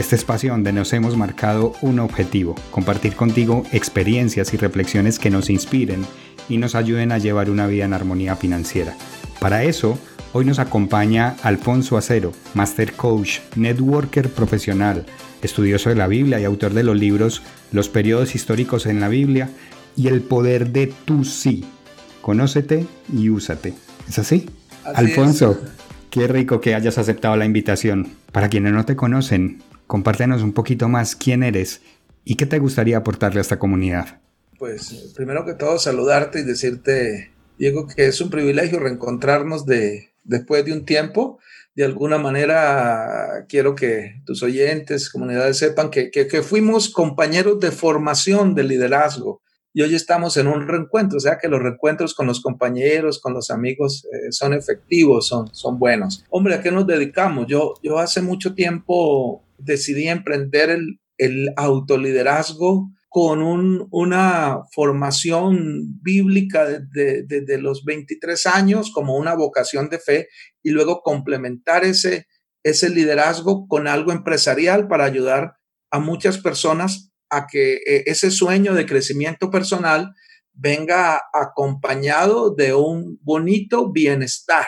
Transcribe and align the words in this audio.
este 0.00 0.16
espacio 0.16 0.52
donde 0.52 0.72
nos 0.72 0.94
hemos 0.94 1.14
marcado 1.14 1.74
un 1.82 1.98
objetivo, 2.00 2.54
compartir 2.70 3.14
contigo 3.14 3.64
experiencias 3.70 4.54
y 4.54 4.56
reflexiones 4.56 5.18
que 5.18 5.28
nos 5.28 5.50
inspiren 5.50 6.06
y 6.48 6.56
nos 6.56 6.74
ayuden 6.74 7.12
a 7.12 7.18
llevar 7.18 7.50
una 7.50 7.66
vida 7.66 7.84
en 7.84 7.92
armonía 7.92 8.34
financiera. 8.34 8.96
Para 9.40 9.62
eso, 9.62 9.98
hoy 10.32 10.46
nos 10.46 10.58
acompaña 10.58 11.36
Alfonso 11.42 11.98
Acero, 11.98 12.32
Master 12.54 12.94
Coach, 12.94 13.40
Networker 13.56 14.30
profesional, 14.30 15.04
estudioso 15.42 15.90
de 15.90 15.96
la 15.96 16.06
Biblia 16.06 16.40
y 16.40 16.44
autor 16.44 16.72
de 16.72 16.82
los 16.82 16.98
libros 16.98 17.42
Los 17.70 17.90
periodos 17.90 18.34
históricos 18.34 18.86
en 18.86 19.00
la 19.00 19.08
Biblia 19.08 19.50
y 19.96 20.08
El 20.08 20.22
poder 20.22 20.70
de 20.70 20.86
tu 20.86 21.24
sí. 21.24 21.62
Conócete 22.22 22.86
y 23.14 23.28
úsate. 23.28 23.74
¿Es 24.08 24.18
así? 24.18 24.48
Alfonso, 24.82 25.60
qué 26.08 26.26
rico 26.26 26.62
que 26.62 26.74
hayas 26.74 26.96
aceptado 26.96 27.36
la 27.36 27.44
invitación. 27.44 28.08
Para 28.32 28.48
quienes 28.48 28.72
no 28.72 28.86
te 28.86 28.96
conocen, 28.96 29.62
Compártenos 29.90 30.44
un 30.44 30.52
poquito 30.52 30.88
más 30.88 31.16
quién 31.16 31.42
eres 31.42 31.80
y 32.24 32.36
qué 32.36 32.46
te 32.46 32.60
gustaría 32.60 32.98
aportarle 32.98 33.40
a 33.40 33.42
esta 33.42 33.58
comunidad. 33.58 34.20
Pues 34.56 35.10
primero 35.16 35.44
que 35.44 35.54
todo 35.54 35.80
saludarte 35.80 36.38
y 36.38 36.44
decirte, 36.44 37.32
Diego, 37.58 37.88
que 37.88 38.06
es 38.06 38.20
un 38.20 38.30
privilegio 38.30 38.78
reencontrarnos 38.78 39.66
de, 39.66 40.10
después 40.22 40.64
de 40.64 40.74
un 40.74 40.84
tiempo. 40.84 41.40
De 41.74 41.84
alguna 41.84 42.18
manera 42.18 43.46
quiero 43.48 43.74
que 43.74 44.22
tus 44.24 44.44
oyentes, 44.44 45.10
comunidades 45.10 45.58
sepan 45.58 45.90
que, 45.90 46.12
que, 46.12 46.42
fuimos 46.42 46.90
compañeros 46.90 47.58
de 47.58 47.72
formación 47.72 48.54
de 48.54 48.62
liderazgo 48.62 49.42
y 49.72 49.82
hoy 49.82 49.96
estamos 49.96 50.36
en 50.36 50.46
un 50.46 50.68
reencuentro, 50.68 51.16
o 51.16 51.20
sea 51.20 51.36
que 51.36 51.48
los 51.48 51.60
reencuentros 51.60 52.14
con 52.14 52.28
los 52.28 52.40
compañeros, 52.40 53.18
con 53.20 53.34
los 53.34 53.50
amigos 53.50 54.04
eh, 54.04 54.30
son 54.30 54.52
efectivos, 54.52 55.26
son, 55.26 55.52
son 55.52 55.80
buenos. 55.80 56.24
Hombre, 56.30 56.54
¿a 56.54 56.62
qué 56.62 56.70
nos 56.70 56.86
dedicamos? 56.86 57.48
Yo, 57.48 57.74
yo 57.82 57.98
hace 57.98 58.22
mucho 58.22 58.54
tiempo 58.54 59.42
decidí 59.62 60.08
emprender 60.08 60.70
el, 60.70 61.00
el 61.18 61.52
autoliderazgo 61.56 62.90
con 63.10 63.42
una 63.90 64.60
formación 64.72 66.00
bíblica 66.00 66.64
desde 66.64 67.24
de, 67.26 67.58
los 67.58 67.84
23 67.84 68.46
años 68.46 68.92
como 68.94 69.16
una 69.16 69.34
vocación 69.34 69.88
de 69.90 69.98
fe 69.98 70.28
y 70.62 70.70
luego 70.70 71.02
complementar 71.02 71.84
ese, 71.84 72.28
ese 72.62 72.88
liderazgo 72.88 73.66
con 73.66 73.88
algo 73.88 74.12
empresarial 74.12 74.86
para 74.86 75.06
ayudar 75.06 75.54
a 75.90 75.98
muchas 75.98 76.38
personas 76.38 77.10
a 77.30 77.48
que 77.48 77.74
eh, 77.84 78.04
ese 78.06 78.30
sueño 78.30 78.74
de 78.74 78.86
crecimiento 78.86 79.50
personal 79.50 80.14
venga 80.52 81.20
acompañado 81.34 82.54
de 82.54 82.74
un 82.74 83.18
bonito 83.22 83.90
bienestar 83.90 84.66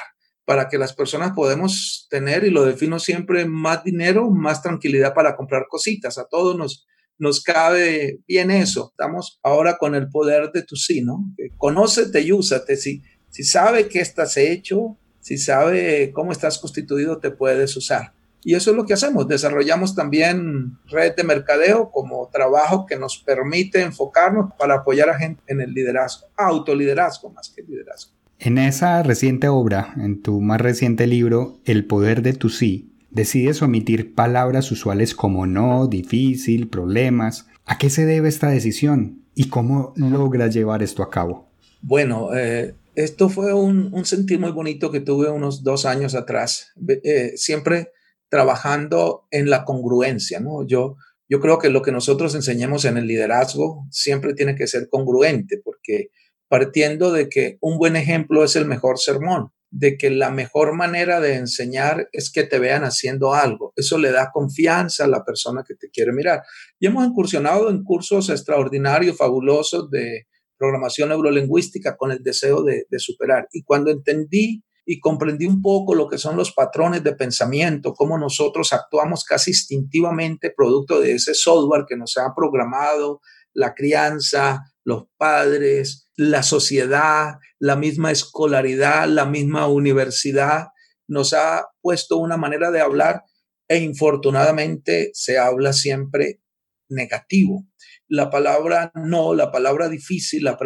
para 0.52 0.68
que 0.68 0.76
las 0.76 0.92
personas 0.92 1.32
podemos 1.32 2.06
tener, 2.10 2.44
y 2.44 2.50
lo 2.50 2.66
defino 2.66 2.98
siempre, 2.98 3.46
más 3.46 3.82
dinero, 3.84 4.28
más 4.28 4.60
tranquilidad 4.60 5.14
para 5.14 5.34
comprar 5.34 5.64
cositas. 5.66 6.18
A 6.18 6.26
todos 6.26 6.58
nos, 6.58 6.86
nos 7.16 7.42
cabe 7.42 8.20
bien 8.28 8.50
eso. 8.50 8.90
Estamos 8.90 9.40
ahora 9.42 9.78
con 9.78 9.94
el 9.94 10.10
poder 10.10 10.52
de 10.52 10.62
tu 10.62 10.76
sí, 10.76 11.00
¿no? 11.00 11.24
Conócete 11.56 12.20
y 12.20 12.32
úsate. 12.32 12.76
Si, 12.76 13.02
si 13.30 13.44
sabe 13.44 13.88
qué 13.88 14.00
estás 14.00 14.36
hecho, 14.36 14.98
si 15.20 15.38
sabe 15.38 16.12
cómo 16.12 16.32
estás 16.32 16.58
constituido, 16.58 17.18
te 17.18 17.30
puedes 17.30 17.74
usar. 17.74 18.12
Y 18.44 18.54
eso 18.54 18.72
es 18.72 18.76
lo 18.76 18.84
que 18.84 18.92
hacemos. 18.92 19.26
Desarrollamos 19.26 19.94
también 19.94 20.76
red 20.90 21.14
de 21.16 21.24
mercadeo 21.24 21.90
como 21.90 22.28
trabajo 22.30 22.84
que 22.84 22.98
nos 22.98 23.16
permite 23.16 23.80
enfocarnos 23.80 24.52
para 24.58 24.74
apoyar 24.74 25.08
a 25.08 25.18
gente 25.18 25.42
en 25.46 25.62
el 25.62 25.72
liderazgo, 25.72 26.26
autoliderazgo 26.36 27.30
más 27.30 27.48
que 27.48 27.62
liderazgo. 27.62 28.12
En 28.44 28.58
esa 28.58 29.04
reciente 29.04 29.46
obra, 29.46 29.94
en 29.98 30.20
tu 30.20 30.40
más 30.40 30.60
reciente 30.60 31.06
libro, 31.06 31.60
El 31.64 31.86
poder 31.86 32.22
de 32.22 32.32
tu 32.32 32.48
sí, 32.48 32.92
decides 33.08 33.62
omitir 33.62 34.16
palabras 34.16 34.72
usuales 34.72 35.14
como 35.14 35.46
no, 35.46 35.86
difícil, 35.86 36.68
problemas. 36.68 37.46
¿A 37.66 37.78
qué 37.78 37.88
se 37.88 38.04
debe 38.04 38.28
esta 38.28 38.50
decisión 38.50 39.22
y 39.36 39.48
cómo 39.48 39.92
logras 39.94 40.52
llevar 40.52 40.82
esto 40.82 41.04
a 41.04 41.10
cabo? 41.10 41.52
Bueno, 41.82 42.36
eh, 42.36 42.74
esto 42.96 43.28
fue 43.28 43.54
un, 43.54 43.90
un, 43.94 44.04
sentir 44.04 44.40
muy 44.40 44.50
bonito 44.50 44.90
que 44.90 44.98
tuve 44.98 45.30
unos 45.30 45.62
dos 45.62 45.86
años 45.86 46.16
atrás, 46.16 46.72
eh, 47.04 47.34
siempre 47.36 47.92
trabajando 48.28 49.28
en 49.30 49.50
la 49.50 49.64
congruencia, 49.64 50.40
¿no? 50.40 50.66
Yo, 50.66 50.96
yo 51.28 51.38
creo 51.38 51.60
que 51.60 51.70
lo 51.70 51.80
que 51.80 51.92
nosotros 51.92 52.34
enseñemos 52.34 52.86
en 52.86 52.96
el 52.96 53.06
liderazgo 53.06 53.86
siempre 53.92 54.34
tiene 54.34 54.56
que 54.56 54.66
ser 54.66 54.88
congruente, 54.88 55.60
porque 55.64 56.08
partiendo 56.52 57.12
de 57.12 57.30
que 57.30 57.56
un 57.62 57.78
buen 57.78 57.96
ejemplo 57.96 58.44
es 58.44 58.56
el 58.56 58.66
mejor 58.66 58.98
sermón, 58.98 59.52
de 59.70 59.96
que 59.96 60.10
la 60.10 60.30
mejor 60.30 60.74
manera 60.74 61.18
de 61.18 61.36
enseñar 61.36 62.10
es 62.12 62.30
que 62.30 62.42
te 62.42 62.58
vean 62.58 62.84
haciendo 62.84 63.32
algo. 63.32 63.72
Eso 63.74 63.96
le 63.96 64.12
da 64.12 64.30
confianza 64.30 65.04
a 65.04 65.08
la 65.08 65.24
persona 65.24 65.64
que 65.66 65.76
te 65.76 65.88
quiere 65.88 66.12
mirar. 66.12 66.42
Y 66.78 66.88
hemos 66.88 67.06
incursionado 67.06 67.70
en 67.70 67.82
cursos 67.82 68.28
extraordinarios, 68.28 69.16
fabulosos 69.16 69.88
de 69.88 70.26
programación 70.58 71.08
neurolingüística 71.08 71.96
con 71.96 72.12
el 72.12 72.22
deseo 72.22 72.62
de, 72.62 72.84
superar. 72.98 73.48
Y 73.50 73.62
cuando 73.62 73.90
entendí 73.90 74.62
y 74.84 75.00
comprendí 75.00 75.46
un 75.46 75.62
poco 75.62 75.94
lo 75.94 76.06
que 76.06 76.18
son 76.18 76.36
los 76.36 76.52
patrones 76.52 77.02
de 77.02 77.14
pensamiento, 77.14 77.94
cómo 77.94 78.18
nosotros 78.18 78.74
actuamos 78.74 79.24
casi 79.24 79.52
instintivamente 79.52 80.52
producto 80.54 81.00
de 81.00 81.14
ese 81.14 81.32
software 81.32 81.86
que 81.88 81.96
nos 81.96 82.18
ha 82.18 82.34
programado 82.36 83.22
la 83.54 83.72
crianza, 83.72 84.60
los 84.84 85.04
padres, 85.16 86.01
la 86.16 86.42
sociedad, 86.42 87.34
la 87.58 87.76
misma 87.76 88.10
escolaridad, 88.10 89.08
la 89.08 89.26
misma 89.26 89.66
universidad, 89.66 90.68
nos 91.08 91.32
ha 91.32 91.66
puesto 91.80 92.18
una 92.18 92.36
manera 92.36 92.70
de 92.70 92.80
hablar 92.80 93.22
e 93.68 93.78
infortunadamente 93.78 95.10
se 95.14 95.38
habla 95.38 95.72
siempre 95.72 96.40
negativo. 96.88 97.66
La 98.08 98.30
palabra 98.30 98.92
no, 98.94 99.34
la 99.34 99.50
palabra 99.50 99.88
difícil, 99.88 100.44
la, 100.44 100.58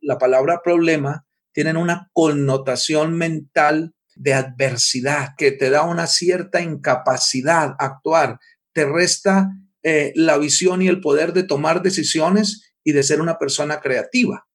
la 0.00 0.18
palabra 0.18 0.60
problema 0.62 1.26
tienen 1.52 1.76
una 1.76 2.10
connotación 2.12 3.16
mental 3.16 3.94
de 4.14 4.34
adversidad 4.34 5.30
que 5.36 5.52
te 5.52 5.70
da 5.70 5.82
una 5.82 6.06
cierta 6.06 6.60
incapacidad 6.60 7.74
a 7.78 7.86
actuar, 7.86 8.38
te 8.72 8.84
resta 8.84 9.50
eh, 9.82 10.12
la 10.14 10.38
visión 10.38 10.82
y 10.82 10.88
el 10.88 11.00
poder 11.00 11.32
de 11.32 11.42
tomar 11.42 11.82
decisiones 11.82 12.74
y 12.84 12.92
de 12.92 13.02
ser 13.02 13.20
una 13.20 13.38
persona 13.38 13.80
creativa. 13.80 14.46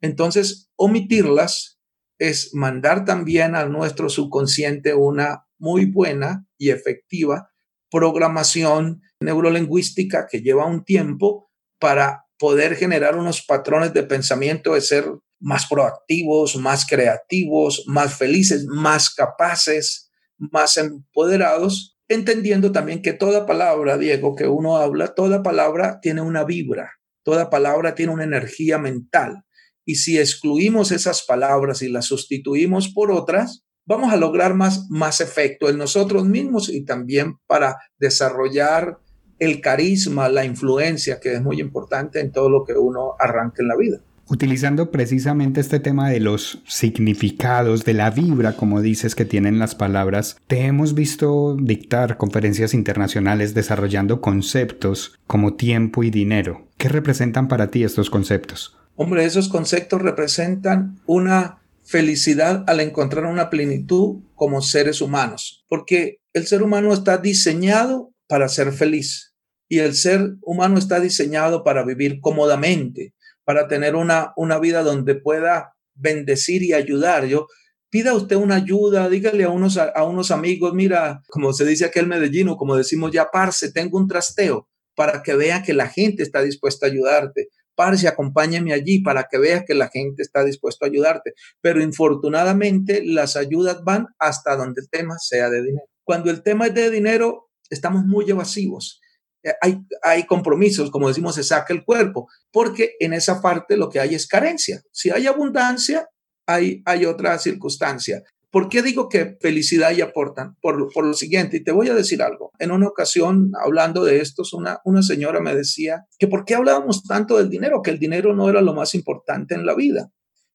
Entonces, 0.00 0.70
omitirlas 0.76 1.78
es 2.18 2.54
mandar 2.54 3.04
también 3.04 3.54
a 3.54 3.66
nuestro 3.66 4.08
subconsciente 4.08 4.94
una 4.94 5.46
muy 5.58 5.86
buena 5.86 6.46
y 6.58 6.70
efectiva 6.70 7.50
programación 7.90 9.02
neurolingüística 9.20 10.26
que 10.30 10.40
lleva 10.40 10.66
un 10.66 10.84
tiempo 10.84 11.50
para 11.78 12.24
poder 12.38 12.76
generar 12.76 13.16
unos 13.16 13.42
patrones 13.42 13.92
de 13.94 14.02
pensamiento 14.02 14.74
de 14.74 14.80
ser 14.80 15.06
más 15.40 15.66
proactivos, 15.66 16.56
más 16.56 16.86
creativos, 16.86 17.84
más 17.86 18.14
felices, 18.14 18.66
más 18.66 19.14
capaces, 19.14 20.10
más 20.38 20.76
empoderados 20.76 21.96
entendiendo 22.08 22.72
también 22.72 23.02
que 23.02 23.12
toda 23.12 23.46
palabra, 23.46 23.98
Diego, 23.98 24.34
que 24.34 24.46
uno 24.46 24.76
habla, 24.76 25.14
toda 25.14 25.42
palabra 25.42 26.00
tiene 26.00 26.20
una 26.20 26.44
vibra, 26.44 26.92
toda 27.24 27.50
palabra 27.50 27.94
tiene 27.94 28.12
una 28.12 28.24
energía 28.24 28.78
mental. 28.78 29.44
Y 29.86 29.94
si 29.94 30.18
excluimos 30.18 30.90
esas 30.92 31.22
palabras 31.22 31.80
y 31.80 31.88
las 31.88 32.06
sustituimos 32.06 32.88
por 32.88 33.12
otras, 33.12 33.64
vamos 33.86 34.12
a 34.12 34.16
lograr 34.16 34.54
más, 34.54 34.90
más 34.90 35.20
efecto 35.20 35.70
en 35.70 35.78
nosotros 35.78 36.26
mismos 36.26 36.68
y 36.68 36.84
también 36.84 37.36
para 37.46 37.78
desarrollar 37.98 38.98
el 39.38 39.60
carisma, 39.60 40.28
la 40.28 40.44
influencia, 40.44 41.20
que 41.20 41.34
es 41.34 41.42
muy 41.42 41.60
importante 41.60 42.20
en 42.20 42.32
todo 42.32 42.50
lo 42.50 42.64
que 42.64 42.72
uno 42.72 43.14
arranca 43.18 43.62
en 43.62 43.68
la 43.68 43.76
vida. 43.76 44.00
Utilizando 44.28 44.90
precisamente 44.90 45.60
este 45.60 45.78
tema 45.78 46.10
de 46.10 46.18
los 46.18 46.60
significados, 46.66 47.84
de 47.84 47.94
la 47.94 48.10
vibra, 48.10 48.56
como 48.56 48.82
dices, 48.82 49.14
que 49.14 49.24
tienen 49.24 49.60
las 49.60 49.76
palabras, 49.76 50.36
te 50.48 50.62
hemos 50.62 50.94
visto 50.94 51.56
dictar 51.56 52.16
conferencias 52.16 52.74
internacionales 52.74 53.54
desarrollando 53.54 54.20
conceptos 54.20 55.16
como 55.28 55.54
tiempo 55.54 56.02
y 56.02 56.10
dinero. 56.10 56.66
¿Qué 56.76 56.88
representan 56.88 57.46
para 57.46 57.70
ti 57.70 57.84
estos 57.84 58.10
conceptos? 58.10 58.76
Hombre, 58.96 59.26
esos 59.26 59.48
conceptos 59.48 60.00
representan 60.00 61.00
una 61.06 61.62
felicidad 61.84 62.64
al 62.66 62.80
encontrar 62.80 63.26
una 63.26 63.50
plenitud 63.50 64.22
como 64.34 64.62
seres 64.62 65.00
humanos, 65.00 65.64
porque 65.68 66.18
el 66.32 66.46
ser 66.46 66.62
humano 66.62 66.92
está 66.92 67.18
diseñado 67.18 68.12
para 68.26 68.48
ser 68.48 68.72
feliz 68.72 69.34
y 69.68 69.80
el 69.80 69.94
ser 69.94 70.36
humano 70.42 70.78
está 70.78 70.98
diseñado 70.98 71.62
para 71.62 71.84
vivir 71.84 72.20
cómodamente, 72.20 73.14
para 73.44 73.68
tener 73.68 73.96
una, 73.96 74.32
una 74.36 74.58
vida 74.58 74.82
donde 74.82 75.14
pueda 75.14 75.74
bendecir 75.94 76.62
y 76.62 76.72
ayudar. 76.72 77.26
Yo, 77.26 77.46
pida 77.90 78.14
usted 78.14 78.36
una 78.36 78.56
ayuda, 78.56 79.08
dígale 79.08 79.44
a 79.44 79.50
unos, 79.50 79.76
a, 79.76 80.04
unos 80.04 80.30
amigos, 80.30 80.72
mira, 80.74 81.22
como 81.28 81.52
se 81.52 81.64
dice 81.64 81.84
aquel 81.84 82.06
medellino, 82.06 82.56
como 82.56 82.76
decimos 82.76 83.12
ya, 83.12 83.28
parce, 83.30 83.72
tengo 83.72 83.98
un 83.98 84.08
trasteo 84.08 84.68
para 84.94 85.22
que 85.22 85.34
vea 85.34 85.62
que 85.62 85.74
la 85.74 85.88
gente 85.88 86.22
está 86.22 86.42
dispuesta 86.42 86.86
a 86.86 86.88
ayudarte. 86.88 87.48
Parce, 87.76 88.08
acompáñame 88.08 88.72
allí 88.72 89.00
para 89.00 89.28
que 89.30 89.38
vea 89.38 89.64
que 89.64 89.74
la 89.74 89.88
gente 89.88 90.22
está 90.22 90.42
dispuesta 90.42 90.86
a 90.86 90.88
ayudarte. 90.88 91.34
Pero 91.60 91.82
infortunadamente 91.82 93.02
las 93.04 93.36
ayudas 93.36 93.84
van 93.84 94.06
hasta 94.18 94.56
donde 94.56 94.80
el 94.80 94.88
tema 94.88 95.16
sea 95.18 95.50
de 95.50 95.62
dinero. 95.62 95.86
Cuando 96.04 96.30
el 96.30 96.42
tema 96.42 96.66
es 96.66 96.74
de 96.74 96.90
dinero, 96.90 97.50
estamos 97.70 98.04
muy 98.04 98.28
evasivos. 98.28 99.00
Eh, 99.44 99.52
hay, 99.60 99.80
hay 100.02 100.24
compromisos, 100.26 100.90
como 100.90 101.08
decimos, 101.08 101.34
se 101.34 101.44
saca 101.44 101.72
el 101.72 101.84
cuerpo, 101.84 102.28
porque 102.50 102.94
en 102.98 103.12
esa 103.12 103.40
parte 103.40 103.76
lo 103.76 103.88
que 103.88 104.00
hay 104.00 104.14
es 104.14 104.26
carencia. 104.26 104.82
Si 104.90 105.10
hay 105.10 105.26
abundancia, 105.26 106.08
hay, 106.46 106.82
hay 106.86 107.04
otra 107.04 107.38
circunstancia. 107.38 108.22
¿Por 108.56 108.70
qué 108.70 108.80
digo 108.80 109.10
que 109.10 109.36
felicidad 109.38 109.94
y 109.94 110.00
aportan? 110.00 110.56
Por, 110.62 110.90
por, 110.90 111.04
lo 111.04 111.12
siguiente, 111.12 111.58
y 111.58 111.62
te 111.62 111.72
voy 111.72 111.90
a 111.90 111.94
decir 111.94 112.22
algo. 112.22 112.52
En 112.58 112.70
una 112.70 112.88
ocasión, 112.88 113.50
hablando 113.62 114.02
de 114.02 114.20
estos, 114.20 114.54
una, 114.54 114.78
una 114.86 115.02
señora 115.02 115.40
me 115.40 115.54
decía 115.54 116.06
que 116.18 116.26
por 116.26 116.46
qué 116.46 116.54
hablábamos 116.54 117.02
tanto 117.02 117.36
del 117.36 117.50
dinero, 117.50 117.82
que 117.82 117.90
el 117.90 117.98
dinero 117.98 118.34
no 118.34 118.48
era 118.48 118.62
lo 118.62 118.72
más 118.72 118.94
importante 118.94 119.54
en 119.54 119.66
la 119.66 119.74
vida. 119.74 120.10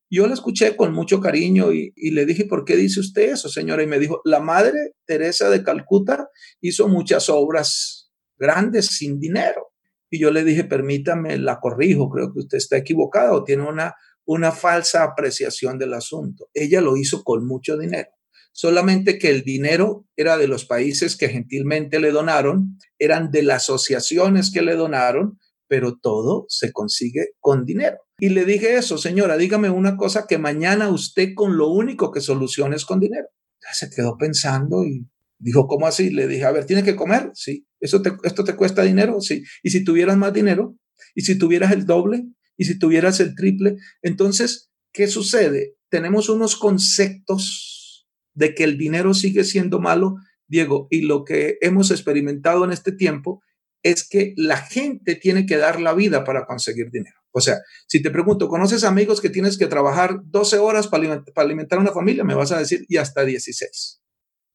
Yo 0.10 0.26
la 0.26 0.34
escuché 0.34 0.76
con 0.76 0.94
mucho 0.94 1.22
cariño 1.22 1.74
y, 1.74 1.94
y, 1.96 2.10
le 2.10 2.26
dije, 2.26 2.46
¿por 2.46 2.66
qué 2.66 2.76
dice 2.76 3.02
usted 3.02 3.34
eso, 3.34 3.50
señora? 3.50 3.84
Y 3.84 3.88
me 3.88 4.00
dijo, 4.00 4.20
la 4.26 4.40
Madre 4.40 4.96
Teresa 5.06 5.52
de 5.52 5.62
Calcuta 5.62 6.28
hizo 6.60 6.88
muchas 6.88 7.30
obras 7.30 8.12
grandes 8.36 8.88
sin 8.88 9.20
dinero. 9.20 9.74
Y 10.10 10.20
yo 10.20 10.32
le 10.32 10.44
dije, 10.44 10.64
permítame, 10.64 11.38
la 11.38 11.60
corrijo, 11.60 12.10
creo 12.10 12.34
que 12.34 12.40
usted 12.40 12.58
está 12.58 12.78
equivocado, 12.78 13.44
tiene 13.44 13.70
una 13.70 13.94
una 14.26 14.52
falsa 14.52 15.04
apreciación 15.04 15.78
del 15.78 15.94
asunto. 15.94 16.50
Ella 16.54 16.82
lo 16.82 16.98
hizo 16.98 17.24
con 17.24 17.46
mucho 17.46 17.78
dinero. 17.78 18.10
Solamente 18.54 19.18
que 19.18 19.30
el 19.30 19.44
dinero 19.44 20.06
era 20.16 20.38
de 20.38 20.48
los 20.48 20.66
países 20.66 21.16
que 21.16 21.30
gentilmente 21.30 22.00
le 22.00 22.12
donaron, 22.12 22.78
eran 23.00 23.32
de 23.32 23.44
las 23.44 23.64
asociaciones 23.64 24.52
que 24.52 24.62
le 24.62 24.76
donaron, 24.76 25.40
pero 25.68 25.98
todo 25.98 26.46
se 26.50 26.74
consigue 26.74 27.30
con 27.40 27.66
dinero. 27.66 27.98
Y 28.20 28.30
le 28.30 28.44
dije 28.44 28.76
eso, 28.76 28.98
señora, 28.98 29.38
dígame 29.38 29.70
una 29.70 29.96
cosa 29.96 30.28
que 30.28 30.38
mañana 30.38 30.90
usted 30.90 31.30
con 31.34 31.58
lo 31.58 31.70
único 31.70 32.12
que 32.12 32.20
solucione 32.20 32.76
es 32.76 32.86
con 32.86 33.00
dinero. 33.00 33.28
Se 33.72 33.90
quedó 33.90 34.18
pensando 34.18 34.84
y 34.84 35.08
dijo, 35.40 35.68
¿cómo 35.68 35.88
así? 35.88 36.10
Le 36.10 36.28
dije, 36.28 36.44
a 36.44 36.52
ver, 36.52 36.66
¿tiene 36.66 36.84
que 36.84 36.96
comer? 36.96 37.32
Sí. 37.34 37.66
¿Eso 37.80 38.02
¿Esto 38.24 38.44
te 38.44 38.56
cuesta 38.56 38.84
dinero? 38.84 39.22
Sí. 39.22 39.44
¿Y 39.64 39.72
si 39.72 39.84
tuvieras 39.84 40.18
más 40.18 40.34
dinero? 40.34 40.76
¿Y 41.16 41.22
si 41.22 41.38
tuvieras 41.38 41.72
el 41.72 41.86
doble? 41.86 42.26
Y 42.62 42.66
si 42.66 42.78
tuvieras 42.78 43.20
el 43.20 43.34
triple. 43.34 43.78
Entonces, 44.04 44.70
¿qué 44.94 45.08
sucede? 45.08 45.78
Tenemos 45.90 46.30
unos 46.30 46.56
conceptos 46.56 48.08
de 48.36 48.54
que 48.54 48.64
el 48.64 48.78
dinero 48.78 49.16
sigue 49.16 49.44
siendo 49.46 49.80
malo, 49.80 50.18
Diego, 50.48 50.88
y 50.92 51.02
lo 51.02 51.24
que 51.24 51.58
hemos 51.62 51.90
experimentado 51.90 52.64
en 52.64 52.72
este 52.72 52.92
tiempo 52.92 53.42
es 53.82 54.08
que 54.08 54.36
la 54.38 54.58
gente 54.58 55.16
tiene 55.16 55.48
que 55.48 55.58
dar 55.58 55.82
la 55.82 55.96
vida 55.96 56.24
para 56.24 56.46
conseguir 56.46 56.92
dinero. 56.92 57.16
O 57.32 57.42
sea, 57.42 57.58
si 57.88 58.00
te 58.00 58.12
pregunto, 58.12 58.48
¿conoces 58.48 58.84
amigos 58.84 59.22
que 59.22 59.32
tienes 59.32 59.58
que 59.58 59.66
trabajar 59.66 60.20
12 60.26 60.60
horas 60.60 60.88
para 60.88 61.24
alimentar, 61.38 61.80
una 61.80 61.94
familia? 61.94 62.24
Me 62.24 62.36
vas 62.36 62.52
a 62.52 62.60
decir, 62.60 62.86
y 62.88 62.98
hasta 62.98 63.26
16. 63.26 64.04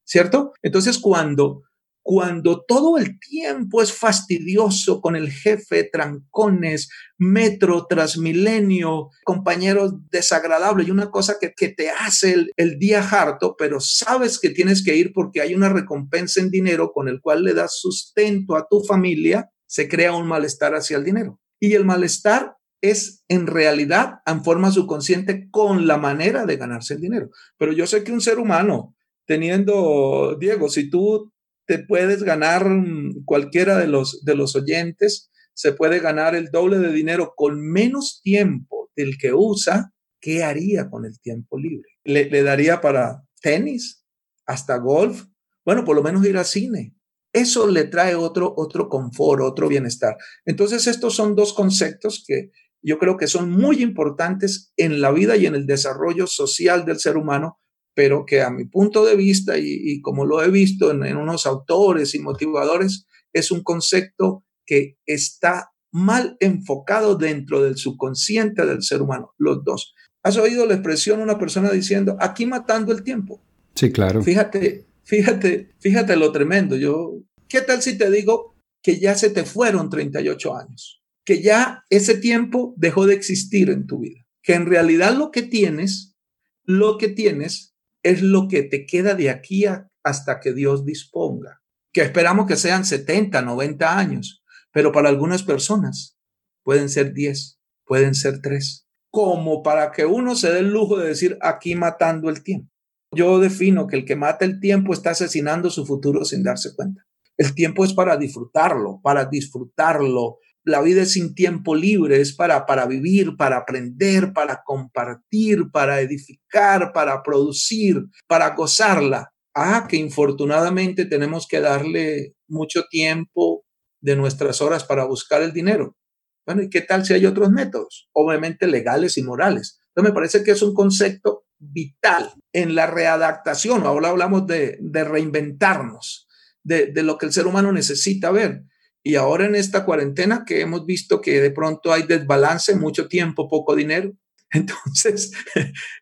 ¿Cierto? 0.04 0.52
Entonces, 0.62 1.00
cuando 1.00 1.64
cuando 2.08 2.64
todo 2.64 2.98
el 2.98 3.18
tiempo 3.18 3.82
es 3.82 3.92
fastidioso 3.92 5.00
con 5.00 5.16
el 5.16 5.28
jefe, 5.28 5.82
trancones, 5.82 6.88
metro, 7.18 7.86
transmilenio, 7.88 9.08
compañeros 9.24 9.94
desagradables 10.08 10.86
y 10.86 10.92
una 10.92 11.10
cosa 11.10 11.34
que, 11.40 11.50
te 11.68 11.90
hace 11.90 12.32
el, 12.32 12.52
el, 12.56 12.78
día 12.78 13.00
harto, 13.00 13.56
pero 13.58 13.80
sabes 13.80 14.38
que 14.38 14.50
tienes 14.50 14.84
que 14.84 14.94
ir 14.94 15.12
porque 15.12 15.40
hay 15.40 15.56
una 15.56 15.68
recompensa 15.68 16.40
en 16.40 16.52
dinero 16.52 16.92
con 16.92 17.08
el 17.08 17.20
cual 17.20 17.42
le 17.42 17.54
das 17.54 17.80
sustento 17.80 18.54
a 18.54 18.68
tu 18.68 18.84
familia, 18.84 19.50
se 19.66 19.88
crea 19.88 20.12
un 20.12 20.28
malestar 20.28 20.76
hacia 20.76 20.98
el 20.98 21.02
dinero. 21.04 21.40
Y 21.58 21.74
el 21.74 21.84
malestar 21.84 22.54
es 22.82 23.24
en 23.26 23.48
realidad 23.48 24.20
en 24.26 24.44
forma 24.44 24.70
subconsciente 24.70 25.48
con 25.50 25.88
la 25.88 25.96
manera 25.96 26.46
de 26.46 26.56
ganarse 26.56 26.94
el 26.94 27.00
dinero. 27.00 27.30
Pero 27.58 27.72
yo 27.72 27.84
sé 27.88 28.04
que 28.04 28.12
un 28.12 28.20
ser 28.20 28.38
humano, 28.38 28.94
teniendo, 29.26 30.36
Diego, 30.38 30.68
si 30.68 30.88
tú 30.88 31.32
te 31.66 31.80
puedes 31.80 32.22
ganar 32.22 32.68
mm, 32.68 33.24
cualquiera 33.24 33.76
de 33.76 33.88
los, 33.88 34.24
de 34.24 34.34
los 34.34 34.56
oyentes, 34.56 35.30
se 35.54 35.72
puede 35.72 36.00
ganar 36.00 36.34
el 36.34 36.50
doble 36.50 36.78
de 36.78 36.92
dinero 36.92 37.32
con 37.36 37.60
menos 37.60 38.20
tiempo 38.22 38.90
del 38.94 39.18
que 39.18 39.32
usa, 39.32 39.92
¿qué 40.20 40.44
haría 40.44 40.88
con 40.90 41.04
el 41.04 41.20
tiempo 41.20 41.58
libre? 41.58 41.88
¿Le, 42.04 42.30
le 42.30 42.42
daría 42.42 42.80
para 42.80 43.22
tenis, 43.40 44.04
hasta 44.46 44.76
golf? 44.78 45.24
Bueno, 45.64 45.84
por 45.84 45.96
lo 45.96 46.02
menos 46.02 46.24
ir 46.26 46.36
al 46.36 46.44
cine. 46.44 46.94
Eso 47.32 47.66
le 47.66 47.84
trae 47.84 48.14
otro, 48.14 48.54
otro 48.56 48.88
confort, 48.88 49.42
otro 49.42 49.68
bienestar. 49.68 50.16
Entonces, 50.46 50.86
estos 50.86 51.14
son 51.14 51.34
dos 51.34 51.52
conceptos 51.52 52.24
que 52.26 52.50
yo 52.82 52.98
creo 52.98 53.16
que 53.16 53.26
son 53.26 53.50
muy 53.50 53.82
importantes 53.82 54.72
en 54.76 55.00
la 55.00 55.10
vida 55.10 55.36
y 55.36 55.46
en 55.46 55.54
el 55.54 55.66
desarrollo 55.66 56.26
social 56.26 56.84
del 56.84 56.98
ser 56.98 57.16
humano 57.16 57.58
pero 57.96 58.26
que 58.26 58.42
a 58.42 58.50
mi 58.50 58.66
punto 58.66 59.06
de 59.06 59.16
vista 59.16 59.56
y, 59.56 60.02
como 60.02 60.26
lo 60.26 60.42
he 60.42 60.50
visto 60.50 60.90
en, 60.90 61.16
unos 61.16 61.46
autores 61.46 62.14
y 62.14 62.18
motivadores, 62.18 63.06
es 63.32 63.50
un 63.50 63.62
concepto 63.62 64.44
que 64.66 64.98
está 65.06 65.70
mal 65.92 66.36
enfocado 66.40 67.16
dentro 67.16 67.62
del 67.62 67.78
subconsciente 67.78 68.66
del 68.66 68.82
ser 68.82 69.00
humano, 69.00 69.32
los 69.38 69.64
dos. 69.64 69.94
¿Has 70.22 70.36
oído 70.36 70.66
la 70.66 70.74
expresión 70.74 71.22
una 71.22 71.38
persona 71.38 71.70
diciendo, 71.70 72.18
aquí 72.20 72.44
matando 72.44 72.92
el 72.92 73.02
tiempo? 73.02 73.42
Sí, 73.74 73.90
claro. 73.90 74.22
Fíjate, 74.22 74.86
fíjate, 75.02 75.70
fíjate 75.78 76.16
lo 76.16 76.32
tremendo. 76.32 76.76
Yo, 76.76 77.22
¿qué 77.48 77.62
tal 77.62 77.80
si 77.80 77.96
te 77.96 78.10
digo 78.10 78.56
que 78.82 79.00
ya 79.00 79.14
se 79.14 79.30
te 79.30 79.44
fueron 79.44 79.88
38 79.88 80.54
años? 80.54 81.02
Que 81.24 81.40
ya 81.40 81.86
ese 81.88 82.18
tiempo 82.18 82.74
dejó 82.76 83.06
de 83.06 83.14
existir 83.14 83.70
en 83.70 83.86
tu 83.86 84.00
vida. 84.00 84.26
Que 84.42 84.52
en 84.52 84.66
realidad 84.66 85.16
lo 85.16 85.30
que 85.30 85.42
tienes, 85.42 86.14
lo 86.62 86.98
que 86.98 87.08
tienes 87.08 87.75
es 88.10 88.22
lo 88.22 88.46
que 88.48 88.62
te 88.62 88.86
queda 88.86 89.14
de 89.14 89.30
aquí 89.30 89.64
hasta 90.04 90.40
que 90.40 90.52
Dios 90.52 90.84
disponga. 90.84 91.62
Que 91.92 92.02
esperamos 92.02 92.46
que 92.46 92.56
sean 92.56 92.84
70, 92.84 93.42
90 93.42 93.98
años, 93.98 94.44
pero 94.72 94.92
para 94.92 95.08
algunas 95.08 95.42
personas 95.42 96.16
pueden 96.62 96.88
ser 96.88 97.12
10, 97.12 97.60
pueden 97.84 98.14
ser 98.14 98.40
3, 98.40 98.86
como 99.10 99.62
para 99.62 99.90
que 99.90 100.04
uno 100.04 100.36
se 100.36 100.52
dé 100.52 100.60
el 100.60 100.72
lujo 100.72 100.98
de 100.98 101.08
decir 101.08 101.36
aquí 101.40 101.74
matando 101.74 102.28
el 102.28 102.42
tiempo. 102.42 102.70
Yo 103.12 103.38
defino 103.38 103.86
que 103.86 103.96
el 103.96 104.04
que 104.04 104.16
mata 104.16 104.44
el 104.44 104.60
tiempo 104.60 104.92
está 104.92 105.10
asesinando 105.10 105.70
su 105.70 105.86
futuro 105.86 106.24
sin 106.24 106.42
darse 106.42 106.74
cuenta. 106.74 107.06
El 107.36 107.54
tiempo 107.54 107.84
es 107.84 107.92
para 107.92 108.16
disfrutarlo, 108.16 109.00
para 109.02 109.24
disfrutarlo, 109.24 110.38
la 110.66 110.82
vida 110.82 111.02
es 111.02 111.12
sin 111.12 111.34
tiempo 111.34 111.76
libre, 111.76 112.20
es 112.20 112.34
para, 112.34 112.66
para 112.66 112.86
vivir, 112.86 113.36
para 113.36 113.58
aprender, 113.58 114.32
para 114.32 114.62
compartir, 114.64 115.70
para 115.72 116.00
edificar, 116.00 116.92
para 116.92 117.22
producir, 117.22 118.04
para 118.26 118.54
gozarla. 118.56 119.32
Ah, 119.54 119.86
que 119.88 119.96
infortunadamente 119.96 121.06
tenemos 121.06 121.46
que 121.46 121.60
darle 121.60 122.34
mucho 122.48 122.82
tiempo 122.90 123.64
de 124.02 124.16
nuestras 124.16 124.60
horas 124.60 124.82
para 124.82 125.04
buscar 125.04 125.40
el 125.40 125.52
dinero. 125.52 125.96
Bueno, 126.44 126.62
¿y 126.62 126.68
qué 126.68 126.80
tal 126.80 127.06
si 127.06 127.14
hay 127.14 127.26
otros 127.26 127.50
métodos? 127.50 128.08
Obviamente 128.12 128.66
legales 128.66 129.16
y 129.18 129.22
morales. 129.22 129.78
Entonces 129.88 130.10
me 130.10 130.14
parece 130.14 130.42
que 130.42 130.50
es 130.50 130.62
un 130.62 130.74
concepto 130.74 131.44
vital 131.58 132.34
en 132.52 132.74
la 132.74 132.88
readaptación. 132.88 133.86
Ahora 133.86 134.08
hablamos 134.08 134.48
de, 134.48 134.78
reinventarnos, 134.92 136.26
de 136.64 137.02
lo 137.04 137.18
que 137.18 137.26
el 137.26 137.32
ser 137.32 137.46
humano 137.46 137.70
necesita 137.70 138.32
ver. 138.32 138.64
Y 139.06 139.14
ahora 139.14 139.46
en 139.46 139.54
esta 139.54 139.84
cuarentena 139.84 140.42
que 140.44 140.60
hemos 140.60 140.84
visto 140.84 141.20
que 141.20 141.40
de 141.40 141.52
pronto 141.52 141.92
hay 141.92 142.02
desbalance, 142.02 142.74
mucho 142.74 143.06
tiempo, 143.06 143.48
poco 143.48 143.76
dinero. 143.76 144.12
Entonces, 144.50 145.30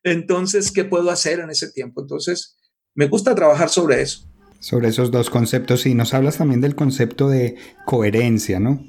entonces, 0.02 0.73
¿qué 0.73 0.84
puedo 0.84 1.11
hacer 1.11 1.40
en 1.40 1.50
ese 1.50 1.70
tiempo? 1.70 2.00
Entonces, 2.00 2.56
me 2.94 3.06
gusta 3.08 3.34
trabajar 3.34 3.68
sobre 3.68 4.00
eso. 4.00 4.26
sobre 4.58 4.88
esos 4.88 5.11
dos 5.11 5.28
conceptos 5.28 5.84
y 5.84 5.94
nos 5.94 6.14
hablas 6.14 6.38
también 6.38 6.62
del 6.62 6.75
concepto 6.75 7.28
de 7.28 7.56
coherencia, 7.84 8.58
¿no? 8.58 8.82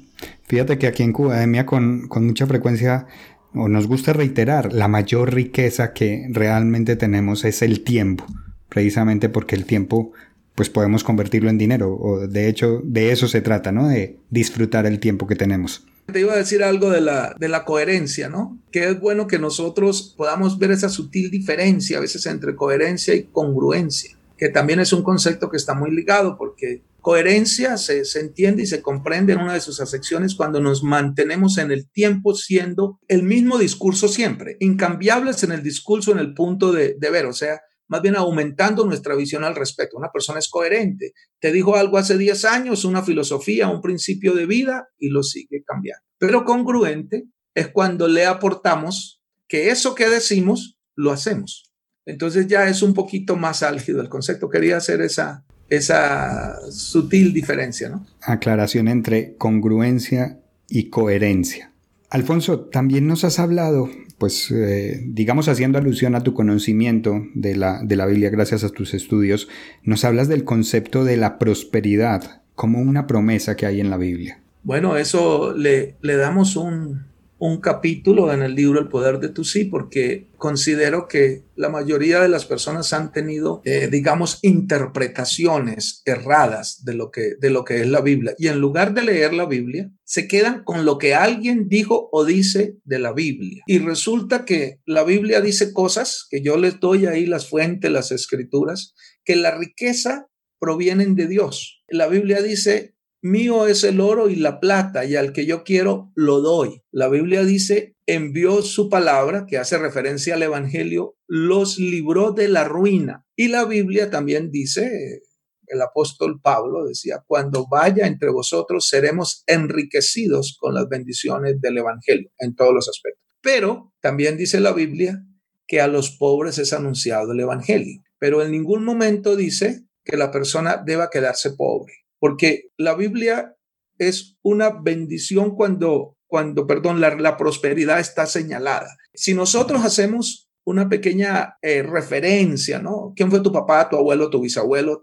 Fíjate 0.44 0.78
que 0.78 0.86
aquí 0.86 1.02
en 1.02 1.12
Cubademia 1.12 1.66
con, 1.66 2.08
con 2.08 2.24
mucha 2.24 2.46
frecuencia 2.46 3.06
o 3.52 3.68
nos 3.68 3.86
gusta 3.86 4.14
reiterar, 4.14 4.72
la 4.72 4.88
mayor 4.88 5.34
riqueza 5.34 5.92
que 5.92 6.26
realmente 6.30 6.96
tenemos 6.96 7.44
es 7.44 7.60
el 7.60 7.84
tiempo, 7.84 8.24
precisamente 8.70 9.28
porque 9.28 9.56
el 9.56 9.66
tiempo 9.66 10.14
pues 10.56 10.68
podemos 10.68 11.04
convertirlo 11.04 11.50
en 11.50 11.58
dinero, 11.58 11.94
o 11.94 12.26
de 12.26 12.48
hecho 12.48 12.80
de 12.82 13.12
eso 13.12 13.28
se 13.28 13.42
trata, 13.42 13.70
¿no? 13.70 13.86
De 13.86 14.18
disfrutar 14.30 14.86
el 14.86 14.98
tiempo 14.98 15.28
que 15.28 15.36
tenemos. 15.36 15.86
Te 16.12 16.20
iba 16.20 16.32
a 16.32 16.36
decir 16.36 16.64
algo 16.64 16.90
de 16.90 17.00
la, 17.00 17.36
de 17.38 17.48
la 17.48 17.64
coherencia, 17.64 18.28
¿no? 18.28 18.58
Que 18.72 18.88
es 18.88 19.00
bueno 19.00 19.26
que 19.26 19.38
nosotros 19.38 20.14
podamos 20.16 20.58
ver 20.58 20.72
esa 20.72 20.88
sutil 20.88 21.30
diferencia 21.30 21.98
a 21.98 22.00
veces 22.00 22.26
entre 22.26 22.56
coherencia 22.56 23.14
y 23.14 23.24
congruencia 23.24 24.16
que 24.36 24.48
también 24.48 24.80
es 24.80 24.92
un 24.92 25.02
concepto 25.02 25.50
que 25.50 25.56
está 25.56 25.74
muy 25.74 25.90
ligado 25.90 26.36
porque 26.36 26.82
coherencia 27.00 27.76
se, 27.76 28.04
se, 28.04 28.20
entiende 28.20 28.64
y 28.64 28.66
se 28.66 28.82
comprende 28.82 29.32
en 29.32 29.40
una 29.40 29.54
de 29.54 29.60
sus 29.60 29.80
acepciones 29.80 30.34
cuando 30.34 30.60
nos 30.60 30.82
mantenemos 30.82 31.56
en 31.58 31.70
el 31.70 31.88
tiempo 31.88 32.34
siendo 32.34 32.98
el 33.08 33.22
mismo 33.22 33.58
discurso 33.58 34.08
siempre, 34.08 34.56
incambiables 34.60 35.42
en 35.44 35.52
el 35.52 35.62
discurso, 35.62 36.12
en 36.12 36.18
el 36.18 36.34
punto 36.34 36.72
de, 36.72 36.96
de 36.98 37.10
ver, 37.10 37.26
o 37.26 37.32
sea, 37.32 37.60
más 37.88 38.02
bien 38.02 38.16
aumentando 38.16 38.84
nuestra 38.84 39.14
visión 39.14 39.44
al 39.44 39.54
respecto. 39.54 39.96
Una 39.96 40.10
persona 40.12 40.38
es 40.38 40.48
coherente. 40.48 41.12
Te 41.40 41.52
dijo 41.52 41.76
algo 41.76 41.98
hace 41.98 42.18
10 42.18 42.44
años, 42.44 42.84
una 42.84 43.02
filosofía, 43.02 43.68
un 43.68 43.80
principio 43.80 44.34
de 44.34 44.46
vida 44.46 44.88
y 44.98 45.10
lo 45.10 45.22
sigue 45.22 45.62
cambiando. 45.64 46.02
Pero 46.18 46.44
congruente 46.44 47.24
es 47.54 47.68
cuando 47.68 48.08
le 48.08 48.26
aportamos 48.26 49.22
que 49.48 49.70
eso 49.70 49.94
que 49.94 50.08
decimos 50.08 50.78
lo 50.94 51.12
hacemos. 51.12 51.72
Entonces 52.04 52.46
ya 52.46 52.68
es 52.68 52.82
un 52.82 52.94
poquito 52.94 53.36
más 53.36 53.62
álgido 53.62 54.00
el 54.00 54.08
concepto. 54.08 54.48
Quería 54.48 54.76
hacer 54.76 55.00
esa, 55.00 55.44
esa 55.68 56.58
sutil 56.70 57.32
diferencia, 57.32 57.88
¿no? 57.88 58.06
Aclaración 58.22 58.88
entre 58.88 59.36
congruencia 59.36 60.40
y 60.68 60.88
coherencia. 60.88 61.72
Alfonso, 62.10 62.60
también 62.60 63.06
nos 63.06 63.24
has 63.24 63.38
hablado, 63.38 63.88
pues 64.18 64.50
eh, 64.50 65.02
digamos 65.06 65.48
haciendo 65.48 65.78
alusión 65.78 66.14
a 66.14 66.22
tu 66.22 66.34
conocimiento 66.34 67.26
de 67.34 67.56
la, 67.56 67.82
de 67.82 67.96
la 67.96 68.06
Biblia 68.06 68.30
gracias 68.30 68.64
a 68.64 68.68
tus 68.68 68.94
estudios, 68.94 69.48
nos 69.82 70.04
hablas 70.04 70.28
del 70.28 70.44
concepto 70.44 71.04
de 71.04 71.16
la 71.16 71.38
prosperidad 71.38 72.42
como 72.54 72.80
una 72.80 73.06
promesa 73.06 73.56
que 73.56 73.66
hay 73.66 73.80
en 73.80 73.90
la 73.90 73.96
Biblia. 73.96 74.40
Bueno, 74.62 74.96
eso 74.96 75.52
le, 75.54 75.96
le 76.00 76.16
damos 76.16 76.56
un, 76.56 77.06
un 77.38 77.60
capítulo 77.60 78.32
en 78.32 78.42
el 78.42 78.54
libro 78.54 78.80
El 78.80 78.88
poder 78.88 79.18
de 79.18 79.28
tu 79.28 79.44
sí, 79.44 79.64
porque 79.64 80.28
considero 80.38 81.06
que 81.06 81.44
la 81.54 81.68
mayoría 81.68 82.20
de 82.20 82.28
las 82.28 82.46
personas 82.46 82.92
han 82.92 83.12
tenido, 83.12 83.60
eh, 83.64 83.88
digamos, 83.90 84.38
interpretaciones 84.42 86.02
erradas 86.04 86.84
de 86.84 86.94
lo, 86.94 87.10
que, 87.10 87.34
de 87.38 87.50
lo 87.50 87.64
que 87.64 87.80
es 87.80 87.88
la 87.88 88.00
Biblia. 88.00 88.34
Y 88.38 88.48
en 88.48 88.58
lugar 88.58 88.94
de 88.94 89.02
leer 89.02 89.34
la 89.34 89.46
Biblia, 89.46 89.90
se 90.04 90.26
quedan 90.28 90.64
con 90.64 90.84
lo 90.84 90.98
que 90.98 91.14
alguien 91.14 91.68
dijo 91.68 92.08
o 92.10 92.24
dice 92.24 92.76
de 92.84 92.98
la 92.98 93.12
Biblia. 93.12 93.62
Y 93.66 93.78
resulta 93.78 94.44
que 94.44 94.80
la 94.86 95.04
Biblia 95.04 95.40
dice 95.40 95.72
cosas, 95.72 96.26
que 96.30 96.42
yo 96.42 96.56
les 96.56 96.80
doy 96.80 97.06
ahí 97.06 97.26
las 97.26 97.48
fuentes, 97.48 97.90
las 97.90 98.12
escrituras, 98.12 98.94
que 99.24 99.36
la 99.36 99.56
riqueza 99.56 100.28
provienen 100.58 101.14
de 101.16 101.26
Dios. 101.26 101.82
La 101.88 102.08
Biblia 102.08 102.40
dice 102.40 102.95
mío 103.26 103.66
es 103.66 103.84
el 103.84 104.00
oro 104.00 104.28
y 104.28 104.36
la 104.36 104.60
plata, 104.60 105.04
y 105.04 105.16
al 105.16 105.32
que 105.32 105.46
yo 105.46 105.64
quiero 105.64 106.10
lo 106.14 106.40
doy. 106.40 106.82
La 106.90 107.08
Biblia 107.08 107.44
dice, 107.44 107.96
envió 108.06 108.62
su 108.62 108.88
palabra, 108.88 109.46
que 109.46 109.58
hace 109.58 109.78
referencia 109.78 110.34
al 110.34 110.42
Evangelio, 110.42 111.16
los 111.26 111.78
libró 111.78 112.32
de 112.32 112.48
la 112.48 112.64
ruina. 112.64 113.26
Y 113.36 113.48
la 113.48 113.64
Biblia 113.64 114.10
también 114.10 114.50
dice, 114.50 115.22
el 115.66 115.82
apóstol 115.82 116.40
Pablo 116.40 116.84
decía, 116.84 117.22
cuando 117.26 117.66
vaya 117.68 118.06
entre 118.06 118.30
vosotros 118.30 118.88
seremos 118.88 119.42
enriquecidos 119.46 120.56
con 120.58 120.74
las 120.74 120.88
bendiciones 120.88 121.60
del 121.60 121.78
Evangelio 121.78 122.30
en 122.38 122.54
todos 122.54 122.72
los 122.72 122.88
aspectos. 122.88 123.22
Pero 123.42 123.92
también 124.00 124.36
dice 124.36 124.60
la 124.60 124.72
Biblia 124.72 125.22
que 125.66 125.80
a 125.80 125.88
los 125.88 126.10
pobres 126.16 126.58
es 126.58 126.72
anunciado 126.72 127.32
el 127.32 127.40
Evangelio, 127.40 128.00
pero 128.18 128.42
en 128.42 128.52
ningún 128.52 128.84
momento 128.84 129.36
dice 129.36 129.82
que 130.04 130.16
la 130.16 130.30
persona 130.30 130.80
deba 130.84 131.10
quedarse 131.10 131.50
pobre 131.50 132.05
porque 132.18 132.68
la 132.76 132.94
Biblia 132.94 133.56
es 133.98 134.36
una 134.42 134.70
bendición 134.70 135.54
cuando, 135.54 136.16
cuando 136.26 136.66
perdón, 136.66 137.00
la, 137.00 137.36
prosperidad 137.36 138.00
está 138.00 138.26
señalada. 138.26 138.96
Si 139.14 139.34
nosotros 139.34 139.84
hacemos 139.84 140.48
una 140.64 140.88
pequeña 140.88 141.56
eh, 141.62 141.82
referencia, 141.82 142.78
¿no? 142.78 143.12
¿Quién 143.14 143.30
fue 143.30 143.40
tu 143.40 143.52
papá, 143.52 143.88
tu 143.88 143.96
abuelo, 143.96 144.30
tu 144.30 144.40
bisabuelo? 144.40 145.00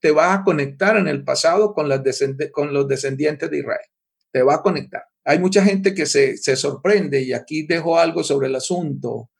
Te 0.00 0.10
va 0.10 0.34
a 0.34 0.44
conectar 0.44 0.96
en 0.96 1.08
el 1.08 1.24
pasado 1.24 1.74
con, 1.74 1.88
los 1.88 2.02
descendientes 2.88 3.50
de 3.50 3.58
Israel. 3.58 3.86
Te 4.30 4.42
va 4.42 4.56
a 4.56 4.62
conectar. 4.62 5.02
Hay 5.24 5.38
mucha 5.38 5.64
gente 5.64 5.94
que 5.94 6.06
se, 6.06 6.36
se 6.36 6.56
sorprende 6.56 7.22
y 7.22 7.32
aquí 7.32 7.66
dejo 7.66 7.98
algo 7.98 8.22
sobre 8.22 8.48
el 8.48 8.56
asunto. 8.56 9.30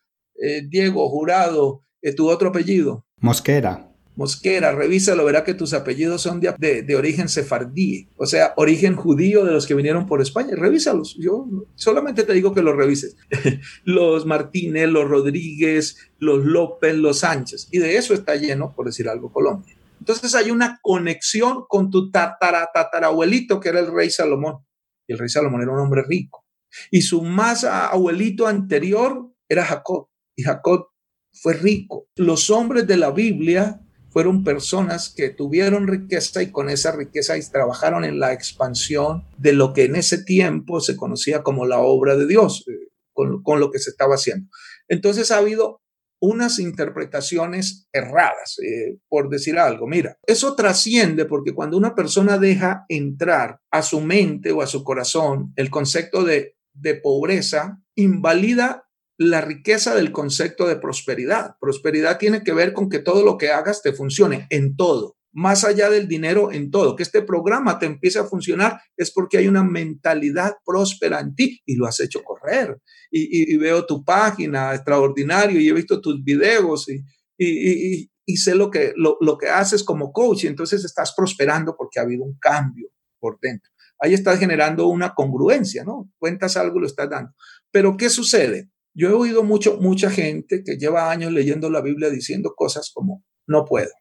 Eh, 0.41 0.63
Diego, 0.69 1.09
jurado, 1.09 1.85
eh, 2.03 2.15
tu 2.15 2.29
otro 2.29 2.49
apellido. 2.49 3.05
Mosquera. 3.21 3.88
Mosquera, 4.19 4.73
revísalo, 4.73 5.25
verá 5.25 5.45
que 5.45 5.55
tus 5.55 5.73
apellidos 5.75 6.23
son 6.23 6.41
de, 6.41 6.97
origen 6.97 7.29
sefardí, 7.29 8.09
o 8.17 8.27
sea, 8.27 8.53
origen 8.57 8.97
judío 8.97 9.45
de 9.45 9.53
los 9.53 9.65
que 9.65 9.77
vinieron 9.77 10.07
por 10.07 10.21
España. 10.21 10.57
Revísalos, 10.57 11.17
yo 11.21 11.47
solamente 11.77 12.25
te 12.25 12.33
digo 12.33 12.53
que 12.53 12.61
los 12.61 12.75
revises. 12.75 13.17
los 13.85 14.27
Martínez, 14.27 14.89
los 14.89 15.09
Rodríguez, 15.09 15.99
los 16.19 16.45
López, 16.45 16.97
los 16.97 17.21
Sánchez, 17.21 17.69
y 17.71 17.79
de 17.79 17.97
eso 17.97 18.13
está 18.13 18.35
lleno, 18.35 18.75
por 18.75 18.87
decir 18.87 19.09
algo, 19.09 19.33
Colombia. 19.33 19.77
Entonces 20.01 20.35
hay 20.35 20.51
una 20.51 20.81
conexión 20.83 21.67
con 21.69 21.89
tu 21.89 22.11
tatara, 22.11 22.71
tatarabuelito, 22.75 23.61
que 23.61 23.69
era 23.69 23.79
el 23.79 23.93
rey 23.93 24.11
Salomón. 24.11 24.67
Y 25.07 25.13
el 25.13 25.21
rey 25.21 25.29
Salomón 25.29 25.63
era 25.63 25.71
un 25.71 25.79
hombre 25.79 26.03
rico. 26.03 26.45
Y 26.91 27.03
su 27.03 27.23
más 27.23 27.63
abuelito 27.63 28.49
anterior 28.49 29.31
era 29.49 29.65
Jacob. 29.65 30.09
Y 30.35 30.43
Jacob 30.43 30.89
fue 31.33 31.55
rico. 31.55 32.09
Los 32.17 32.51
hombres 32.51 32.85
de 32.85 32.97
la 32.97 33.13
Biblia 33.13 33.81
fueron 34.11 34.45
personas 34.45 35.13
que 35.15 35.31
tuvieron 35.31 35.87
riqueza 35.87 36.43
y 36.43 36.51
con 36.51 36.71
esa 36.71 36.93
riqueza 36.93 37.35
trabajaron 37.53 38.05
en 38.05 38.19
la 38.19 38.33
expansión 38.33 39.25
de 39.37 39.53
lo 39.53 39.73
que 39.73 39.85
en 39.85 39.97
ese 39.97 40.25
tiempo 40.25 40.81
se 40.81 40.97
conocía 40.97 41.43
como 41.43 41.67
la 41.67 41.79
obra 41.79 42.17
de 42.17 42.27
Dios, 42.27 42.65
eh, 42.69 42.89
con, 43.13 43.61
lo 43.61 43.71
que 43.71 43.79
se 43.79 43.91
estaba 43.91 44.15
haciendo. 44.15 44.49
Entonces 44.89 45.31
ha 45.31 45.39
habido 45.39 45.83
unas 46.21 46.59
interpretaciones 46.59 47.87
erradas, 47.93 48.59
eh, 48.59 48.99
por 49.09 49.29
decir 49.29 49.59
algo. 49.59 49.87
Mira, 49.87 50.19
eso 50.27 50.57
trasciende 50.57 51.25
porque 51.27 51.55
cuando 51.55 51.77
una 51.77 51.95
persona 51.95 52.39
deja 52.39 52.85
entrar 52.89 53.61
a 53.71 53.83
su 53.83 54.01
mente 54.01 54.51
o 54.51 54.63
a 54.63 54.67
su 54.67 54.83
corazón 54.83 55.53
el 55.55 55.71
concepto 55.71 56.25
de, 56.25 56.57
de 56.73 56.97
pobreza, 56.97 57.81
invalida 57.95 58.88
la 59.19 59.41
riqueza 59.41 59.95
del 59.95 60.13
concepto 60.13 60.67
de 60.67 60.77
prosperidad. 60.77 61.57
Prosperidad 61.61 62.19
tiene 62.19 62.43
que 62.43 62.53
ver 62.53 62.73
con 62.73 62.89
que 62.89 63.01
todo 63.01 63.25
lo 63.25 63.37
que 63.37 63.51
hagas 63.51 63.83
te 63.83 63.93
funcione 63.93 64.47
en 64.51 64.77
todo, 64.77 65.17
más 65.33 65.65
allá 65.65 65.91
del 65.91 66.07
dinero 66.07 66.53
en 66.53 66.71
todo. 66.71 66.95
Que 66.95 67.03
este 67.03 67.23
programa 67.23 67.79
te 67.79 67.87
empiece 67.87 68.21
a 68.21 68.25
funcionar 68.25 68.81
es 68.97 69.13
porque 69.13 69.39
hay 69.39 69.49
una 69.49 69.65
mentalidad 69.65 70.55
próspera 70.65 71.21
en 71.21 71.35
ti 71.35 71.61
y 71.67 71.77
lo 71.77 71.87
has 71.87 71.99
hecho 72.01 72.23
correr. 72.23 72.79
Y, 73.11 73.57
veo 73.57 73.85
tu 73.87 74.05
página 74.05 74.75
extraordinario 74.75 75.61
y 75.61 75.69
he 75.69 75.73
visto 75.73 76.01
tus 76.01 76.23
videos 76.23 76.89
y, 76.89 78.09
y 78.29 78.37
sé 78.37 78.55
lo 78.55 78.71
que, 78.71 78.93
lo, 78.95 79.17
lo 79.23 79.39
que 79.39 79.49
haces 79.49 79.83
como 79.83 80.13
coach 80.13 80.45
y 80.45 80.49
entonces 80.49 80.85
estás 80.85 81.15
prosperando 81.17 81.75
porque 81.77 81.99
ha 81.99 82.03
habido 82.03 82.25
un 82.25 82.39
cambio 82.39 82.91
por 83.19 83.39
dentro. 83.41 83.73
Ahí 83.99 84.13
estás 84.13 84.39
generando 84.39 84.87
una 84.87 85.15
congruencia, 85.15 85.83
¿no? 85.83 86.13
Cuentas 86.19 86.59
algo, 86.59 86.79
lo 86.79 86.87
estás 86.87 87.09
dando. 87.09 87.33
Pero 87.73 87.97
¿qué 87.97 88.11
sucede? 88.11 88.71
Yo 88.99 89.11
he 89.11 89.13
oído 89.13 89.45
mucho, 89.45 89.79
mucha 89.79 90.11
gente 90.11 90.65
que 90.65 90.77
lleva 90.77 91.13
años 91.13 91.33
leyendo 91.33 91.71
la 91.71 91.81
Biblia 91.81 92.11
diciendo 92.11 92.55
cosas 92.57 92.91
como, 92.93 93.25
no 93.47 93.65
puedo. 93.65 93.93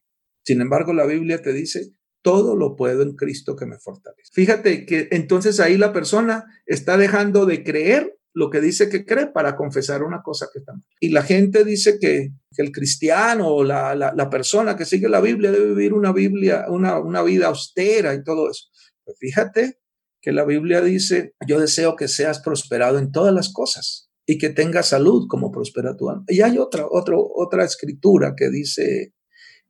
Sin 0.43 0.59
embargo, 0.59 0.91
la 0.91 1.05
Biblia 1.05 1.39
te 1.39 1.53
dice, 1.53 1.91
todo 2.23 2.55
lo 2.55 2.75
puedo 2.75 3.03
en 3.03 3.15
Cristo 3.15 3.55
que 3.55 3.67
me 3.67 3.77
fortalece. 3.77 4.31
Fíjate 4.33 4.87
que 4.87 5.07
entonces 5.11 5.59
ahí 5.59 5.77
la 5.77 5.93
persona 5.93 6.45
está 6.65 6.97
dejando 6.97 7.45
de 7.45 7.63
creer 7.63 8.17
lo 8.33 8.49
que 8.49 8.59
dice 8.59 8.89
que 8.89 9.05
cree 9.05 9.27
para 9.27 9.55
confesar 9.55 10.01
una 10.01 10.23
cosa 10.23 10.47
que 10.51 10.59
está 10.59 10.73
mal. 10.73 10.83
Y 10.99 11.09
la 11.09 11.21
gente 11.21 11.63
dice 11.63 11.99
que, 11.99 12.31
el 12.57 12.71
cristiano 12.71 13.49
o 13.49 13.63
la, 13.63 13.93
la, 13.93 14.29
persona 14.31 14.75
que 14.75 14.85
sigue 14.85 15.07
la 15.09 15.21
Biblia 15.21 15.51
debe 15.51 15.67
vivir 15.67 15.93
una, 15.93 16.11
Biblia, 16.11 16.65
una, 16.69 16.97
una 16.97 17.21
vida 17.21 17.49
austera 17.49 18.15
y 18.15 18.23
todo 18.23 18.49
eso. 18.49 18.65
Pues 19.05 19.15
fíjate 19.19 19.77
que 20.19 20.31
la 20.31 20.43
Biblia 20.43 20.81
dice, 20.81 21.35
yo 21.47 21.59
deseo 21.59 21.95
que 21.95 22.07
seas 22.07 22.39
prosperado 22.39 22.97
en 22.97 23.11
todas 23.11 23.31
las 23.31 23.53
cosas 23.53 24.06
y 24.27 24.38
que 24.38 24.50
tenga 24.50 24.84
salud 24.84 25.25
como 25.27 25.51
prospera 25.51 25.96
tu 25.96 26.10
alma. 26.10 26.25
Y 26.27 26.41
hay 26.41 26.60
otra, 26.60 26.86
otra, 26.88 27.15
otra 27.17 27.63
escritura 27.63 28.34
que 28.38 28.50
dice, 28.50 29.13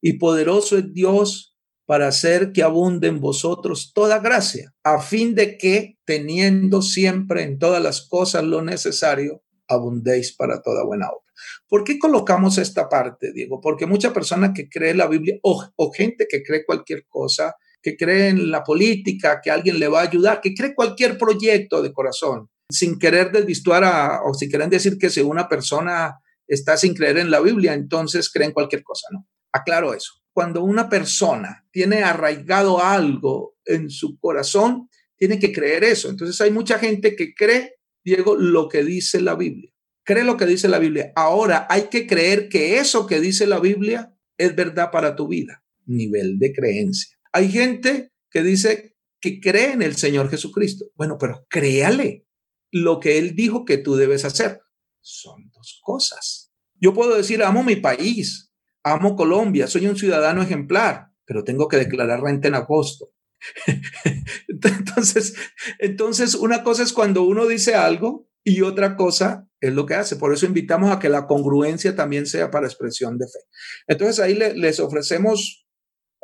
y 0.02 0.14
poderoso 0.14 0.80
es 0.80 0.92
Dios 0.92 1.56
para 1.86 2.08
hacer 2.08 2.52
que 2.52 2.64
abunde 2.64 3.08
en 3.08 3.22
vosotros 3.22 3.94
toda 3.94 4.20
gracia, 4.20 4.74
a 4.84 5.00
fin 5.00 5.36
de 5.36 5.58
que, 5.58 5.98
teniendo 6.06 6.82
siempre 6.82 7.44
en 7.44 7.60
todas 7.60 7.82
las 7.82 8.08
cosas 8.10 8.44
lo 8.44 8.62
necesario, 8.62 9.44
abundéis 9.70 10.36
para 10.36 10.62
toda 10.62 10.84
buena 10.84 11.08
obra. 11.08 11.28
¿Por 11.70 11.84
qué 11.84 12.00
colocamos 12.00 12.58
esta 12.58 12.90
parte, 12.90 13.32
Diego? 13.32 13.62
Porque 13.62 13.86
mucha 13.86 14.12
persona 14.12 14.54
que 14.54 14.68
cree 14.68 14.96
la 14.96 15.08
Biblia 15.08 15.38
o, 15.44 15.92
gente 15.96 16.26
que 16.28 16.42
cree 16.42 16.66
cualquier 16.66 17.06
cosa, 17.08 17.56
que 17.82 17.96
cree 17.96 18.30
en 18.30 18.50
la 18.50 18.64
política, 18.64 19.40
que 19.42 19.52
alguien 19.52 19.80
le 19.80 19.88
va 19.88 20.00
a 20.00 20.08
ayudar, 20.08 20.42
que 20.42 20.56
cree 20.56 20.74
cualquier 20.74 21.18
proyecto 21.18 21.84
de 21.84 21.94
corazón, 21.94 22.50
sin 22.70 23.00
querer 23.00 23.32
desvistuar 23.32 23.84
a, 23.84 24.22
o 24.24 24.34
sin 24.34 24.50
querer 24.50 24.70
decir 24.70 24.98
que 24.98 25.10
si 25.10 25.22
una 25.22 25.48
persona 25.48 26.20
está 26.48 26.78
sin 26.78 26.94
creer 26.94 27.18
en 27.18 27.32
la 27.32 27.40
Biblia, 27.40 27.74
entonces 27.74 28.30
cree 28.30 28.48
en 28.48 28.54
cualquier 28.54 28.84
cosa, 28.84 29.08
¿no? 29.12 29.28
Aclaro 29.52 29.94
eso. 29.94 30.14
Cuando 30.34 30.64
una 30.64 30.90
persona 30.90 31.66
tiene 31.72 32.04
arraigado 32.04 32.84
algo 32.84 33.58
en 33.66 33.90
su 33.90 34.20
corazón, 34.20 34.90
tiene 35.18 35.40
que 35.40 35.52
creer 35.52 35.84
eso. 35.84 36.10
Entonces 36.10 36.40
hay 36.42 36.52
mucha 36.52 36.78
gente 36.78 37.16
que 37.16 37.34
cree, 37.34 37.76
Diego, 38.04 38.36
lo 38.36 38.70
que 38.70 38.84
dice 38.84 39.20
la 39.20 39.36
Biblia. 39.36 39.72
Cree 40.04 40.24
lo 40.24 40.38
que 40.38 40.46
dice 40.46 40.68
la 40.68 40.80
Biblia. 40.80 41.12
Ahora 41.16 41.66
hay 41.70 41.84
que 41.84 42.06
creer 42.06 42.50
que 42.50 42.78
eso 42.78 43.08
que 43.08 43.20
dice 43.20 43.48
la 43.48 43.60
Biblia 43.60 44.14
es 44.38 44.56
verdad 44.56 44.92
para 44.92 45.16
tu 45.16 45.28
vida. 45.28 45.64
Nivel 45.86 46.38
de 46.38 46.54
creencia. 46.54 47.18
Hay 47.34 47.50
gente 47.50 48.12
que 48.30 48.44
dice 48.44 48.96
que 49.20 49.40
cree 49.40 49.72
en 49.72 49.82
el 49.82 49.96
Señor 49.96 50.30
Jesucristo. 50.30 50.86
Bueno, 50.96 51.18
pero 51.20 51.46
créale 51.50 52.27
lo 52.72 53.00
que 53.00 53.18
Él 53.18 53.36
dijo 53.36 53.66
que 53.66 53.78
tú 53.78 53.96
debes 53.96 54.26
hacer. 54.26 54.62
Son 55.02 55.50
dos 55.54 55.80
cosas. 55.84 56.52
Yo 56.80 56.94
puedo 56.94 57.16
decir, 57.16 57.44
amo 57.44 57.64
mi 57.64 57.76
país, 57.78 58.52
amo 58.84 59.16
Colombia, 59.16 59.68
soy 59.68 59.88
un 59.88 59.98
ciudadano 59.98 60.42
ejemplar, 60.42 61.08
pero 61.26 61.44
tengo 61.44 61.68
que 61.68 61.78
declarar 61.78 62.22
renta 62.22 62.48
en 62.48 62.56
agosto. 62.56 63.12
entonces, 64.48 65.36
entonces, 65.80 66.36
una 66.36 66.64
cosa 66.64 66.84
es 66.84 66.94
cuando 66.94 67.24
uno 67.24 67.46
dice 67.46 67.76
algo 67.76 68.28
y 68.44 68.62
otra 68.62 68.96
cosa 68.96 69.48
es 69.60 69.74
lo 69.74 69.86
que 69.86 69.96
hace. 69.96 70.16
Por 70.16 70.34
eso 70.34 70.46
invitamos 70.46 70.92
a 70.92 71.00
que 71.00 71.10
la 71.10 71.28
congruencia 71.28 71.96
también 71.96 72.26
sea 72.26 72.52
para 72.52 72.68
expresión 72.68 73.18
de 73.18 73.26
fe. 73.26 73.40
Entonces 73.88 74.20
ahí 74.20 74.36
les 74.36 74.80
ofrecemos 74.80 75.67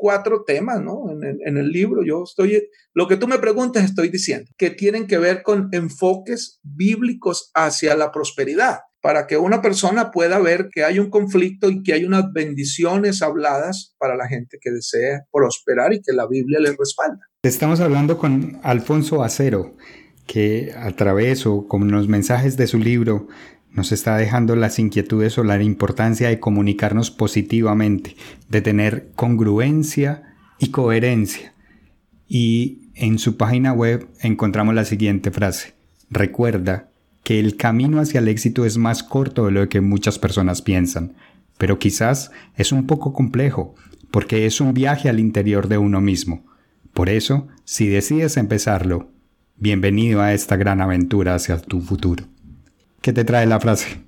cuatro 0.03 0.43
temas, 0.45 0.81
¿no? 0.81 1.05
En, 1.11 1.57
el 1.57 1.69
libro 1.69 2.03
yo 2.05 2.23
estoy, 2.25 2.67
lo 2.93 3.07
que 3.07 3.15
tú 3.15 3.25
me 3.25 3.39
preguntas 3.39 3.85
estoy 3.85 4.09
diciendo, 4.09 4.51
que 4.57 4.69
tienen 4.69 5.07
que 5.07 5.17
ver 5.17 5.43
con 5.43 5.69
enfoques 5.71 6.59
bíblicos 6.61 7.51
hacia 7.53 7.95
la 7.95 8.11
prosperidad 8.11 8.79
para 9.01 9.27
que 9.27 9.37
una 9.37 9.61
persona 9.61 10.11
pueda 10.11 10.39
ver 10.39 10.67
que 10.73 10.83
hay 10.83 10.99
un 10.99 11.09
conflicto 11.09 11.69
y 11.69 11.83
que 11.83 11.93
hay 11.93 12.03
unas 12.03 12.33
bendiciones 12.33 13.21
habladas 13.21 13.95
para 13.97 14.17
la 14.17 14.27
gente 14.27 14.57
que 14.59 14.71
desea 14.71 15.23
prosperar 15.31 15.93
y 15.93 16.01
que 16.01 16.11
la 16.11 16.27
Biblia 16.27 16.59
le 16.59 16.75
respalda. 16.77 17.21
Estamos 17.41 17.79
hablando 17.79 18.17
con 18.17 18.59
Alfonso 18.61 19.23
Acero, 19.23 19.77
que 20.27 20.73
a 20.75 20.91
través 20.91 21.45
o 21.45 21.65
con 21.65 21.89
los 21.89 22.09
mensajes 22.09 22.57
de 22.57 22.67
su 22.67 22.77
libro 22.77 23.29
nos 23.73 23.91
está 23.91 24.15
dejando 24.17 24.55
las 24.55 24.79
inquietudes 24.79 25.37
o 25.37 25.43
la 25.43 25.61
importancia 25.61 26.29
de 26.29 26.39
comunicarnos 26.39 27.11
positivamente, 27.11 28.15
de 28.49 28.61
tener 28.61 29.11
congruencia 29.15 30.35
y 30.59 30.69
coherencia. 30.69 31.53
Y 32.27 32.91
en 32.93 33.17
su 33.17 33.35
página 33.35 33.73
web 33.73 34.07
encontramos 34.21 34.75
la 34.75 34.85
siguiente 34.85 35.31
frase. 35.31 35.73
Recuerda 36.09 36.89
que 37.23 37.39
el 37.39 37.57
camino 37.57 37.99
hacia 37.99 38.19
el 38.19 38.27
éxito 38.27 38.65
es 38.65 38.77
más 38.77 39.01
corto 39.01 39.45
de 39.45 39.51
lo 39.51 39.67
que 39.69 39.81
muchas 39.81 40.19
personas 40.19 40.61
piensan, 40.61 41.13
pero 41.57 41.79
quizás 41.79 42.31
es 42.55 42.71
un 42.71 42.85
poco 42.85 43.13
complejo, 43.13 43.73
porque 44.11 44.45
es 44.45 44.61
un 44.61 44.73
viaje 44.73 45.09
al 45.09 45.19
interior 45.19 45.67
de 45.67 45.79
uno 45.79 46.01
mismo. 46.01 46.45
Por 46.93 47.09
eso, 47.09 47.47
si 47.63 47.87
decides 47.87 48.37
empezarlo, 48.37 49.09
bienvenido 49.57 50.21
a 50.21 50.33
esta 50.33 50.57
gran 50.57 50.81
aventura 50.81 51.33
hacia 51.33 51.59
tu 51.59 51.81
futuro. 51.81 52.25
¿Qué 53.03 53.11
te 53.11 53.25
trae 53.25 53.45
la 53.45 53.59
frase? 53.59 54.01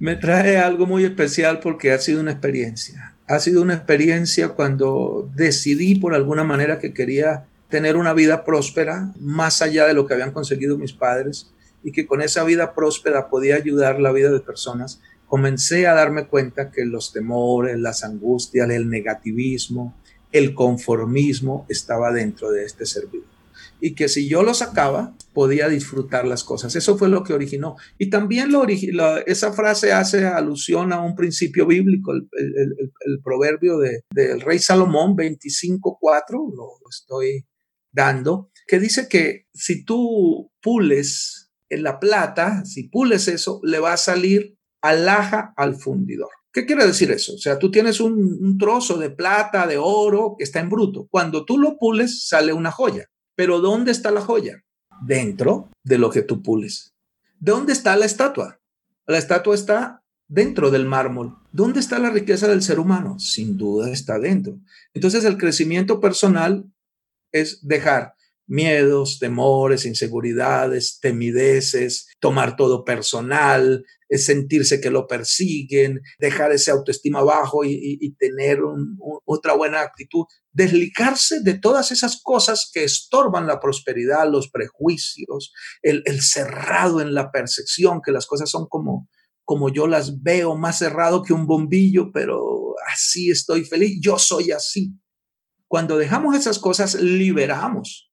Me 0.00 0.16
trae 0.16 0.58
algo 0.58 0.84
muy 0.84 1.04
especial 1.04 1.60
porque 1.60 1.92
ha 1.92 1.98
sido 2.00 2.20
una 2.20 2.32
experiencia. 2.32 3.14
Ha 3.28 3.38
sido 3.38 3.62
una 3.62 3.74
experiencia 3.74 4.48
cuando 4.48 5.30
decidí 5.36 5.94
por 5.94 6.12
alguna 6.12 6.42
manera 6.42 6.80
que 6.80 6.92
quería 6.92 7.44
tener 7.68 7.96
una 7.96 8.14
vida 8.14 8.44
próspera, 8.44 9.12
más 9.20 9.62
allá 9.62 9.86
de 9.86 9.94
lo 9.94 10.08
que 10.08 10.14
habían 10.14 10.32
conseguido 10.32 10.76
mis 10.76 10.92
padres 10.92 11.52
y 11.84 11.92
que 11.92 12.08
con 12.08 12.20
esa 12.20 12.42
vida 12.42 12.74
próspera 12.74 13.28
podía 13.28 13.54
ayudar 13.54 14.00
la 14.00 14.10
vida 14.10 14.32
de 14.32 14.40
personas, 14.40 15.00
comencé 15.28 15.86
a 15.86 15.94
darme 15.94 16.26
cuenta 16.26 16.72
que 16.72 16.84
los 16.84 17.12
temores, 17.12 17.78
las 17.78 18.02
angustias, 18.02 18.68
el 18.70 18.90
negativismo, 18.90 19.94
el 20.32 20.52
conformismo 20.52 21.64
estaba 21.68 22.10
dentro 22.10 22.50
de 22.50 22.64
este 22.64 22.86
servidor. 22.86 23.35
Y 23.80 23.94
que 23.94 24.08
si 24.08 24.28
yo 24.28 24.42
lo 24.42 24.54
sacaba, 24.54 25.14
podía 25.32 25.68
disfrutar 25.68 26.26
las 26.26 26.44
cosas. 26.44 26.74
Eso 26.76 26.96
fue 26.96 27.08
lo 27.08 27.22
que 27.22 27.34
originó. 27.34 27.76
Y 27.98 28.08
también 28.10 28.50
lo, 28.50 28.66
esa 29.26 29.52
frase 29.52 29.92
hace 29.92 30.26
alusión 30.26 30.92
a 30.92 31.02
un 31.02 31.14
principio 31.14 31.66
bíblico, 31.66 32.12
el, 32.12 33.20
proverbio 33.22 33.78
del 33.78 34.40
rey 34.40 34.58
Salomón 34.58 35.16
25.4, 35.16 36.30
lo 36.30 36.90
estoy 36.90 37.46
dando, 37.92 38.50
que 38.66 38.78
dice 38.78 39.08
que 39.08 39.46
si 39.52 39.84
tú 39.84 40.52
pules 40.62 41.50
en 41.68 41.82
la 41.82 41.98
plata, 41.98 42.64
si 42.64 42.88
pules 42.88 43.28
eso, 43.28 43.60
le 43.62 43.78
va 43.78 43.94
a 43.94 43.98
salir 43.98 44.56
alhaja 44.82 45.52
al 45.56 45.74
fundidor. 45.76 46.30
¿Qué 46.52 46.64
quiere 46.64 46.86
decir 46.86 47.10
eso? 47.10 47.34
O 47.34 47.38
sea, 47.38 47.58
tú 47.58 47.70
tienes 47.70 48.00
un, 48.00 48.56
trozo 48.58 48.96
de 48.96 49.10
plata, 49.10 49.66
de 49.66 49.76
oro 49.78 50.36
que 50.38 50.44
está 50.44 50.60
en 50.60 50.70
bruto. 50.70 51.06
Cuando 51.10 51.44
tú 51.44 51.58
lo 51.58 51.76
pules, 51.76 52.26
sale 52.28 52.54
una 52.54 52.70
joya. 52.70 53.10
Pero 53.36 53.60
¿dónde 53.60 53.92
está 53.92 54.10
la 54.10 54.22
joya? 54.22 54.64
Dentro 55.02 55.70
de 55.84 55.98
lo 55.98 56.10
que 56.10 56.22
tú 56.22 56.42
pules. 56.42 56.94
¿Dónde 57.38 57.72
está 57.72 57.94
la 57.96 58.06
estatua? 58.06 58.60
La 59.06 59.18
estatua 59.18 59.54
está 59.54 60.02
dentro 60.26 60.70
del 60.70 60.86
mármol. 60.86 61.36
¿Dónde 61.52 61.80
está 61.80 61.98
la 61.98 62.10
riqueza 62.10 62.48
del 62.48 62.62
ser 62.62 62.80
humano? 62.80 63.18
Sin 63.18 63.56
duda 63.56 63.90
está 63.90 64.18
dentro. 64.18 64.58
Entonces 64.94 65.24
el 65.24 65.38
crecimiento 65.38 66.00
personal 66.00 66.64
es 67.30 67.66
dejar 67.66 68.15
miedos, 68.46 69.18
temores, 69.18 69.84
inseguridades, 69.84 70.98
temideces, 71.00 72.08
tomar 72.20 72.56
todo 72.56 72.84
personal, 72.84 73.84
sentirse 74.10 74.80
que 74.80 74.90
lo 74.90 75.06
persiguen, 75.06 76.00
dejar 76.18 76.52
ese 76.52 76.70
autoestima 76.70 77.22
bajo 77.22 77.64
y, 77.64 78.14
tener 78.18 78.60
otra 79.24 79.54
buena 79.54 79.80
actitud, 79.80 80.24
desligarse 80.52 81.40
de 81.40 81.54
todas 81.54 81.90
esas 81.90 82.20
cosas 82.22 82.70
que 82.72 82.84
estorban 82.84 83.46
la 83.46 83.58
prosperidad, 83.58 84.30
los 84.30 84.48
prejuicios, 84.50 85.52
el, 85.82 86.02
cerrado 86.20 87.00
en 87.00 87.14
la 87.14 87.30
percepción, 87.30 88.00
que 88.04 88.12
las 88.12 88.26
cosas 88.26 88.48
son 88.48 88.66
como, 88.68 89.08
como 89.44 89.72
yo 89.72 89.86
las 89.86 90.22
veo, 90.22 90.56
más 90.56 90.78
cerrado 90.78 91.22
que 91.22 91.32
un 91.32 91.46
bombillo, 91.46 92.12
pero 92.12 92.74
así 92.92 93.30
estoy 93.30 93.64
feliz, 93.64 93.98
yo 94.00 94.18
soy 94.18 94.52
así. 94.52 94.92
Cuando 95.68 95.98
dejamos 95.98 96.36
esas 96.36 96.60
cosas, 96.60 96.94
liberamos 96.94 98.06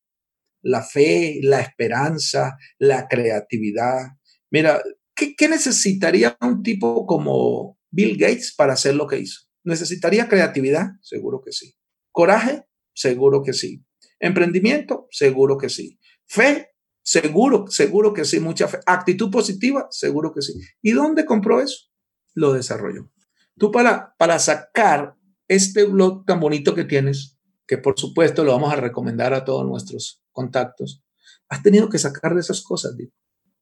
la 0.64 0.82
fe, 0.82 1.40
la 1.44 1.60
esperanza, 1.60 2.58
la 2.80 3.08
creatividad. 3.08 4.14
Mira, 4.50 4.82
¿qué, 5.16 5.48
necesitaría 5.48 6.38
un 6.42 6.64
tipo 6.64 7.06
como 7.06 7.78
Bill 7.92 8.18
Gates 8.18 8.56
para 8.56 8.74
hacer 8.74 8.96
lo 8.96 9.06
que 9.06 9.20
hizo? 9.20 9.42
¿Necesitaría 9.64 10.28
creatividad? 10.28 10.92
Seguro 11.02 11.42
que 11.46 11.52
sí. 11.52 11.76
¿Coraje? 12.12 12.64
Seguro 12.94 13.44
que 13.44 13.54
sí. 13.54 13.86
¿Emprendimiento? 14.20 15.08
Seguro 15.12 15.58
que 15.58 15.70
sí. 15.70 16.00
¿Fe? 16.26 16.70
Seguro, 17.04 17.66
seguro 17.68 18.14
que 18.14 18.24
sí, 18.24 18.40
mucha 18.40 18.68
fe. 18.68 18.80
¿Actitud 18.86 19.30
positiva? 19.30 19.88
Seguro 19.92 20.34
que 20.34 20.42
sí. 20.42 20.54
¿Y 20.82 20.92
dónde 20.92 21.26
compró 21.26 21.62
eso? 21.62 21.90
Lo 22.34 22.54
desarrolló. 22.54 23.12
Tú 23.58 23.72
para, 23.72 24.16
para 24.18 24.40
sacar 24.40 25.16
este 25.48 25.84
blog 25.84 26.26
tan 26.26 26.40
bonito 26.40 26.74
que 26.74 26.86
tienes, 26.86 27.38
que 27.68 27.78
por 27.78 28.00
supuesto 28.00 28.44
lo 28.44 28.52
vamos 28.52 28.74
a 28.74 28.78
recomendar 28.78 29.34
a 29.34 29.46
todos 29.46 29.66
nuestros 29.66 30.22
contactos, 30.32 31.04
has 31.50 31.64
tenido 31.64 31.90
que 31.90 32.00
sacar 32.00 32.34
de 32.34 32.42
esas 32.42 32.62
cosas. 32.62 32.96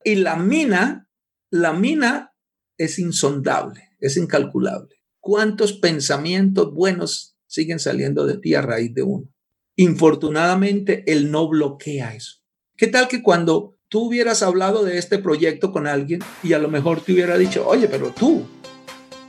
Y 0.04 0.16
la 0.16 0.36
mina, 0.36 1.08
la 1.50 1.74
mina 1.74 2.34
es 2.78 3.00
insondable, 3.00 3.90
es 4.00 4.18
incalculable. 4.18 4.96
¿Cuántos 5.20 5.74
pensamientos 5.74 6.74
buenos 6.74 7.38
siguen 7.46 7.80
saliendo 7.80 8.26
de 8.26 8.38
ti 8.38 8.56
a 8.56 8.62
raíz 8.62 8.94
de 8.94 9.04
uno? 9.04 9.30
Infortunadamente, 9.76 11.04
él 11.12 11.32
no 11.32 11.48
bloquea 11.48 12.16
eso. 12.16 12.38
¿Qué 12.76 12.88
tal 12.88 13.08
que 13.08 13.22
cuando 13.22 13.78
tú 13.88 14.08
hubieras 14.08 14.42
hablado 14.42 14.84
de 14.84 14.98
este 14.98 15.20
proyecto 15.20 15.72
con 15.72 15.86
alguien 15.86 16.22
y 16.44 16.54
a 16.54 16.60
lo 16.60 16.70
mejor 16.70 17.02
te 17.02 17.14
hubiera 17.14 17.38
dicho, 17.38 17.68
oye, 17.68 17.88
pero 17.88 18.12
tú, 18.12 18.46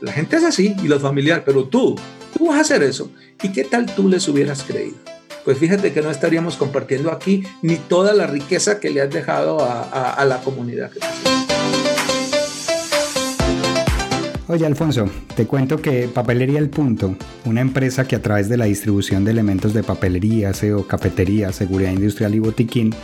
la 0.01 0.13
gente 0.13 0.37
es 0.37 0.45
así 0.45 0.75
y 0.83 0.89
los 0.89 1.03
familiares, 1.03 1.43
pero 1.45 1.69
tú, 1.69 1.97
tú 2.37 2.49
vas 2.49 2.59
a 2.59 2.61
hacer 2.61 2.83
eso. 2.83 3.11
¿Y 3.43 3.53
qué 3.53 3.65
tal 3.65 3.87
tú 3.87 4.09
les 4.09 4.29
hubieras 4.29 4.63
creído? 4.63 4.97
pues 5.45 5.59
fíjate 5.59 5.93
que 5.93 6.03
no 6.03 6.11
estaríamos 6.11 6.57
compartiendo 6.57 7.11
aquí 7.11 7.43
ni 7.63 7.77
toda 7.77 8.15
la 8.15 8.27
riqueza 8.27 8.81
que 8.81 8.91
le 8.91 9.01
has 9.01 9.11
dejado 9.11 9.59
a, 9.61 10.25
la 10.25 10.41
comunidad. 10.41 10.91
Oye 14.49 14.67
Alfonso, 14.67 15.09
te 15.35 15.47
cuento 15.47 15.79
que 15.79 16.09
Papelería 16.09 16.59
El 16.59 16.69
Punto, 16.69 17.17
una 17.45 17.61
empresa 17.61 18.07
que 18.07 18.17
a 18.17 18.23
través 18.23 18.49
de 18.49 18.57
la 18.57 18.67
distribución 18.67 19.25
de 19.25 19.31
elementos 19.31 19.73
de 19.73 19.83
papelería, 19.83 20.53
SEO, 20.53 20.87
cafetería, 20.87 21.53
seguridad 21.53 21.91
industrial 21.91 22.35
y 22.35 22.39
botiquín, 22.39 22.95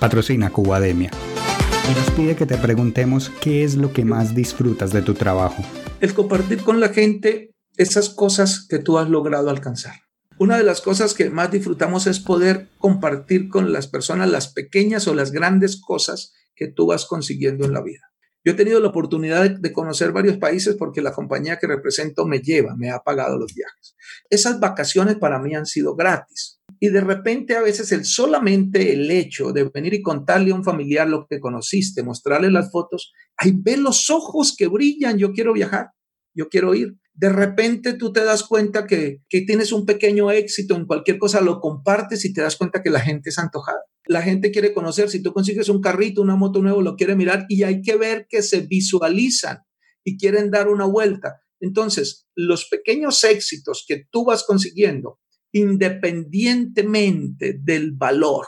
patrocina 0.00 0.50
Cubademia. 0.50 1.10
y 1.90 1.94
nos 1.94 2.10
pide 2.10 2.34
que 2.34 2.46
te 2.46 2.56
preguntemos 2.56 3.30
qué 3.40 3.64
es 3.64 3.76
lo 3.76 3.92
que 3.92 4.04
más 4.04 4.34
disfrutas 4.34 4.92
de 4.92 5.02
tu 5.02 5.14
trabajo. 5.14 5.62
El 6.00 6.14
compartir 6.14 6.62
con 6.62 6.80
la 6.80 6.88
gente 6.88 7.52
esas 7.76 8.10
cosas 8.10 8.66
que 8.68 8.78
tú 8.78 8.98
has 8.98 9.08
logrado 9.08 9.50
alcanzar. 9.50 9.94
Una 10.38 10.56
de 10.56 10.64
las 10.64 10.80
cosas 10.80 11.14
que 11.14 11.30
más 11.30 11.50
disfrutamos 11.50 12.06
es 12.06 12.20
poder 12.20 12.68
compartir 12.78 13.48
con 13.48 13.72
las 13.72 13.86
personas 13.86 14.30
las 14.30 14.52
pequeñas 14.52 15.06
o 15.06 15.14
las 15.14 15.30
grandes 15.30 15.80
cosas 15.80 16.34
que 16.54 16.68
tú 16.68 16.86
vas 16.86 17.06
consiguiendo 17.06 17.64
en 17.64 17.72
la 17.72 17.82
vida. 17.82 18.12
Yo 18.44 18.52
he 18.52 18.56
tenido 18.56 18.80
la 18.80 18.88
oportunidad 18.88 19.48
de 19.48 19.72
conocer 19.72 20.10
varios 20.10 20.38
países 20.38 20.74
porque 20.74 21.00
la 21.00 21.12
compañía 21.12 21.58
que 21.58 21.68
represento 21.68 22.26
me 22.26 22.40
lleva, 22.40 22.74
me 22.76 22.90
ha 22.90 22.98
pagado 22.98 23.38
los 23.38 23.54
viajes. 23.54 23.94
Esas 24.28 24.58
vacaciones 24.58 25.16
para 25.16 25.38
mí 25.38 25.54
han 25.54 25.66
sido 25.66 25.94
gratis. 25.94 26.60
Y 26.80 26.88
de 26.88 27.00
repente 27.00 27.54
a 27.54 27.62
veces 27.62 27.92
el 27.92 28.04
solamente 28.04 28.92
el 28.92 29.08
hecho 29.12 29.52
de 29.52 29.70
venir 29.72 29.94
y 29.94 30.02
contarle 30.02 30.50
a 30.50 30.56
un 30.56 30.64
familiar 30.64 31.08
lo 31.08 31.26
que 31.28 31.38
conociste, 31.38 32.02
mostrarle 32.02 32.50
las 32.50 32.72
fotos, 32.72 33.12
ahí 33.36 33.52
ve 33.54 33.76
los 33.76 34.10
ojos 34.10 34.56
que 34.58 34.66
brillan, 34.66 35.18
yo 35.18 35.32
quiero 35.32 35.52
viajar, 35.52 35.90
yo 36.34 36.48
quiero 36.48 36.74
ir. 36.74 36.96
De 37.14 37.28
repente 37.28 37.94
tú 37.94 38.12
te 38.12 38.24
das 38.24 38.42
cuenta 38.42 38.86
que, 38.86 39.22
que 39.28 39.42
tienes 39.42 39.72
un 39.72 39.84
pequeño 39.84 40.30
éxito 40.30 40.76
en 40.76 40.86
cualquier 40.86 41.18
cosa, 41.18 41.40
lo 41.40 41.60
compartes 41.60 42.24
y 42.24 42.32
te 42.32 42.40
das 42.40 42.56
cuenta 42.56 42.82
que 42.82 42.90
la 42.90 43.00
gente 43.00 43.30
es 43.30 43.38
antojada. 43.38 43.80
La 44.06 44.22
gente 44.22 44.50
quiere 44.50 44.72
conocer, 44.72 45.10
si 45.10 45.22
tú 45.22 45.32
consigues 45.32 45.68
un 45.68 45.80
carrito, 45.80 46.22
una 46.22 46.36
moto 46.36 46.62
nueva, 46.62 46.82
lo 46.82 46.96
quiere 46.96 47.14
mirar 47.14 47.44
y 47.48 47.62
hay 47.62 47.82
que 47.82 47.96
ver 47.96 48.26
que 48.28 48.42
se 48.42 48.62
visualizan 48.62 49.58
y 50.04 50.16
quieren 50.16 50.50
dar 50.50 50.68
una 50.68 50.86
vuelta. 50.86 51.42
Entonces, 51.60 52.26
los 52.34 52.68
pequeños 52.68 53.22
éxitos 53.22 53.84
que 53.86 54.04
tú 54.10 54.24
vas 54.24 54.44
consiguiendo 54.44 55.20
independientemente 55.52 57.58
del 57.60 57.92
valor. 57.92 58.46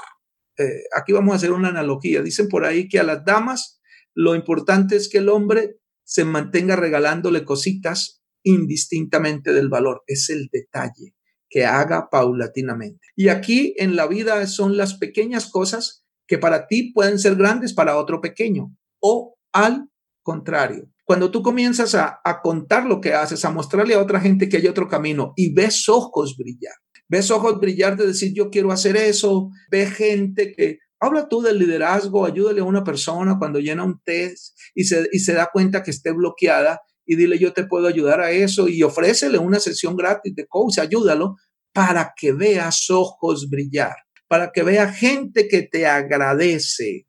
Eh, 0.58 0.82
aquí 0.96 1.12
vamos 1.12 1.34
a 1.34 1.36
hacer 1.36 1.52
una 1.52 1.68
analogía. 1.68 2.22
Dicen 2.22 2.48
por 2.48 2.64
ahí 2.64 2.88
que 2.88 2.98
a 2.98 3.04
las 3.04 3.24
damas 3.24 3.80
lo 4.14 4.34
importante 4.34 4.96
es 4.96 5.08
que 5.08 5.18
el 5.18 5.28
hombre 5.28 5.76
se 6.04 6.24
mantenga 6.24 6.74
regalándole 6.76 7.44
cositas 7.44 8.23
indistintamente 8.44 9.52
del 9.52 9.68
valor. 9.68 10.02
Es 10.06 10.30
el 10.30 10.48
detalle 10.52 11.14
que 11.48 11.64
haga 11.64 12.08
paulatinamente. 12.10 13.06
Y 13.16 13.28
aquí 13.28 13.74
en 13.78 13.96
la 13.96 14.06
vida 14.06 14.46
son 14.46 14.76
las 14.76 14.94
pequeñas 14.94 15.50
cosas 15.50 16.04
que 16.26 16.38
para 16.38 16.66
ti 16.66 16.92
pueden 16.92 17.18
ser 17.18 17.36
grandes, 17.36 17.74
para 17.74 17.96
otro 17.96 18.20
pequeño. 18.20 18.74
O 19.00 19.36
al 19.52 19.88
contrario, 20.22 20.88
cuando 21.04 21.30
tú 21.30 21.42
comienzas 21.42 21.94
a, 21.94 22.20
a 22.24 22.40
contar 22.40 22.86
lo 22.86 23.00
que 23.00 23.12
haces, 23.12 23.44
a 23.44 23.50
mostrarle 23.50 23.94
a 23.94 24.00
otra 24.00 24.20
gente 24.20 24.48
que 24.48 24.56
hay 24.56 24.66
otro 24.66 24.88
camino 24.88 25.32
y 25.36 25.52
ves 25.52 25.88
ojos 25.88 26.36
brillar, 26.36 26.74
ves 27.08 27.30
ojos 27.30 27.60
brillar 27.60 27.96
de 27.96 28.06
decir 28.06 28.32
yo 28.34 28.50
quiero 28.50 28.72
hacer 28.72 28.96
eso, 28.96 29.50
ve 29.70 29.86
gente 29.86 30.52
que 30.52 30.78
habla 30.98 31.28
tú 31.28 31.42
del 31.42 31.58
liderazgo, 31.58 32.24
ayúdale 32.24 32.60
a 32.60 32.64
una 32.64 32.82
persona 32.82 33.38
cuando 33.38 33.60
llena 33.60 33.84
un 33.84 34.00
test 34.02 34.56
y 34.74 34.84
se, 34.84 35.08
y 35.12 35.18
se 35.18 35.34
da 35.34 35.50
cuenta 35.52 35.82
que 35.82 35.90
esté 35.90 36.12
bloqueada 36.12 36.80
y 37.06 37.16
dile 37.16 37.38
yo 37.38 37.52
te 37.52 37.64
puedo 37.64 37.86
ayudar 37.86 38.20
a 38.20 38.30
eso 38.30 38.68
y 38.68 38.82
ofrécele 38.82 39.38
una 39.38 39.60
sesión 39.60 39.96
gratis 39.96 40.34
de 40.34 40.46
coach, 40.46 40.78
ayúdalo 40.78 41.36
para 41.72 42.14
que 42.16 42.32
veas 42.32 42.88
ojos 42.90 43.48
brillar, 43.50 43.96
para 44.28 44.52
que 44.52 44.62
vea 44.62 44.92
gente 44.92 45.48
que 45.48 45.62
te 45.62 45.86
agradece 45.86 47.06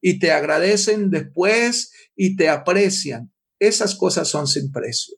y 0.00 0.18
te 0.18 0.32
agradecen 0.32 1.10
después 1.10 1.92
y 2.14 2.36
te 2.36 2.48
aprecian. 2.48 3.32
Esas 3.58 3.94
cosas 3.94 4.28
son 4.28 4.46
sin 4.46 4.70
precio. 4.70 5.16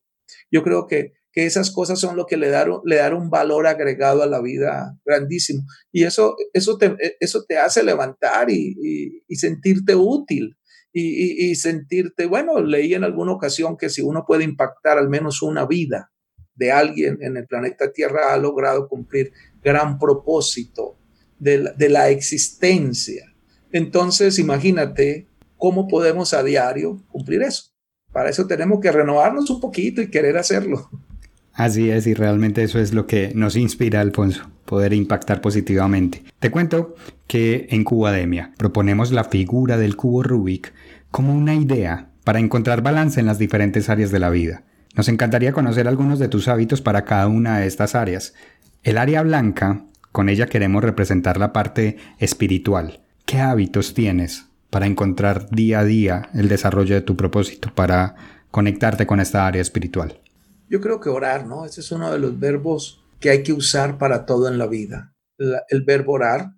Yo 0.50 0.62
creo 0.62 0.86
que 0.86 1.12
que 1.36 1.44
esas 1.44 1.70
cosas 1.70 2.00
son 2.00 2.16
lo 2.16 2.24
que 2.24 2.38
le 2.38 2.48
dan, 2.48 2.70
le 2.86 2.96
dan 2.96 3.12
un 3.12 3.28
valor 3.28 3.66
agregado 3.66 4.22
a 4.22 4.26
la 4.26 4.40
vida 4.40 4.98
grandísimo. 5.04 5.66
Y 5.92 6.04
eso, 6.04 6.34
eso, 6.54 6.78
te, 6.78 6.96
eso 7.20 7.44
te 7.46 7.58
hace 7.58 7.82
levantar 7.82 8.50
y, 8.50 9.22
sentirte 9.36 9.94
útil. 9.94 10.56
Y, 10.98 11.54
sentirte, 11.56 12.24
bueno, 12.24 12.58
leí 12.58 12.94
en 12.94 13.04
alguna 13.04 13.32
ocasión 13.32 13.76
que 13.76 13.90
si 13.90 14.00
uno 14.00 14.24
puede 14.26 14.44
impactar 14.44 14.96
al 14.96 15.10
menos 15.10 15.42
una 15.42 15.66
vida 15.66 16.10
de 16.54 16.72
alguien 16.72 17.18
en 17.20 17.36
el 17.36 17.46
planeta 17.46 17.92
Tierra, 17.92 18.32
ha 18.32 18.38
logrado 18.38 18.88
cumplir 18.88 19.30
gran 19.62 19.98
propósito 19.98 20.96
de 21.38 21.88
la 21.90 22.08
existencia. 22.08 23.30
Entonces, 23.72 24.38
imagínate 24.38 25.28
cómo 25.58 25.86
podemos 25.86 26.32
a 26.32 26.42
diario 26.42 27.02
cumplir 27.08 27.42
eso. 27.42 27.72
Para 28.10 28.30
eso 28.30 28.46
tenemos 28.46 28.80
que 28.80 28.90
renovarnos 28.90 29.50
un 29.50 29.60
poquito 29.60 30.00
y 30.00 30.10
querer 30.10 30.38
hacerlo. 30.38 30.88
Así 31.56 31.88
es, 31.90 32.06
y 32.06 32.12
realmente 32.12 32.62
eso 32.62 32.78
es 32.78 32.92
lo 32.92 33.06
que 33.06 33.32
nos 33.34 33.56
inspira, 33.56 34.02
Alfonso, 34.02 34.50
poder 34.66 34.92
impactar 34.92 35.40
positivamente. 35.40 36.22
Te 36.38 36.50
cuento 36.50 36.94
que 37.26 37.66
en 37.70 37.82
Cubademia 37.82 38.52
proponemos 38.58 39.10
la 39.10 39.24
figura 39.24 39.78
del 39.78 39.96
cubo 39.96 40.22
Rubik 40.22 40.74
como 41.10 41.34
una 41.34 41.54
idea 41.54 42.10
para 42.24 42.40
encontrar 42.40 42.82
balance 42.82 43.20
en 43.20 43.26
las 43.26 43.38
diferentes 43.38 43.88
áreas 43.88 44.10
de 44.10 44.18
la 44.18 44.28
vida. 44.28 44.64
Nos 44.96 45.08
encantaría 45.08 45.54
conocer 45.54 45.88
algunos 45.88 46.18
de 46.18 46.28
tus 46.28 46.46
hábitos 46.48 46.82
para 46.82 47.06
cada 47.06 47.26
una 47.26 47.58
de 47.58 47.66
estas 47.66 47.94
áreas. 47.94 48.34
El 48.82 48.98
área 48.98 49.22
blanca, 49.22 49.84
con 50.12 50.28
ella 50.28 50.48
queremos 50.48 50.84
representar 50.84 51.38
la 51.38 51.54
parte 51.54 51.96
espiritual. 52.18 53.00
¿Qué 53.24 53.40
hábitos 53.40 53.94
tienes 53.94 54.44
para 54.68 54.86
encontrar 54.86 55.48
día 55.50 55.80
a 55.80 55.84
día 55.84 56.28
el 56.34 56.48
desarrollo 56.48 56.94
de 56.94 57.00
tu 57.00 57.16
propósito, 57.16 57.72
para 57.74 58.14
conectarte 58.50 59.06
con 59.06 59.20
esta 59.20 59.46
área 59.46 59.62
espiritual? 59.62 60.20
Yo 60.68 60.80
creo 60.80 61.00
que 61.00 61.08
orar, 61.08 61.46
¿no? 61.46 61.64
Ese 61.64 61.80
es 61.80 61.92
uno 61.92 62.12
de 62.12 62.18
los 62.18 62.38
verbos 62.38 63.04
que 63.20 63.30
hay 63.30 63.42
que 63.42 63.52
usar 63.52 63.98
para 63.98 64.26
todo 64.26 64.48
en 64.48 64.58
la 64.58 64.66
vida, 64.66 65.14
el 65.38 65.82
verbo 65.84 66.12
orar. 66.12 66.52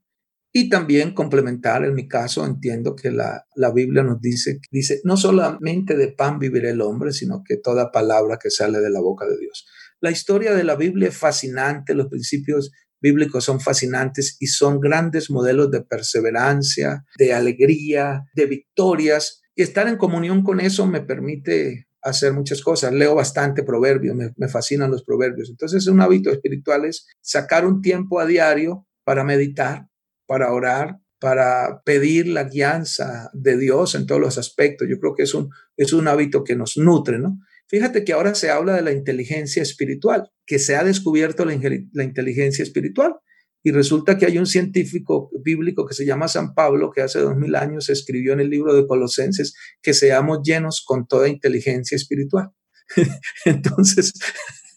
Y 0.50 0.70
también 0.70 1.12
complementar, 1.12 1.84
en 1.84 1.94
mi 1.94 2.08
caso, 2.08 2.44
entiendo 2.44 2.96
que 2.96 3.10
la, 3.10 3.44
la 3.54 3.70
Biblia 3.70 4.02
nos 4.02 4.18
dice, 4.20 4.60
dice, 4.70 5.00
no 5.04 5.18
solamente 5.18 5.94
de 5.94 6.08
pan 6.08 6.38
vivirá 6.38 6.70
el 6.70 6.80
hombre, 6.80 7.12
sino 7.12 7.42
que 7.44 7.58
toda 7.58 7.92
palabra 7.92 8.38
que 8.42 8.50
sale 8.50 8.80
de 8.80 8.88
la 8.88 9.00
boca 9.00 9.26
de 9.26 9.36
Dios. 9.38 9.66
La 10.00 10.10
historia 10.10 10.54
de 10.54 10.64
la 10.64 10.74
Biblia 10.74 11.08
es 11.08 11.16
fascinante, 11.16 11.94
los 11.94 12.08
principios 12.08 12.72
bíblicos 13.00 13.44
son 13.44 13.60
fascinantes 13.60 14.36
y 14.40 14.46
son 14.46 14.80
grandes 14.80 15.30
modelos 15.30 15.70
de 15.70 15.82
perseverancia, 15.82 17.04
de 17.18 17.34
alegría, 17.34 18.24
de 18.34 18.46
victorias. 18.46 19.42
Y 19.54 19.62
estar 19.62 19.88
en 19.88 19.96
comunión 19.96 20.42
con 20.42 20.60
eso 20.60 20.86
me 20.86 21.00
permite 21.00 21.87
hacer 22.02 22.32
muchas 22.32 22.62
cosas. 22.62 22.92
Leo 22.92 23.14
bastante 23.14 23.62
proverbios, 23.62 24.16
me, 24.16 24.48
fascinan 24.48 24.90
los 24.90 25.04
proverbios. 25.04 25.50
Entonces, 25.50 25.86
un 25.86 26.00
hábito 26.00 26.30
espiritual 26.30 26.84
es 26.84 27.06
sacar 27.20 27.66
un 27.66 27.80
tiempo 27.80 28.20
a 28.20 28.26
diario 28.26 28.86
para 29.04 29.24
meditar, 29.24 29.88
para 30.26 30.52
orar, 30.52 30.98
para 31.20 31.82
pedir 31.84 32.28
la 32.28 32.44
guianza 32.44 33.30
de 33.32 33.56
Dios 33.56 33.94
en 33.94 34.06
todos 34.06 34.20
los 34.20 34.38
aspectos. 34.38 34.88
Yo 34.88 34.98
creo 34.98 35.14
que 35.14 35.24
es 35.24 35.34
un, 35.34 35.50
es 35.76 35.92
un 35.92 36.06
hábito 36.08 36.44
que 36.44 36.56
nos 36.56 36.76
nutre, 36.76 37.18
¿no? 37.18 37.38
Fíjate 37.68 38.04
que 38.04 38.14
ahora 38.14 38.34
se 38.34 38.50
habla 38.50 38.74
de 38.74 38.82
la 38.82 38.92
inteligencia 38.92 39.62
espiritual, 39.62 40.30
que 40.46 40.58
se 40.58 40.76
ha 40.76 40.84
descubierto 40.84 41.44
la, 41.44 41.58
la 41.92 42.04
inteligencia 42.04 42.62
espiritual. 42.62 43.16
Y 43.62 43.72
resulta 43.72 44.16
que 44.16 44.26
hay 44.26 44.38
un 44.38 44.46
científico 44.46 45.30
bíblico 45.42 45.84
que 45.84 45.94
se 45.94 46.06
llama 46.06 46.28
San 46.28 46.54
Pablo, 46.54 46.90
que 46.90 47.02
hace 47.02 47.18
dos 47.18 47.36
mil 47.36 47.54
años 47.56 47.88
escribió 47.88 48.32
en 48.32 48.40
el 48.40 48.50
libro 48.50 48.74
de 48.74 48.86
Colosenses 48.86 49.54
que 49.82 49.94
seamos 49.94 50.40
llenos 50.44 50.82
con 50.86 51.06
toda 51.06 51.28
inteligencia 51.28 51.96
espiritual. 51.96 52.50
entonces, 53.44 54.12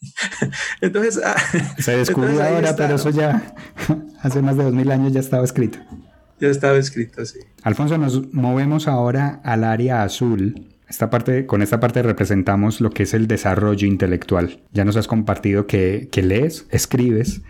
entonces... 0.81 1.21
Ah, 1.23 1.35
se 1.77 1.97
descubrió 1.97 2.41
ahora, 2.41 2.75
pero 2.75 2.95
eso 2.95 3.11
ya 3.11 3.55
hace 4.21 4.41
más 4.41 4.57
de 4.57 4.63
dos 4.63 4.73
mil 4.73 4.89
años 4.91 5.13
ya 5.13 5.19
estaba 5.19 5.43
escrito. 5.43 5.79
Ya 6.39 6.47
estaba 6.47 6.77
escrito, 6.77 7.23
sí. 7.23 7.39
Alfonso, 7.61 7.99
nos 7.99 8.33
movemos 8.33 8.87
ahora 8.87 9.41
al 9.43 9.63
área 9.63 10.01
azul. 10.01 10.69
Esta 10.89 11.11
parte, 11.11 11.45
con 11.45 11.61
esta 11.61 11.79
parte 11.79 12.01
representamos 12.01 12.81
lo 12.81 12.89
que 12.89 13.03
es 13.03 13.13
el 13.13 13.27
desarrollo 13.27 13.87
intelectual. 13.87 14.63
Ya 14.73 14.83
nos 14.83 14.97
has 14.97 15.07
compartido 15.07 15.67
que, 15.67 16.09
que 16.11 16.23
lees, 16.23 16.65
escribes 16.71 17.41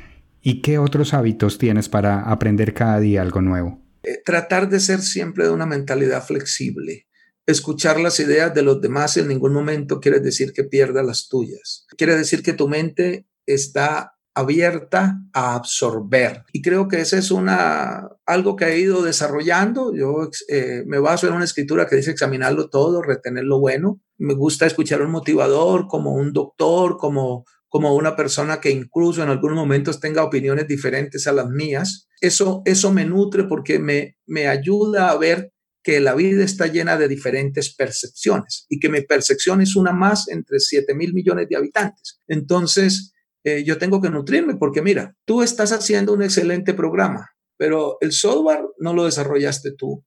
¿Y 0.42 0.62
qué 0.62 0.80
otros 0.80 1.14
hábitos 1.14 1.58
tienes 1.58 1.88
para 1.88 2.22
aprender 2.22 2.74
cada 2.74 3.00
día 3.00 3.22
algo 3.22 3.42
nuevo? 3.42 3.80
Eh, 4.04 4.22
tratar 4.26 4.70
de 4.70 4.80
ser 4.80 5.02
siempre 5.02 5.46
de 5.46 5.52
una 5.52 5.68
mentalidad 5.68 6.24
flexible. 6.24 7.08
Escuchar 7.46 8.00
las 8.00 8.20
ideas 8.20 8.54
de 8.54 8.64
los 8.64 8.82
demás 8.82 9.18
en 9.18 9.28
ningún 9.28 9.54
momento 9.54 10.00
quiere 10.00 10.20
decir 10.20 10.54
que 10.54 10.64
pierda 10.64 11.04
las 11.04 11.28
tuyas. 11.28 11.86
Quiere 11.98 12.16
decir 12.16 12.42
que 12.42 12.54
tu 12.54 12.68
mente 12.68 13.28
está 13.46 14.16
abierta 14.34 15.22
a 15.34 15.56
absorber. 15.56 16.44
Y 16.54 16.62
creo 16.62 16.88
que 16.88 17.02
ese 17.02 17.18
es 17.18 17.32
una, 17.32 18.10
algo 18.26 18.56
que 18.56 18.66
he 18.66 18.80
ido 18.80 19.04
desarrollando. 19.04 19.94
Yo 19.94 20.30
eh, 20.48 20.84
me 20.88 21.00
baso 21.00 21.28
en 21.28 21.34
una 21.34 21.46
escritura 21.46 21.86
que 21.86 21.98
dice 21.98 22.12
examinarlo 22.12 22.70
todo, 22.70 23.02
retener 23.02 23.44
lo 23.44 23.60
bueno. 23.60 24.02
Me 24.18 24.34
gusta 24.34 24.66
escuchar 24.66 25.02
un 25.02 25.12
motivador 25.12 25.88
como 25.88 26.14
un 26.14 26.32
doctor, 26.32 26.98
como 26.98 27.46
como 27.72 27.96
una 27.96 28.18
persona 28.18 28.60
que 28.60 28.70
incluso 28.70 29.24
en 29.24 29.30
algunos 29.30 29.56
momentos 29.56 30.02
tenga 30.02 30.26
opiniones 30.26 30.68
diferentes 30.68 31.26
a 31.26 31.32
las 31.32 31.48
mías. 31.48 32.10
Eso, 32.20 32.64
eso 32.66 32.92
me 32.92 33.06
nutre 33.06 33.46
porque 33.46 33.80
me, 33.80 34.18
me 34.26 34.50
ayuda 34.50 35.10
a 35.10 35.18
ver 35.18 35.54
que 35.82 36.02
la 36.02 36.14
vida 36.14 36.44
está 36.44 36.68
llena 36.68 36.98
de 36.98 37.08
diferentes 37.08 37.74
percepciones 37.74 38.66
y 38.68 38.78
que 38.78 38.90
mi 38.90 39.00
percepción 39.04 39.62
es 39.62 39.78
una 39.78 39.94
más 39.94 40.28
entre 40.28 40.60
7 40.60 40.94
mil 40.96 41.14
millones 41.14 41.48
de 41.48 41.56
habitantes. 41.56 42.20
Entonces, 42.28 43.14
eh, 43.46 43.64
yo 43.64 43.78
tengo 43.78 44.02
que 44.02 44.10
nutrirme 44.10 44.58
porque 44.58 44.82
mira, 44.82 45.16
tú 45.24 45.42
estás 45.42 45.72
haciendo 45.72 46.12
un 46.12 46.24
excelente 46.24 46.74
programa, 46.74 47.30
pero 47.56 47.96
el 48.02 48.12
software 48.12 48.66
no 48.80 48.94
lo 48.94 49.06
desarrollaste 49.06 49.72
tú. 49.78 50.04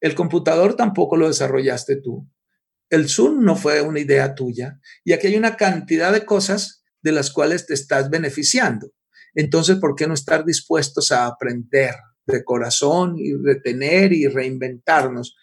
El 0.00 0.14
computador 0.14 0.76
tampoco 0.76 1.16
lo 1.16 1.26
desarrollaste 1.26 1.96
tú. 1.96 2.30
El 2.88 3.08
Zoom 3.08 3.42
no 3.42 3.56
fue 3.56 3.82
una 3.82 3.98
idea 3.98 4.32
tuya. 4.36 4.78
Y 5.02 5.12
aquí 5.12 5.26
hay 5.26 5.36
una 5.36 5.56
cantidad 5.56 6.12
de 6.12 6.24
cosas 6.24 6.79
de 7.02 7.12
las 7.12 7.30
cuales 7.30 7.66
te 7.66 7.74
estás 7.74 8.10
beneficiando. 8.10 8.92
Entonces, 9.34 9.76
¿por 9.76 9.94
qué 9.94 10.06
no 10.06 10.14
estar 10.14 10.44
dispuestos 10.44 11.12
a 11.12 11.26
aprender 11.26 11.94
de 12.26 12.44
corazón 12.44 13.16
y 13.18 13.32
retener 13.34 14.12
y 14.12 14.26
reinventarnos? 14.26 15.36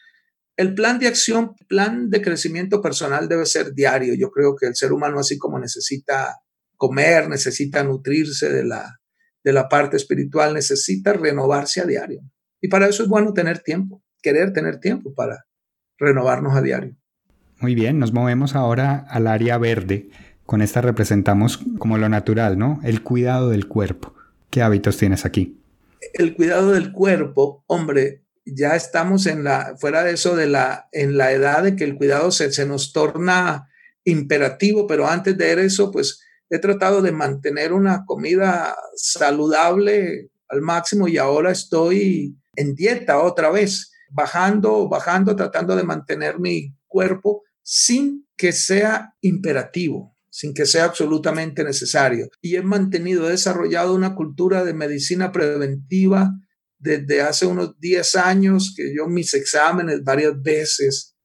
El 0.55 0.73
plan 0.73 0.99
de 0.99 1.07
acción, 1.07 1.55
plan 1.67 2.09
de 2.09 2.21
crecimiento 2.21 2.81
personal 2.81 3.29
debe 3.29 3.45
ser 3.45 3.73
diario. 3.73 4.15
Yo 4.15 4.31
creo 4.31 4.55
que 4.55 4.65
el 4.65 4.75
ser 4.75 4.91
humano, 4.91 5.19
así 5.19 5.37
como 5.37 5.59
necesita 5.59 6.35
comer, 6.75 7.29
necesita 7.29 7.83
nutrirse 7.83 8.49
de 8.49 8.65
la, 8.65 8.99
de 9.43 9.53
la 9.53 9.69
parte 9.69 9.97
espiritual, 9.97 10.53
necesita 10.53 11.13
renovarse 11.13 11.81
a 11.81 11.85
diario. 11.85 12.21
Y 12.59 12.69
para 12.69 12.87
eso 12.87 13.03
es 13.03 13.09
bueno 13.09 13.33
tener 13.33 13.59
tiempo, 13.59 14.03
querer 14.21 14.51
tener 14.51 14.79
tiempo 14.79 15.13
para 15.13 15.45
renovarnos 15.99 16.55
a 16.55 16.61
diario. 16.61 16.97
Muy 17.59 17.73
bien, 17.73 17.97
nos 17.97 18.13
movemos 18.13 18.55
ahora 18.55 19.05
al 19.09 19.27
área 19.27 19.57
verde. 19.57 20.09
Con 20.47 20.63
esta 20.63 20.81
representamos 20.81 21.59
como 21.77 21.99
lo 21.99 22.09
natural, 22.09 22.57
¿no? 22.57 22.79
El 22.83 23.03
cuidado 23.03 23.49
del 23.49 23.67
cuerpo. 23.67 24.15
¿Qué 24.49 24.61
hábitos 24.61 24.97
tienes 24.97 25.25
aquí? 25.25 25.61
El 26.13 26.35
cuidado 26.35 26.71
del 26.71 26.91
cuerpo, 26.91 27.63
hombre, 27.67 28.23
ya 28.45 28.75
estamos 28.75 29.25
en 29.27 29.43
la, 29.43 29.75
fuera 29.77 30.03
de 30.03 30.13
eso, 30.13 30.37
de 30.37 30.47
la, 30.47 30.87
en 30.93 31.17
la 31.17 31.33
edad 31.33 31.63
de 31.63 31.75
que 31.75 31.83
el 31.83 31.97
cuidado 31.97 32.31
se, 32.31 32.51
se 32.51 32.65
nos 32.65 32.93
torna 32.93 33.67
imperativo, 34.05 34.87
pero 34.87 35.05
antes 35.05 35.37
de 35.37 35.65
eso, 35.65 35.91
pues 35.91 36.21
he 36.49 36.59
tratado 36.59 37.01
de 37.01 37.11
mantener 37.11 37.73
una 37.73 38.05
comida 38.05 38.73
saludable 38.95 40.29
al 40.47 40.61
máximo 40.61 41.09
y 41.09 41.17
ahora 41.17 41.51
estoy 41.51 42.37
en 42.55 42.73
dieta 42.73 43.19
otra 43.19 43.51
vez, 43.51 43.91
bajando, 44.09 44.87
bajando, 44.87 45.35
tratando 45.35 45.75
de 45.75 45.83
mantener 45.83 46.39
mi 46.39 46.73
cuerpo 46.87 47.43
sin 47.61 48.25
que 48.37 48.53
sea 48.53 49.13
imperativo, 49.19 50.15
sin 50.37 50.53
que 50.53 50.67
sea 50.67 50.83
absolutamente 50.83 51.63
necesario. 51.63 52.29
Y 52.41 52.57
he 52.57 52.61
mantenido, 52.61 53.27
he 53.27 53.31
desarrollado 53.31 53.95
una 53.95 54.13
cultura 54.13 54.63
de 54.63 54.75
medicina 54.75 55.31
preventiva 55.31 56.31
desde 56.77 57.21
hace 57.21 57.47
unos 57.47 57.79
10 57.79 58.15
años, 58.17 58.75
que 58.77 58.93
yo 58.95 59.07
mis 59.07 59.33
exámenes 59.33 60.03
varias 60.03 60.39
veces 60.39 61.15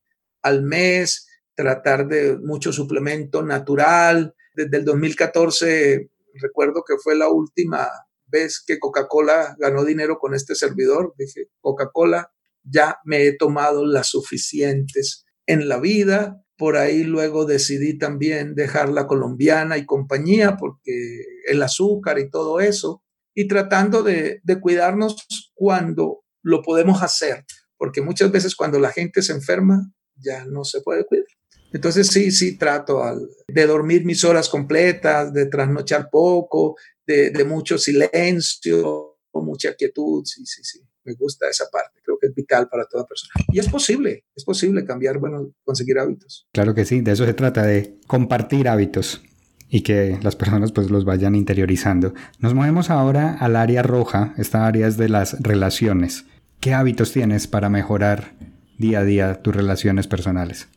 al 0.41 0.63
mes, 0.63 1.29
tratar 1.55 2.09
de 2.09 2.39
mucho 2.39 2.73
suplemento 2.73 3.43
natural. 3.43 4.35
Desde 4.55 4.79
el 4.79 4.87
2014, 4.87 6.09
recuerdo 6.41 6.83
que 6.83 6.95
fue 6.97 7.15
la 7.15 7.29
última 7.29 7.91
vez 8.25 8.65
que 8.67 8.79
Coca-Cola 8.79 9.57
ganó 9.59 9.85
dinero 9.85 10.17
con 10.19 10.35
este 10.35 10.55
servidor. 10.55 11.13
Dije, 11.19 11.49
Coca-Cola, 11.61 12.33
ya 12.63 12.97
me 13.05 13.27
he 13.27 13.37
tomado 13.37 13.85
las 13.85 14.07
suficientes 14.07 15.27
en 15.45 15.69
la 15.69 15.79
vida. 15.79 16.43
Por 16.63 16.77
ahí 16.77 17.03
luego 17.03 17.45
decidí 17.45 17.99
también 17.99 18.55
dejar 18.55 18.89
la 18.89 19.09
colombiana 19.09 19.79
y 19.79 19.85
compañía 19.85 20.57
porque 20.57 21.25
el 21.49 21.61
azúcar 21.61 22.21
y 22.21 22.31
todo 22.31 22.61
eso. 22.61 23.03
Y 23.35 23.49
tratando 23.49 24.05
de, 24.05 24.39
de 24.45 24.61
cuidarnos 24.61 25.17
cuando 25.55 26.23
lo 26.41 26.63
podemos 26.63 27.03
hacer. 27.03 27.45
Porque 27.77 28.01
muchas 28.01 28.31
veces 28.31 28.55
cuando 28.55 28.79
la 28.79 28.93
gente 28.93 29.23
se 29.23 29.33
enferma, 29.33 29.93
ya 30.15 30.45
no 30.45 30.63
se 30.63 30.83
puede 30.83 31.05
cuidar. 31.05 31.27
Entonces 31.73 32.07
sí, 32.07 32.31
sí 32.31 32.57
trato 32.57 33.03
de 33.49 33.67
dormir 33.67 34.05
mis 34.05 34.23
horas 34.23 34.49
completas, 34.49 35.33
de 35.33 35.47
trasnochar 35.47 36.11
poco, 36.13 36.77
de, 37.05 37.31
de 37.31 37.45
mucho 37.45 37.77
silencio, 37.77 39.19
mucha 39.33 39.75
quietud, 39.75 40.23
sí, 40.25 40.47
sí, 40.47 40.63
sí 40.63 40.92
me 41.05 41.15
gusta 41.15 41.49
esa 41.49 41.65
parte, 41.71 42.01
creo 42.03 42.19
que 42.21 42.29
es 42.29 42.35
vital 42.35 42.69
para 42.69 42.87
toda 42.87 43.07
persona. 43.07 43.33
Y 43.53 43.59
es 43.59 43.69
posible, 43.69 44.25
es 44.35 44.45
posible 44.45 44.85
cambiar, 44.85 45.19
bueno, 45.19 45.53
conseguir 45.65 45.99
hábitos. 45.99 46.49
Claro 46.53 46.75
que 46.75 46.85
sí, 46.85 47.01
de 47.01 47.13
eso 47.13 47.25
se 47.25 47.35
trata, 47.35 47.65
de 47.65 47.99
compartir 48.07 48.69
hábitos 48.69 49.23
y 49.69 49.83
que 49.83 50.19
las 50.23 50.37
personas 50.37 50.71
pues 50.71 50.91
los 50.91 51.05
vayan 51.05 51.35
interiorizando. 51.35 52.13
Nos 52.39 52.55
movemos 52.55 52.91
ahora 52.91 53.37
al 53.39 53.57
área 53.57 53.83
roja, 53.83 54.35
esta 54.37 54.67
área 54.67 54.87
es 54.87 54.97
de 54.99 55.09
las 55.09 55.43
relaciones. 55.43 56.27
¿Qué 56.61 56.75
hábitos 56.75 57.13
tienes 57.13 57.47
para 57.47 57.71
mejorar 57.71 58.35
día 58.79 59.01
a 59.01 59.05
día 59.05 59.43
tus 59.43 59.57
relaciones 59.57 60.07
personales? 60.07 60.69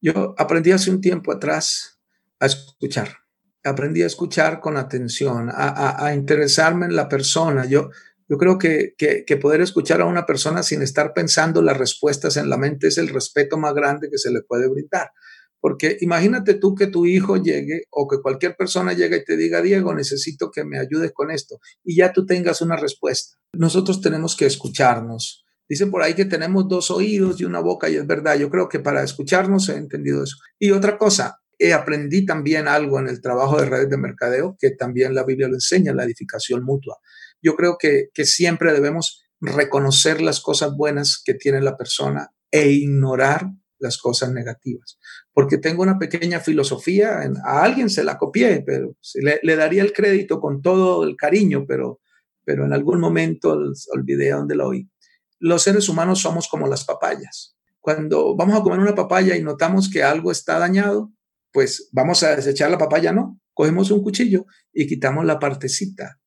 Yo 0.00 0.34
aprendí 0.36 0.72
hace 0.72 0.90
un 0.90 1.00
tiempo 1.00 1.32
atrás 1.32 1.98
a 2.38 2.46
escuchar. 2.46 3.08
Aprendí 3.64 4.02
a 4.02 4.06
escuchar 4.06 4.60
con 4.60 4.76
atención, 4.76 5.48
a, 5.48 5.68
a, 5.68 6.06
a 6.06 6.14
interesarme 6.14 6.86
en 6.86 6.94
la 6.94 7.08
persona. 7.08 7.64
Yo, 7.64 7.90
yo 8.28 8.38
creo 8.38 8.58
que, 8.58 8.94
que, 8.98 9.36
poder 9.36 9.60
escuchar 9.60 10.00
a 10.00 10.06
una 10.06 10.26
persona 10.26 10.62
sin 10.62 10.82
estar 10.82 11.12
pensando 11.14 11.62
las 11.62 11.76
respuestas 11.76 12.36
en 12.36 12.50
la 12.50 12.56
mente 12.56 12.88
es 12.88 12.98
el 12.98 13.08
respeto 13.08 13.56
más 13.56 13.74
grande 13.74 14.08
que 14.10 14.18
se 14.18 14.32
le 14.32 14.42
puede 14.42 14.68
brindar. 14.68 15.10
Porque 15.60 15.96
imagínate 16.00 16.54
tú 16.54 16.74
que 16.74 16.88
tu 16.88 17.06
hijo 17.06 17.36
llegue 17.36 17.84
o 17.90 18.08
que 18.08 18.20
cualquier 18.20 18.56
persona 18.56 18.92
llegue 18.92 19.18
y 19.18 19.24
te 19.24 19.36
diga, 19.36 19.62
Diego, 19.62 19.94
necesito 19.94 20.50
que 20.50 20.64
me 20.64 20.78
ayudes 20.78 21.12
con 21.12 21.30
esto, 21.30 21.58
y 21.84 21.96
ya 21.96 22.12
tú 22.12 22.26
tengas 22.26 22.60
una 22.62 22.76
respuesta. 22.76 23.36
Nosotros 23.52 24.00
tenemos 24.00 24.36
que 24.36 24.46
escucharnos. 24.46 25.44
Dicen 25.68 25.90
por 25.90 26.02
ahí 26.02 26.14
que 26.14 26.24
tenemos 26.24 26.68
dos 26.68 26.90
oídos 26.90 27.40
y 27.40 27.44
una 27.44 27.60
boca, 27.60 27.88
y 27.88 27.96
es 27.96 28.06
verdad, 28.06 28.36
yo 28.38 28.50
creo 28.50 28.68
que 28.68 28.80
para 28.80 29.02
escucharnos 29.02 29.68
he 29.68 29.76
entendido 29.76 30.22
eso. 30.22 30.36
Y 30.58 30.72
otra 30.72 30.98
cosa, 30.98 31.40
he 31.58 31.72
aprendí 31.72 32.26
también 32.26 32.68
algo 32.68 33.00
en 33.00 33.08
el 33.08 33.20
trabajo 33.20 33.58
de 33.58 33.66
redes 33.66 33.90
de 33.90 33.96
mercadeo, 33.96 34.56
que 34.60 34.70
también 34.70 35.14
la 35.14 35.24
Biblia 35.24 35.48
lo 35.48 35.54
enseña, 35.54 35.94
la 35.94 36.04
edificación 36.04 36.64
mutua 36.64 36.98
yo 37.42 37.54
creo 37.56 37.76
que, 37.78 38.08
siempre 38.24 38.72
debemos 38.72 39.24
reconocer 39.40 40.20
las 40.20 40.40
cosas 40.40 40.74
buenas 40.76 41.22
que 41.24 41.34
tiene 41.34 41.60
la 41.60 41.76
persona 41.76 42.32
e 42.50 42.70
ignorar 42.70 43.50
las 43.78 43.98
cosas 43.98 44.32
negativas. 44.32 44.98
Porque 45.32 45.58
tengo 45.58 45.82
una 45.82 45.98
pequeña 45.98 46.40
filosofía, 46.40 47.20
a 47.44 47.62
alguien 47.62 47.90
se 47.90 48.04
la 48.04 48.18
copié, 48.18 48.62
pero 48.66 48.96
le, 49.14 49.38
le, 49.42 49.56
daría 49.56 49.82
el 49.82 49.92
crédito 49.92 50.40
con 50.40 50.62
todo 50.62 51.04
el 51.04 51.16
cariño, 51.16 51.66
pero, 51.68 52.00
pero 52.44 52.64
en 52.64 52.72
algún 52.72 53.00
momento 53.00 53.58
olvidé 53.92 54.30
dónde 54.30 54.56
la 54.56 54.66
oí. 54.66 54.90
Los 55.38 55.62
seres 55.62 55.88
humanos 55.88 56.20
somos 56.20 56.48
como 56.48 56.66
las 56.66 56.84
papayas. 56.84 57.56
Cuando 57.80 58.34
vamos 58.34 58.58
a 58.58 58.62
comer 58.62 58.80
una 58.80 58.94
papaya 58.94 59.36
y 59.36 59.42
notamos 59.42 59.90
que 59.90 60.02
algo 60.02 60.32
está 60.32 60.58
dañado, 60.58 61.12
pues 61.52 61.88
vamos 61.92 62.22
a 62.22 62.34
desechar 62.34 62.70
la 62.70 62.78
papaya, 62.78 63.12
¿no? 63.12 63.38
Cogemos 63.52 63.90
un 63.90 64.02
cuchillo 64.02 64.46
y 64.72 64.86
quitamos 64.86 65.24
la 65.24 65.38
partecita 65.38 66.18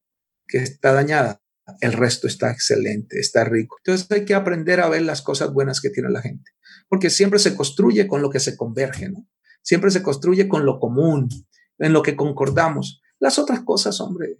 que 0.50 0.58
está 0.58 0.92
dañada, 0.92 1.42
el 1.80 1.94
resto 1.94 2.28
está 2.28 2.52
excelente, 2.52 3.20
está 3.20 3.46
rico. 3.46 3.78
Entonces 3.80 4.10
hay 4.12 4.26
que 4.26 4.34
aprender 4.34 4.82
a 4.82 4.90
ver 4.90 5.04
las 5.04 5.22
cosas 5.22 5.54
buenas 5.54 5.80
que 5.80 5.92
tiene 5.92 6.10
la 6.10 6.22
gente, 6.22 6.52
porque 6.90 7.10
siempre 7.10 7.40
se 7.40 7.56
construye 7.56 8.08
con 8.08 8.22
lo 8.22 8.30
que 8.30 8.40
se 8.40 8.58
converge, 8.58 9.10
¿no? 9.10 9.26
Siempre 9.62 9.92
se 9.92 10.02
construye 10.02 10.48
con 10.48 10.66
lo 10.66 10.80
común, 10.80 11.30
en 11.78 11.94
lo 11.94 12.02
que 12.02 12.16
concordamos. 12.16 13.02
Las 13.20 13.38
otras 13.38 13.62
cosas, 13.62 14.02
hombre, 14.02 14.40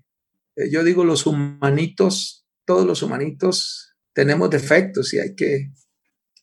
eh, 0.56 0.70
yo 0.72 0.84
digo 0.84 1.04
los 1.04 1.26
humanitos, 1.26 2.48
todos 2.66 2.86
los 2.86 3.04
humanitos 3.04 3.96
tenemos 4.14 4.50
defectos 4.50 5.14
y 5.14 5.20
hay 5.20 5.36
que, 5.36 5.72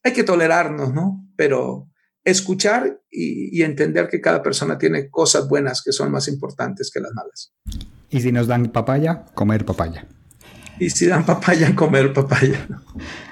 hay 0.04 0.12
que 0.12 0.24
tolerarnos, 0.24 0.94
¿no? 0.94 1.28
Pero 1.36 1.90
escuchar 2.22 3.02
y, 3.10 3.58
y 3.58 3.62
entender 3.62 4.08
que 4.08 4.20
cada 4.20 4.42
persona 4.42 4.78
tiene 4.78 5.10
cosas 5.10 5.48
buenas 5.48 5.82
que 5.82 5.92
son 5.92 6.10
más 6.12 6.28
importantes 6.28 6.90
que 6.92 7.00
las 7.00 7.12
malas. 7.12 7.52
Y 8.10 8.20
si 8.20 8.32
nos 8.32 8.46
dan 8.46 8.66
papaya, 8.66 9.24
comer 9.34 9.64
papaya. 9.64 10.06
Y 10.78 10.90
si 10.90 11.06
dan 11.06 11.24
papaya, 11.24 11.74
comer 11.74 12.12
papaya. 12.12 12.66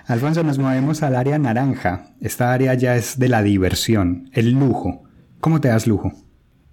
Alfonso, 0.07 0.43
nos 0.43 0.59
movemos 0.59 1.03
al 1.03 1.15
área 1.15 1.39
naranja. 1.39 2.15
Esta 2.21 2.53
área 2.53 2.75
ya 2.75 2.97
es 2.97 3.19
de 3.19 3.29
la 3.29 3.43
diversión, 3.43 4.31
el 4.33 4.51
lujo. 4.53 5.05
¿Cómo 5.41 5.61
te 5.61 5.69
das 5.69 5.87
lujo? 5.87 6.13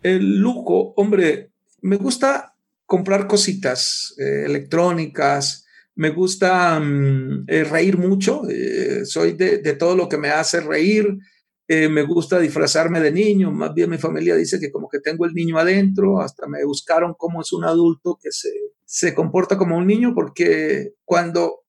El 0.01 0.39
lujo, 0.39 0.93
hombre, 0.95 1.51
me 1.81 1.97
gusta 1.97 2.55
comprar 2.85 3.27
cositas 3.27 4.15
eh, 4.17 4.45
electrónicas, 4.45 5.65
me 5.95 6.09
gusta 6.09 6.79
mm, 6.79 7.45
eh, 7.47 7.63
reír 7.63 7.97
mucho, 7.97 8.43
eh, 8.49 9.05
soy 9.05 9.33
de, 9.33 9.59
de, 9.59 9.73
todo 9.73 9.95
lo 9.95 10.09
que 10.09 10.17
me 10.17 10.29
hace 10.29 10.61
reír, 10.61 11.17
eh, 11.73 11.87
me 11.87 12.03
gusta 12.03 12.37
disfrazarme 12.37 12.99
de 12.99 13.13
niño, 13.13 13.49
más 13.49 13.73
bien 13.73 13.89
mi 13.89 13.97
familia 13.97 14.35
dice 14.35 14.59
que 14.59 14.73
como 14.73 14.89
que 14.89 14.99
tengo 14.99 15.25
el 15.25 15.33
niño 15.33 15.57
adentro, 15.57 16.19
hasta 16.19 16.45
me 16.45 16.65
buscaron 16.65 17.15
cómo 17.17 17.39
es 17.39 17.53
un 17.53 17.63
adulto 17.63 18.19
que 18.21 18.29
se, 18.33 18.49
se 18.83 19.15
comporta 19.15 19.57
como 19.57 19.77
un 19.77 19.87
niño, 19.87 20.13
porque 20.13 20.95
cuando, 21.05 21.61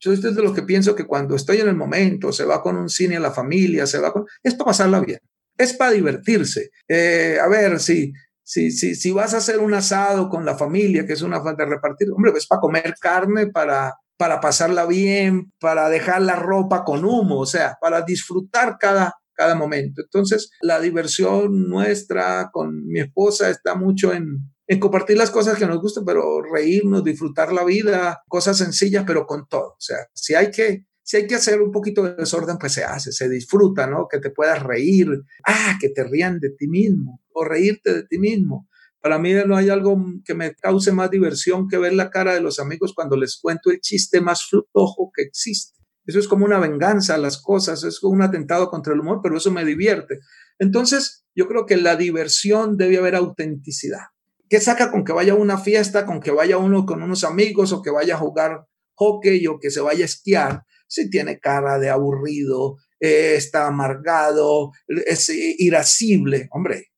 yo 0.00 0.12
es 0.12 0.22
de 0.22 0.42
lo 0.42 0.52
que 0.54 0.62
pienso 0.62 0.96
que 0.96 1.06
cuando 1.06 1.36
estoy 1.36 1.58
en 1.58 1.68
el 1.68 1.76
momento, 1.76 2.32
se 2.32 2.44
va 2.44 2.62
con 2.62 2.74
un 2.76 2.88
cine 2.88 3.18
a 3.18 3.20
la 3.20 3.30
familia, 3.30 3.86
se 3.86 4.00
va 4.00 4.12
con, 4.12 4.24
es 4.42 4.54
para 4.56 4.70
pasarla 4.70 4.98
bien, 4.98 5.20
es 5.56 5.72
para 5.72 5.92
divertirse. 5.92 6.70
Eh, 6.88 7.38
a 7.40 7.46
ver, 7.46 7.78
si, 7.78 8.12
si, 8.42 8.72
si, 8.72 8.96
si 8.96 9.12
vas 9.12 9.34
a 9.34 9.38
hacer 9.38 9.60
un 9.60 9.72
asado 9.72 10.28
con 10.28 10.44
la 10.44 10.58
familia, 10.58 11.06
que 11.06 11.12
es 11.12 11.22
una 11.22 11.40
falta 11.40 11.62
de 11.62 11.70
repartir, 11.70 12.08
hombre, 12.10 12.32
es 12.36 12.48
para 12.48 12.60
comer 12.60 12.96
carne, 13.00 13.46
para 13.46 13.94
para 14.16 14.40
pasarla 14.40 14.86
bien, 14.86 15.52
para 15.58 15.88
dejar 15.88 16.22
la 16.22 16.36
ropa 16.36 16.84
con 16.84 17.04
humo, 17.04 17.40
o 17.40 17.46
sea, 17.46 17.76
para 17.80 18.02
disfrutar 18.02 18.78
cada, 18.78 19.16
cada 19.34 19.54
momento. 19.54 20.02
Entonces, 20.02 20.50
la 20.60 20.80
diversión 20.80 21.68
nuestra 21.68 22.50
con 22.52 22.86
mi 22.86 23.00
esposa 23.00 23.50
está 23.50 23.74
mucho 23.74 24.12
en, 24.12 24.50
compartir 24.80 25.18
las 25.18 25.30
cosas 25.30 25.58
que 25.58 25.66
nos 25.66 25.80
gustan, 25.80 26.04
pero 26.04 26.42
reírnos, 26.42 27.04
disfrutar 27.04 27.52
la 27.52 27.64
vida, 27.64 28.22
cosas 28.28 28.58
sencillas, 28.58 29.04
pero 29.06 29.26
con 29.26 29.46
todo. 29.48 29.72
O 29.72 29.80
sea, 29.80 29.98
si 30.14 30.34
hay 30.34 30.50
que, 30.50 30.86
si 31.02 31.18
hay 31.18 31.26
que 31.26 31.34
hacer 31.34 31.60
un 31.60 31.70
poquito 31.70 32.02
de 32.02 32.14
desorden, 32.14 32.56
pues 32.58 32.72
se 32.72 32.84
hace, 32.84 33.12
se 33.12 33.28
disfruta, 33.28 33.86
¿no? 33.86 34.06
Que 34.10 34.18
te 34.18 34.30
puedas 34.30 34.62
reír, 34.62 35.08
ah, 35.46 35.76
que 35.80 35.90
te 35.90 36.04
rían 36.04 36.40
de 36.40 36.50
ti 36.50 36.66
mismo 36.66 37.20
o 37.32 37.44
reírte 37.44 37.92
de 37.92 38.04
ti 38.04 38.18
mismo. 38.18 38.68
Para 39.00 39.18
mí 39.18 39.34
no 39.46 39.54
hay 39.54 39.68
algo 39.68 40.02
que 40.24 40.32
me 40.32 40.54
cause 40.54 40.90
más 40.92 41.10
diversión 41.10 41.68
que 41.68 41.76
ver 41.76 41.92
la 41.92 42.08
cara 42.08 42.32
de 42.32 42.40
los 42.40 42.58
amigos 42.58 42.94
cuando 42.94 43.18
les 43.18 43.38
cuento 43.38 43.70
el 43.70 43.80
chiste 43.80 44.22
más 44.22 44.48
flojo 44.48 45.10
que 45.14 45.22
existe. 45.22 45.78
Eso 46.06 46.18
es 46.18 46.28
como 46.28 46.44
una 46.44 46.58
venganza 46.58 47.14
a 47.14 47.18
las 47.18 47.40
cosas, 47.40 47.82
es 47.84 47.98
como 47.98 48.14
un 48.14 48.22
atentado 48.22 48.68
contra 48.70 48.92
el 48.92 49.00
humor, 49.00 49.20
pero 49.22 49.36
eso 49.36 49.50
me 49.50 49.64
divierte. 49.64 50.20
Entonces, 50.58 51.24
yo 51.34 51.48
creo 51.48 51.66
que 51.66 51.76
la 51.76 51.96
diversión 51.96 52.76
debe 52.76 52.98
haber 52.98 53.14
autenticidad. 53.14 54.06
¿Qué 54.48 54.60
saca 54.60 54.90
con 54.90 55.04
que 55.04 55.12
vaya 55.12 55.32
a 55.32 55.36
una 55.36 55.58
fiesta, 55.58 56.04
con 56.04 56.20
que 56.20 56.30
vaya 56.30 56.58
uno 56.58 56.84
con 56.84 57.02
unos 57.02 57.24
amigos 57.24 57.72
o 57.72 57.80
que 57.80 57.90
vaya 57.90 58.14
a 58.14 58.18
jugar 58.18 58.66
hockey 58.94 59.46
o 59.46 59.58
que 59.58 59.70
se 59.70 59.80
vaya 59.80 60.02
a 60.02 60.06
esquiar? 60.06 60.62
Si 60.86 61.08
tiene 61.08 61.40
cara 61.40 61.78
de 61.78 61.88
aburrido, 61.88 62.76
eh, 63.00 63.34
está 63.36 63.66
amargado, 63.66 64.72
es 64.86 65.28
irascible. 65.58 66.48
Hombre, 66.52 66.92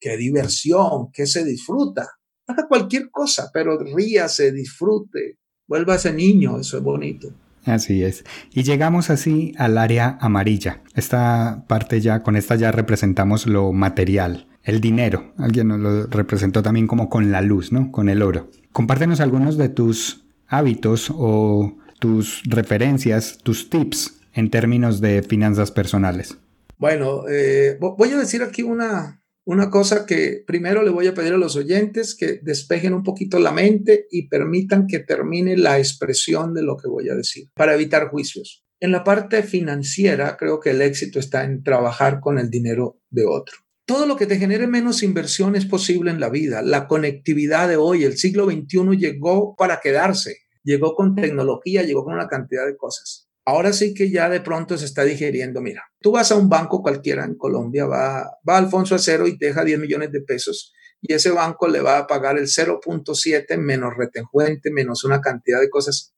qué 0.00 0.16
diversión, 0.16 1.10
qué 1.12 1.26
se 1.26 1.44
disfruta. 1.44 2.18
Haga 2.46 2.66
cualquier 2.66 3.10
cosa, 3.10 3.50
pero 3.52 3.78
ríase, 3.78 4.52
disfrute, 4.52 5.38
vuelva 5.66 5.94
a 5.94 6.10
niño, 6.10 6.58
eso 6.58 6.78
es 6.78 6.82
bonito. 6.82 7.32
Así 7.68 8.02
es. 8.02 8.24
Y 8.52 8.62
llegamos 8.62 9.10
así 9.10 9.54
al 9.58 9.78
área 9.78 10.18
amarilla. 10.20 10.82
Esta 10.94 11.64
parte 11.68 12.00
ya, 12.00 12.22
con 12.22 12.36
esta 12.36 12.56
ya 12.56 12.72
representamos 12.72 13.46
lo 13.46 13.72
material, 13.72 14.46
el 14.62 14.80
dinero. 14.80 15.32
Alguien 15.36 15.68
nos 15.68 15.78
lo 15.80 16.06
representó 16.06 16.62
también 16.62 16.86
como 16.86 17.08
con 17.08 17.30
la 17.30 17.42
luz, 17.42 17.72
¿no? 17.72 17.92
Con 17.92 18.08
el 18.08 18.22
oro. 18.22 18.50
Compártenos 18.72 19.20
algunos 19.20 19.58
de 19.58 19.68
tus 19.68 20.24
hábitos 20.46 21.12
o 21.14 21.76
tus 21.98 22.42
referencias, 22.46 23.38
tus 23.42 23.70
tips 23.70 24.20
en 24.32 24.50
términos 24.50 25.00
de 25.00 25.22
finanzas 25.22 25.70
personales. 25.70 26.38
Bueno, 26.78 27.24
eh, 27.28 27.76
voy 27.80 28.10
a 28.10 28.18
decir 28.18 28.42
aquí 28.42 28.62
una, 28.62 29.17
una 29.48 29.70
cosa 29.70 30.04
que 30.04 30.44
primero 30.46 30.82
le 30.82 30.90
voy 30.90 31.06
a 31.06 31.14
pedir 31.14 31.32
a 31.32 31.38
los 31.38 31.56
oyentes 31.56 32.14
que 32.14 32.38
despejen 32.42 32.92
un 32.92 33.02
poquito 33.02 33.38
la 33.38 33.50
mente 33.50 34.06
y 34.10 34.28
permitan 34.28 34.86
que 34.86 34.98
termine 34.98 35.56
la 35.56 35.78
expresión 35.78 36.52
de 36.52 36.62
lo 36.62 36.76
que 36.76 36.86
voy 36.86 37.08
a 37.08 37.14
decir 37.14 37.48
para 37.54 37.72
evitar 37.72 38.10
juicios. 38.10 38.66
En 38.78 38.92
la 38.92 39.04
parte 39.04 39.42
financiera, 39.42 40.36
creo 40.36 40.60
que 40.60 40.72
el 40.72 40.82
éxito 40.82 41.18
está 41.18 41.44
en 41.44 41.62
trabajar 41.62 42.20
con 42.20 42.38
el 42.38 42.50
dinero 42.50 43.00
de 43.08 43.24
otro. 43.24 43.56
Todo 43.86 44.04
lo 44.04 44.16
que 44.16 44.26
te 44.26 44.36
genere 44.36 44.66
menos 44.66 45.02
inversión 45.02 45.56
es 45.56 45.64
posible 45.64 46.10
en 46.10 46.20
la 46.20 46.28
vida. 46.28 46.60
La 46.60 46.86
conectividad 46.86 47.70
de 47.70 47.76
hoy, 47.76 48.04
el 48.04 48.18
siglo 48.18 48.44
XXI 48.44 48.98
llegó 48.98 49.56
para 49.56 49.80
quedarse. 49.80 50.36
Llegó 50.62 50.94
con 50.94 51.14
tecnología, 51.14 51.84
llegó 51.84 52.04
con 52.04 52.12
una 52.12 52.28
cantidad 52.28 52.66
de 52.66 52.76
cosas 52.76 53.27
ahora 53.48 53.72
sí 53.72 53.94
que 53.94 54.10
ya 54.10 54.28
de 54.28 54.42
pronto 54.42 54.76
se 54.76 54.84
está 54.84 55.04
digeriendo. 55.04 55.62
Mira, 55.62 55.82
tú 56.00 56.12
vas 56.12 56.30
a 56.30 56.36
un 56.36 56.50
banco 56.50 56.82
cualquiera 56.82 57.24
en 57.24 57.34
Colombia, 57.34 57.86
va, 57.86 58.30
va 58.46 58.58
Alfonso 58.58 58.94
Acero 58.94 59.26
y 59.26 59.38
te 59.38 59.46
deja 59.46 59.64
10 59.64 59.78
millones 59.78 60.12
de 60.12 60.20
pesos 60.20 60.74
y 61.00 61.14
ese 61.14 61.30
banco 61.30 61.66
le 61.66 61.80
va 61.80 61.96
a 61.98 62.06
pagar 62.06 62.36
el 62.36 62.46
0.7 62.46 63.56
menos 63.56 63.94
retenjuente, 63.96 64.70
menos 64.70 65.04
una 65.04 65.22
cantidad 65.22 65.60
de 65.60 65.70
cosas 65.70 66.14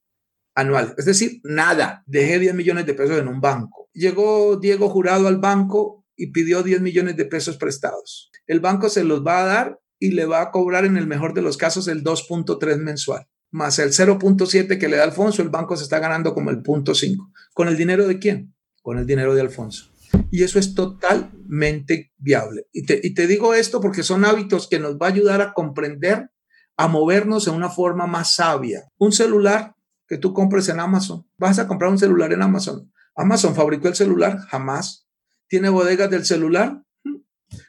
anuales. 0.55 0.93
Es 0.97 1.05
decir, 1.05 1.39
nada, 1.43 2.03
dejé 2.05 2.37
10 2.37 2.53
millones 2.53 2.85
de 2.85 2.95
pesos 2.95 3.17
en 3.17 3.29
un 3.29 3.39
banco. 3.39 3.87
Llegó 3.93 4.57
Diego 4.57 4.89
Jurado 4.89 5.27
al 5.29 5.37
banco 5.37 6.05
y 6.17 6.33
pidió 6.33 6.63
10 6.63 6.81
millones 6.81 7.15
de 7.15 7.25
pesos 7.25 7.55
prestados. 7.55 8.29
El 8.45 8.59
banco 8.59 8.89
se 8.89 9.05
los 9.05 9.25
va 9.25 9.41
a 9.41 9.45
dar 9.45 9.79
y 9.99 10.11
le 10.11 10.25
va 10.25 10.41
a 10.41 10.51
cobrar 10.51 10.83
en 10.83 10.97
el 10.97 11.07
mejor 11.07 11.33
de 11.33 11.43
los 11.43 11.55
casos 11.55 11.87
el 11.87 12.03
2.3 12.03 12.77
mensual 12.77 13.30
más 13.51 13.79
el 13.79 13.89
0.7 13.89 14.79
que 14.79 14.87
le 14.87 14.97
da 14.97 15.03
Alfonso, 15.03 15.41
el 15.41 15.49
banco 15.49 15.75
se 15.75 15.83
está 15.83 15.99
ganando 15.99 16.33
como 16.33 16.49
el 16.49 16.63
0.5. 16.63 17.31
¿Con 17.53 17.67
el 17.67 17.77
dinero 17.77 18.07
de 18.07 18.17
quién? 18.17 18.55
Con 18.81 18.97
el 18.97 19.05
dinero 19.05 19.35
de 19.35 19.41
Alfonso. 19.41 19.91
Y 20.31 20.43
eso 20.43 20.57
es 20.57 20.73
totalmente 20.73 22.13
viable. 22.17 22.67
Y 22.71 22.85
te, 22.85 22.99
y 23.03 23.13
te 23.13 23.27
digo 23.27 23.53
esto 23.53 23.81
porque 23.81 24.03
son 24.03 24.25
hábitos 24.25 24.67
que 24.67 24.79
nos 24.79 24.95
va 24.95 25.07
a 25.07 25.09
ayudar 25.09 25.41
a 25.41 25.53
comprender, 25.53 26.31
a 26.77 26.87
movernos 26.87 27.47
en 27.47 27.53
una 27.53 27.69
forma 27.69 28.07
más 28.07 28.35
sabia. 28.35 28.87
Un 28.97 29.11
celular 29.11 29.75
que 30.07 30.17
tú 30.17 30.33
compres 30.33 30.67
en 30.69 30.79
Amazon, 30.79 31.27
vas 31.37 31.59
a 31.59 31.67
comprar 31.67 31.91
un 31.91 31.99
celular 31.99 32.33
en 32.33 32.41
Amazon. 32.41 32.91
Amazon 33.15 33.55
fabricó 33.55 33.87
el 33.89 33.95
celular, 33.95 34.39
jamás. 34.47 35.07
¿Tiene 35.47 35.69
bodegas 35.69 36.09
del 36.09 36.25
celular? 36.25 36.83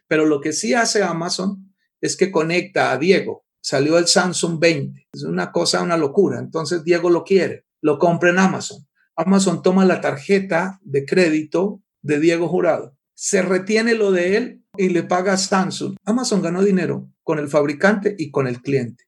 Pero 0.06 0.26
lo 0.26 0.40
que 0.40 0.52
sí 0.52 0.74
hace 0.74 1.02
Amazon 1.02 1.74
es 2.00 2.16
que 2.16 2.30
conecta 2.30 2.92
a 2.92 2.98
Diego 2.98 3.44
salió 3.62 3.96
el 3.96 4.06
Samsung 4.06 4.58
20. 4.58 5.08
Es 5.12 5.22
una 5.22 5.52
cosa, 5.52 5.82
una 5.82 5.96
locura. 5.96 6.38
Entonces 6.38 6.84
Diego 6.84 7.08
lo 7.08 7.24
quiere, 7.24 7.64
lo 7.80 7.98
compra 7.98 8.30
en 8.30 8.38
Amazon. 8.38 8.86
Amazon 9.16 9.62
toma 9.62 9.84
la 9.84 10.00
tarjeta 10.00 10.80
de 10.82 11.04
crédito 11.04 11.82
de 12.02 12.18
Diego 12.18 12.48
Jurado, 12.48 12.96
se 13.14 13.42
retiene 13.42 13.94
lo 13.94 14.10
de 14.10 14.36
él 14.36 14.64
y 14.76 14.88
le 14.88 15.04
paga 15.04 15.34
a 15.34 15.36
Samsung. 15.36 15.96
Amazon 16.04 16.42
ganó 16.42 16.62
dinero 16.62 17.08
con 17.22 17.38
el 17.38 17.48
fabricante 17.48 18.14
y 18.18 18.30
con 18.30 18.48
el 18.48 18.60
cliente. 18.62 19.04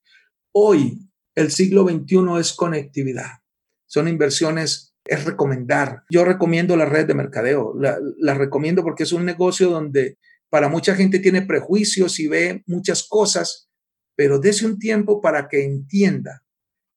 Hoy, 0.52 1.10
el 1.34 1.50
siglo 1.50 1.84
XXI 1.84 2.38
es 2.38 2.52
conectividad. 2.52 3.40
Son 3.86 4.06
inversiones, 4.06 4.94
es 5.04 5.24
recomendar. 5.24 6.04
Yo 6.10 6.24
recomiendo 6.24 6.76
la 6.76 6.84
red 6.84 7.06
de 7.06 7.14
mercadeo. 7.14 7.74
La, 7.76 8.34
recomiendo 8.34 8.82
porque 8.82 9.02
es 9.02 9.12
un 9.12 9.24
negocio 9.24 9.70
donde 9.70 10.18
para 10.48 10.68
mucha 10.68 10.94
gente 10.94 11.18
tiene 11.18 11.42
prejuicios 11.42 12.20
y 12.20 12.28
ve 12.28 12.62
muchas 12.66 13.08
cosas 13.08 13.68
pero 14.16 14.38
dése 14.38 14.66
un 14.66 14.78
tiempo 14.78 15.20
para 15.20 15.48
que 15.48 15.64
entienda 15.64 16.44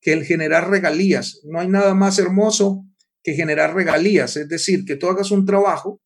que 0.02 0.14
el 0.14 0.24
generar 0.24 0.70
regalías, 0.70 1.42
no 1.44 1.60
hay 1.60 1.68
nada 1.68 1.94
más 1.94 2.20
hermoso 2.20 2.86
que 3.24 3.34
generar 3.34 3.74
regalías, 3.74 4.38
es 4.38 4.48
decir, 4.48 4.86
que 4.86 4.96
tú 4.96 5.10
hagas 5.10 5.32
un 5.32 5.46
trabajo 5.46 6.02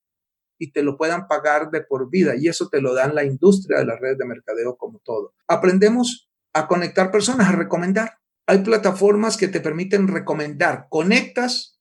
y 0.57 0.71
te 0.71 0.83
lo 0.83 0.97
puedan 0.97 1.27
pagar 1.27 1.71
de 1.71 1.81
por 1.81 2.09
vida 2.09 2.35
y 2.37 2.47
eso 2.47 2.69
te 2.69 2.81
lo 2.81 2.93
dan 2.93 3.15
la 3.15 3.23
industria 3.23 3.79
de 3.79 3.85
la 3.85 3.97
red 3.97 4.17
de 4.17 4.25
mercadeo 4.25 4.77
como 4.77 4.99
todo. 4.99 5.33
Aprendemos 5.47 6.29
a 6.53 6.67
conectar 6.67 7.11
personas, 7.11 7.49
a 7.49 7.55
recomendar. 7.55 8.19
Hay 8.47 8.59
plataformas 8.59 9.37
que 9.37 9.47
te 9.47 9.59
permiten 9.59 10.07
recomendar. 10.07 10.87
Conectas 10.89 11.79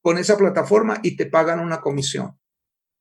con 0.00 0.18
esa 0.18 0.36
plataforma 0.36 1.00
y 1.02 1.16
te 1.16 1.26
pagan 1.26 1.60
una 1.60 1.80
comisión 1.80 2.38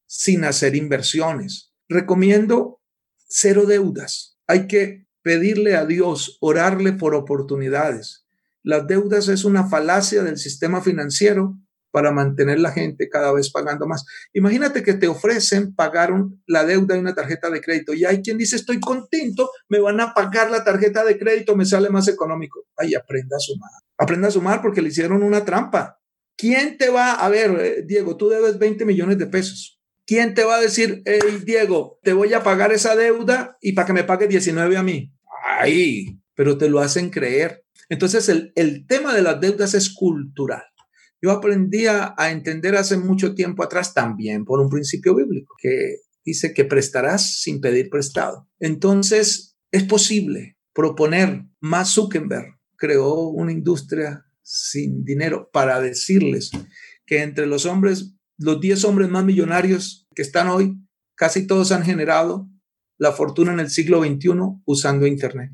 sin 0.05 0.43
hacer 0.43 0.75
inversiones. 0.75 1.73
Recomiendo 1.87 2.81
cero 3.27 3.65
deudas. 3.65 4.37
Hay 4.47 4.67
que 4.67 5.07
pedirle 5.21 5.75
a 5.75 5.85
Dios, 5.85 6.37
orarle 6.41 6.93
por 6.93 7.15
oportunidades. 7.15 8.25
Las 8.63 8.87
deudas 8.87 9.27
es 9.27 9.43
una 9.43 9.67
falacia 9.67 10.23
del 10.23 10.37
sistema 10.37 10.81
financiero 10.81 11.57
para 11.91 12.11
mantener 12.11 12.59
la 12.59 12.71
gente 12.71 13.09
cada 13.09 13.33
vez 13.33 13.51
pagando 13.51 13.85
más. 13.85 14.05
Imagínate 14.33 14.81
que 14.81 14.93
te 14.93 15.07
ofrecen 15.07 15.75
pagar 15.75 16.13
la 16.47 16.63
deuda 16.63 16.95
de 16.95 17.01
una 17.01 17.13
tarjeta 17.13 17.49
de 17.49 17.61
crédito 17.61 17.93
y 17.93 18.05
hay 18.05 18.21
quien 18.21 18.37
dice, 18.37 18.55
estoy 18.55 18.79
contento, 18.79 19.49
me 19.67 19.79
van 19.79 19.99
a 19.99 20.13
pagar 20.13 20.49
la 20.49 20.63
tarjeta 20.63 21.03
de 21.03 21.19
crédito, 21.19 21.55
me 21.55 21.65
sale 21.65 21.89
más 21.89 22.07
económico. 22.07 22.65
Ay, 22.77 22.95
aprenda 22.95 23.35
a 23.35 23.39
sumar. 23.39 23.71
Aprenda 23.97 24.29
a 24.29 24.31
sumar 24.31 24.61
porque 24.61 24.81
le 24.81 24.89
hicieron 24.89 25.21
una 25.21 25.43
trampa. 25.43 25.99
¿Quién 26.37 26.77
te 26.77 26.89
va 26.89 27.13
a 27.13 27.29
ver, 27.29 27.51
eh, 27.59 27.83
Diego, 27.85 28.17
tú 28.17 28.29
debes 28.29 28.57
20 28.57 28.85
millones 28.85 29.17
de 29.17 29.27
pesos? 29.27 29.80
¿Quién 30.11 30.33
te 30.33 30.43
va 30.43 30.57
a 30.57 30.61
decir, 30.61 31.01
hey, 31.05 31.41
Diego, 31.45 31.97
te 32.03 32.11
voy 32.11 32.33
a 32.33 32.43
pagar 32.43 32.73
esa 32.73 32.97
deuda 32.97 33.57
y 33.61 33.71
para 33.71 33.87
que 33.87 33.93
me 33.93 34.03
pague 34.03 34.27
19 34.27 34.75
a 34.75 34.83
mí? 34.83 35.15
Ay, 35.57 36.19
pero 36.35 36.57
te 36.57 36.67
lo 36.67 36.81
hacen 36.81 37.09
creer. 37.09 37.63
Entonces, 37.87 38.27
el, 38.27 38.51
el 38.55 38.85
tema 38.87 39.15
de 39.15 39.21
las 39.21 39.39
deudas 39.39 39.73
es 39.73 39.89
cultural. 39.93 40.63
Yo 41.21 41.31
aprendí 41.31 41.85
a, 41.85 42.13
a 42.17 42.31
entender 42.31 42.75
hace 42.75 42.97
mucho 42.97 43.35
tiempo 43.35 43.63
atrás 43.63 43.93
también 43.93 44.43
por 44.43 44.59
un 44.59 44.69
principio 44.69 45.15
bíblico 45.15 45.55
que 45.61 45.99
dice 46.25 46.53
que 46.53 46.65
prestarás 46.65 47.39
sin 47.39 47.61
pedir 47.61 47.89
prestado. 47.89 48.49
Entonces, 48.59 49.55
es 49.71 49.83
posible 49.83 50.57
proponer, 50.73 51.45
más 51.61 51.93
Zuckerberg 51.93 52.59
creó 52.75 53.29
una 53.29 53.53
industria 53.53 54.25
sin 54.41 55.05
dinero 55.05 55.49
para 55.53 55.79
decirles 55.79 56.51
que 57.05 57.21
entre 57.21 57.45
los 57.45 57.65
hombres, 57.65 58.13
los 58.37 58.59
10 58.59 58.83
hombres 58.83 59.07
más 59.07 59.23
millonarios 59.23 60.00
que 60.13 60.21
están 60.21 60.47
hoy, 60.47 60.77
casi 61.15 61.47
todos 61.47 61.71
han 61.71 61.83
generado 61.83 62.49
la 62.97 63.11
fortuna 63.11 63.53
en 63.53 63.59
el 63.59 63.69
siglo 63.69 64.03
XXI 64.03 64.29
usando 64.65 65.07
Internet. 65.07 65.51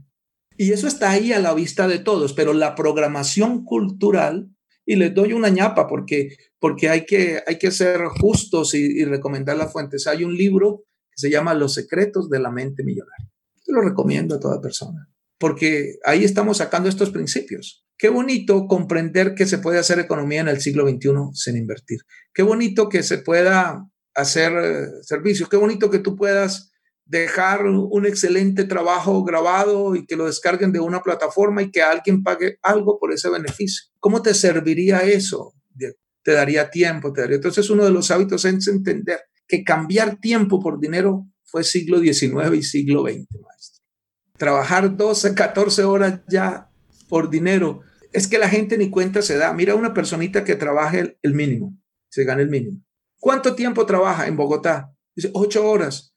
Y 0.57 0.71
eso 0.71 0.87
está 0.87 1.11
ahí 1.11 1.31
a 1.31 1.39
la 1.39 1.53
vista 1.53 1.87
de 1.87 1.99
todos, 1.99 2.33
pero 2.33 2.53
la 2.53 2.75
programación 2.75 3.63
cultural, 3.63 4.49
y 4.85 4.95
les 4.95 5.13
doy 5.13 5.33
una 5.33 5.49
ñapa 5.49 5.87
porque, 5.87 6.35
porque 6.59 6.89
hay, 6.89 7.05
que, 7.05 7.41
hay 7.45 7.59
que 7.59 7.71
ser 7.71 8.01
justos 8.05 8.73
y, 8.73 9.05
recomendar 9.05 9.55
las 9.55 9.71
fuentes. 9.71 10.07
Hay 10.07 10.23
un 10.23 10.35
libro 10.35 10.83
que 11.11 11.21
se 11.21 11.29
llama 11.29 11.53
Los 11.53 11.73
secretos 11.73 12.29
de 12.29 12.39
la 12.39 12.51
mente 12.51 12.83
millonaria. 12.83 13.29
Yo 13.67 13.73
lo 13.73 13.81
recomiendo 13.81 14.35
a 14.35 14.39
toda 14.39 14.59
persona, 14.59 15.09
porque 15.37 15.99
ahí 16.05 16.23
estamos 16.23 16.57
sacando 16.57 16.89
estos 16.89 17.11
principios. 17.11 17.85
Qué 17.97 18.09
bonito 18.09 18.67
comprender 18.67 19.35
que 19.35 19.45
se 19.45 19.57
puede 19.57 19.79
hacer 19.79 19.99
economía 19.99 20.41
en 20.41 20.47
el 20.47 20.61
siglo 20.61 20.87
XXI 20.87 21.09
sin 21.33 21.57
invertir. 21.57 21.99
Qué 22.33 22.43
bonito 22.43 22.89
que 22.89 23.03
se 23.03 23.17
pueda 23.19 23.87
hacer 24.17 24.51
eh, 24.53 24.87
servicios. 25.03 25.47
Qué 25.47 25.55
bonito 25.57 25.89
que 25.89 25.99
tú 25.99 26.15
puedas 26.15 26.71
dejar 27.05 27.65
un 27.65 28.05
excelente 28.05 28.65
trabajo 28.65 29.23
grabado 29.23 29.95
y 29.95 30.05
que 30.05 30.17
lo 30.17 30.25
descarguen 30.25 30.73
de 30.73 30.81
una 30.81 31.01
plataforma 31.01 31.61
y 31.61 31.71
que 31.71 31.81
alguien 31.81 32.21
pague 32.21 32.57
algo 32.61 32.99
por 32.99 33.13
ese 33.13 33.29
beneficio. 33.29 33.85
¿Cómo 33.99 34.21
te 34.21 34.33
serviría 34.33 34.99
eso? 34.99 35.53
te 36.27 36.33
daría 36.33 36.69
tiempo, 36.69 37.13
te 37.13 37.21
daría. 37.21 37.37
Entonces, 37.37 37.69
uno 37.69 37.85
de 37.85 37.91
los 37.91 38.11
hábitos 38.11 38.43
es 38.43 38.67
entender 38.67 39.21
que 39.47 39.63
cambiar 39.63 40.19
tiempo 40.19 40.59
por 40.59 40.77
dinero 40.77 41.25
fue 41.45 41.63
siglo 41.63 41.99
XIX 41.99 42.53
y 42.53 42.63
siglo 42.63 43.03
XX, 43.03 43.27
maestro. 43.41 43.85
Trabajar 44.37 44.97
12, 44.97 45.33
14 45.33 45.85
horas 45.85 46.19
ya 46.27 46.69
por 47.07 47.29
dinero. 47.29 47.79
Es 48.11 48.27
que 48.27 48.39
la 48.39 48.49
gente 48.49 48.77
ni 48.77 48.89
cuenta 48.89 49.21
se 49.21 49.37
da. 49.37 49.53
Mira 49.53 49.75
una 49.75 49.93
personita 49.93 50.43
que 50.43 50.57
trabaje 50.57 51.17
el, 51.21 51.33
mínimo, 51.33 51.77
se 52.09 52.25
gana 52.25 52.41
el 52.41 52.49
mínimo. 52.49 52.83
¿Cuánto 53.19 53.55
tiempo 53.55 53.85
trabaja 53.85 54.27
en 54.27 54.37
Bogotá? 54.37 54.93
Dice, 55.15 55.31
ocho 55.33 55.67
horas. 55.67 56.13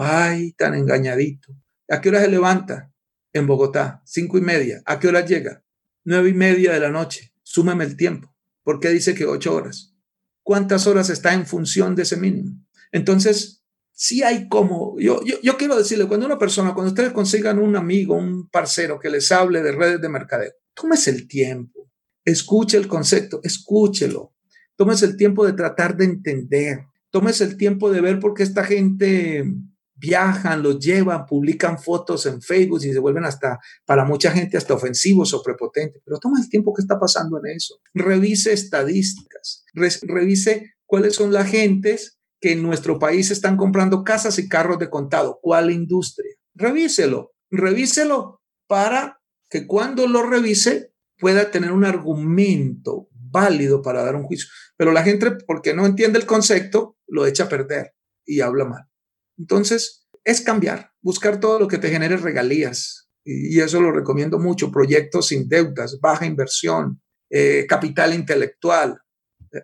Ay, 0.00 0.52
tan 0.52 0.74
engañadito. 0.74 1.52
¿A 1.88 2.00
qué 2.00 2.08
hora 2.08 2.20
se 2.20 2.28
levanta? 2.28 2.92
En 3.32 3.46
Bogotá, 3.46 4.02
cinco 4.04 4.38
y 4.38 4.40
media. 4.40 4.82
¿A 4.86 4.98
qué 4.98 5.08
hora 5.08 5.24
llega? 5.24 5.64
Nueve 6.04 6.30
y 6.30 6.34
media 6.34 6.72
de 6.72 6.80
la 6.80 6.90
noche. 6.90 7.32
Súmeme 7.42 7.84
el 7.84 7.96
tiempo. 7.96 8.34
¿Por 8.62 8.80
qué 8.80 8.90
dice 8.90 9.14
que 9.14 9.26
ocho 9.26 9.54
horas? 9.54 9.94
¿Cuántas 10.42 10.86
horas 10.86 11.10
está 11.10 11.34
en 11.34 11.46
función 11.46 11.94
de 11.94 12.02
ese 12.02 12.16
mínimo? 12.16 12.64
Entonces, 12.92 13.64
sí 13.92 14.22
hay 14.22 14.48
como, 14.48 14.96
yo, 15.00 15.22
yo, 15.24 15.40
yo 15.42 15.56
quiero 15.56 15.76
decirle, 15.76 16.06
cuando 16.06 16.26
una 16.26 16.38
persona, 16.38 16.74
cuando 16.74 16.92
ustedes 16.92 17.12
consigan 17.12 17.58
un 17.58 17.74
amigo, 17.74 18.14
un 18.14 18.48
parcero 18.48 19.00
que 19.00 19.10
les 19.10 19.32
hable 19.32 19.62
de 19.62 19.72
redes 19.72 20.00
de 20.00 20.08
mercadeo, 20.08 20.52
tómese 20.74 21.10
el 21.10 21.26
tiempo, 21.26 21.90
escuche 22.24 22.76
el 22.76 22.86
concepto, 22.86 23.40
escúchelo, 23.42 24.35
tómese 24.76 25.06
el 25.06 25.16
tiempo 25.16 25.46
de 25.46 25.52
tratar 25.52 25.96
de 25.96 26.04
entender, 26.04 26.86
tómese 27.10 27.44
el 27.44 27.56
tiempo 27.56 27.90
de 27.90 28.00
ver 28.00 28.20
por 28.20 28.34
qué 28.34 28.42
esta 28.42 28.64
gente 28.64 29.44
viajan, 29.96 30.62
los 30.62 30.78
llevan, 30.78 31.26
publican 31.26 31.78
fotos 31.78 32.26
en 32.26 32.42
Facebook 32.42 32.80
y 32.82 32.92
se 32.92 32.98
vuelven 32.98 33.24
hasta, 33.24 33.58
para 33.84 34.04
mucha 34.04 34.30
gente, 34.30 34.56
hasta 34.56 34.74
ofensivos 34.74 35.32
o 35.32 35.42
prepotentes. 35.42 36.02
Pero 36.04 36.18
toma 36.18 36.38
el 36.40 36.48
tiempo 36.48 36.74
que 36.74 36.82
está 36.82 36.98
pasando 36.98 37.38
en 37.38 37.56
eso. 37.56 37.76
Revise 37.94 38.52
estadísticas, 38.52 39.64
revise 40.02 40.74
cuáles 40.84 41.14
son 41.14 41.32
las 41.32 41.48
gentes 41.48 42.18
que 42.40 42.52
en 42.52 42.62
nuestro 42.62 42.98
país 42.98 43.30
están 43.30 43.56
comprando 43.56 44.04
casas 44.04 44.38
y 44.38 44.48
carros 44.48 44.78
de 44.78 44.90
contado. 44.90 45.38
¿Cuál 45.40 45.70
industria? 45.70 46.34
Revíselo, 46.54 47.32
revíselo 47.50 48.40
para 48.66 49.20
que 49.48 49.66
cuando 49.66 50.06
lo 50.06 50.22
revise 50.22 50.92
pueda 51.18 51.50
tener 51.50 51.72
un 51.72 51.84
argumento 51.84 53.08
válido 53.36 53.82
para 53.82 54.02
dar 54.02 54.16
un 54.16 54.24
juicio. 54.24 54.48
Pero 54.76 54.92
la 54.92 55.02
gente, 55.02 55.30
porque 55.46 55.74
no 55.74 55.84
entiende 55.84 56.18
el 56.18 56.26
concepto, 56.26 56.96
lo 57.06 57.26
echa 57.26 57.44
a 57.44 57.48
perder 57.48 57.94
y 58.24 58.40
habla 58.40 58.64
mal. 58.64 58.84
Entonces, 59.38 60.06
es 60.24 60.40
cambiar, 60.40 60.92
buscar 61.02 61.38
todo 61.38 61.58
lo 61.58 61.68
que 61.68 61.78
te 61.78 61.90
genere 61.90 62.16
regalías. 62.16 63.08
Y, 63.24 63.60
eso 63.60 63.80
lo 63.80 63.92
recomiendo 63.92 64.38
mucho, 64.38 64.72
proyectos 64.72 65.28
sin 65.28 65.48
deudas, 65.48 65.98
baja 66.00 66.26
inversión, 66.26 67.02
eh, 67.30 67.66
capital 67.68 68.14
intelectual. 68.14 69.00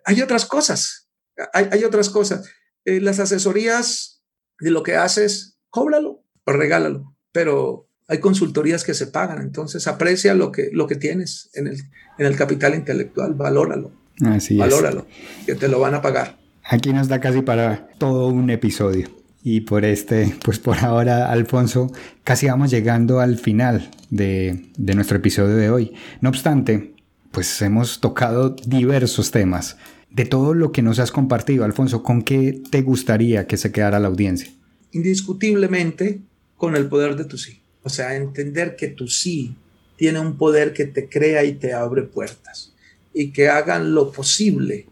Hay 0.05 0.21
otras 0.21 0.45
cosas, 0.45 1.09
hay, 1.53 1.83
otras 1.83 2.09
cosas. 2.09 2.49
Eh, 2.85 2.99
las 2.99 3.19
asesorías 3.19 4.23
de 4.59 4.71
lo 4.71 4.83
que 4.83 4.95
haces, 4.95 5.57
cóbralo 5.69 6.23
o 6.45 6.51
regálalo, 6.51 7.15
pero 7.31 7.89
hay 8.07 8.19
consultorías 8.19 8.83
que 8.83 8.93
se 8.93 9.07
pagan, 9.07 9.41
entonces 9.41 9.87
aprecia 9.87 10.33
lo 10.33 10.51
que, 10.51 10.69
lo 10.71 10.87
que 10.87 10.95
tienes 10.95 11.49
en 11.53 11.67
el, 11.67 11.81
en 12.17 12.25
el 12.25 12.35
capital 12.35 12.75
intelectual, 12.75 13.33
valóralo. 13.33 13.91
Así 14.21 14.57
valóralo, 14.57 15.07
que 15.45 15.55
te 15.55 15.67
lo 15.67 15.79
van 15.79 15.95
a 15.95 16.01
pagar. 16.01 16.37
Aquí 16.63 16.93
nos 16.93 17.07
da 17.07 17.19
casi 17.19 17.41
para 17.41 17.89
todo 17.97 18.27
un 18.27 18.49
episodio. 18.49 19.09
Y 19.45 19.61
por 19.61 19.83
este, 19.83 20.33
pues 20.43 20.59
por 20.59 20.77
ahora, 20.79 21.29
Alfonso, 21.29 21.91
casi 22.23 22.47
vamos 22.47 22.71
llegando 22.71 23.19
al 23.19 23.37
final 23.37 23.91
de, 24.09 24.69
de 24.77 24.95
nuestro 24.95 25.17
episodio 25.17 25.55
de 25.55 25.69
hoy. 25.69 25.93
No 26.21 26.29
obstante, 26.29 26.93
pues 27.31 27.61
hemos 27.61 27.99
tocado 27.99 28.55
diversos 28.65 29.31
temas. 29.31 29.77
De 30.09 30.25
todo 30.25 30.53
lo 30.53 30.71
que 30.71 30.83
nos 30.83 30.99
has 30.99 31.11
compartido, 31.11 31.65
Alfonso, 31.65 32.03
¿con 32.03 32.21
qué 32.21 32.61
te 32.69 32.83
gustaría 32.83 33.47
que 33.47 33.57
se 33.57 33.71
quedara 33.71 33.99
la 33.99 34.07
audiencia? 34.07 34.51
Indiscutiblemente 34.91 36.21
con 36.55 36.75
el 36.75 36.85
poder 36.85 37.15
de 37.15 37.25
tu 37.25 37.37
sí. 37.37 37.62
O 37.83 37.89
sea, 37.89 38.15
entender 38.15 38.75
que 38.75 38.87
tu 38.87 39.07
sí 39.07 39.55
tiene 39.95 40.19
un 40.19 40.37
poder 40.37 40.73
que 40.73 40.85
te 40.85 41.09
crea 41.09 41.43
y 41.43 41.53
te 41.53 41.73
abre 41.73 42.03
puertas. 42.03 42.73
Y 43.13 43.31
que 43.31 43.49
hagan 43.49 43.93
lo 43.93 44.11
posible 44.11 44.87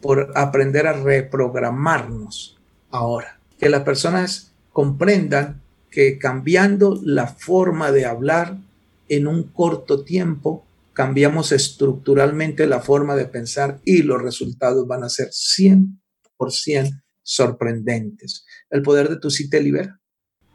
por 0.00 0.32
aprender 0.34 0.86
a 0.86 0.92
reprogramarnos 0.92 2.58
ahora 2.90 3.40
que 3.58 3.68
las 3.68 3.82
personas 3.82 4.52
comprendan 4.72 5.62
que 5.90 6.18
cambiando 6.18 7.00
la 7.02 7.28
forma 7.28 7.92
de 7.92 8.04
hablar 8.04 8.58
en 9.08 9.26
un 9.26 9.44
corto 9.44 10.04
tiempo, 10.04 10.66
cambiamos 10.92 11.52
estructuralmente 11.52 12.66
la 12.66 12.80
forma 12.80 13.14
de 13.16 13.26
pensar 13.26 13.80
y 13.84 14.02
los 14.02 14.20
resultados 14.20 14.86
van 14.86 15.04
a 15.04 15.08
ser 15.08 15.28
100% 15.28 17.02
sorprendentes. 17.22 18.44
El 18.70 18.82
poder 18.82 19.08
de 19.08 19.16
tu 19.16 19.30
sí 19.30 19.48
te 19.48 19.62
libera. 19.62 20.00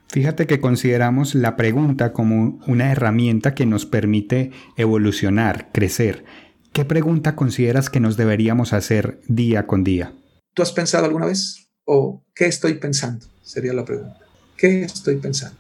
Fíjate 0.10 0.48
que 0.48 0.60
consideramos 0.60 1.36
la 1.36 1.56
pregunta 1.56 2.14
como 2.14 2.60
una 2.68 2.92
herramienta 2.92 3.54
que 3.54 3.66
nos 3.66 3.86
permite 3.86 4.52
evolucionar, 4.76 5.72
crecer. 5.72 6.26
¿Qué 6.74 6.84
pregunta 6.86 7.36
consideras 7.36 7.90
que 7.90 8.00
nos 8.00 8.18
deberíamos 8.18 8.74
hacer 8.74 9.22
día 9.28 9.68
con 9.68 9.84
día? 9.84 10.14
¿Tú 10.54 10.64
has 10.64 10.72
pensado 10.72 11.06
alguna 11.06 11.28
vez? 11.28 11.70
o 11.92 12.24
qué 12.36 12.46
estoy 12.46 12.76
pensando, 12.76 13.26
sería 13.42 13.74
la 13.74 13.84
pregunta. 13.84 14.20
¿Qué 14.56 14.84
estoy 14.84 15.16
pensando? 15.16 15.58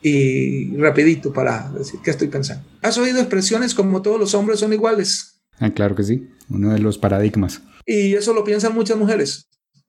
Y 0.00 0.76
rapidito 0.76 1.32
para 1.32 1.72
decir, 1.72 1.98
¿qué 2.04 2.12
estoy 2.12 2.28
pensando? 2.28 2.64
¿Has 2.82 2.96
oído 2.98 3.18
expresiones 3.18 3.74
como 3.74 4.00
todos 4.00 4.20
los 4.20 4.32
hombres 4.34 4.60
son 4.60 4.72
iguales? 4.72 5.42
Ah, 5.58 5.70
claro 5.70 5.96
que 5.96 6.04
sí, 6.04 6.28
uno 6.48 6.72
de 6.72 6.78
los 6.78 6.98
paradigmas. 6.98 7.62
Y 7.84 8.14
eso 8.14 8.32
lo 8.32 8.44
piensan 8.44 8.74
muchas 8.74 8.96
mujeres. 8.96 9.48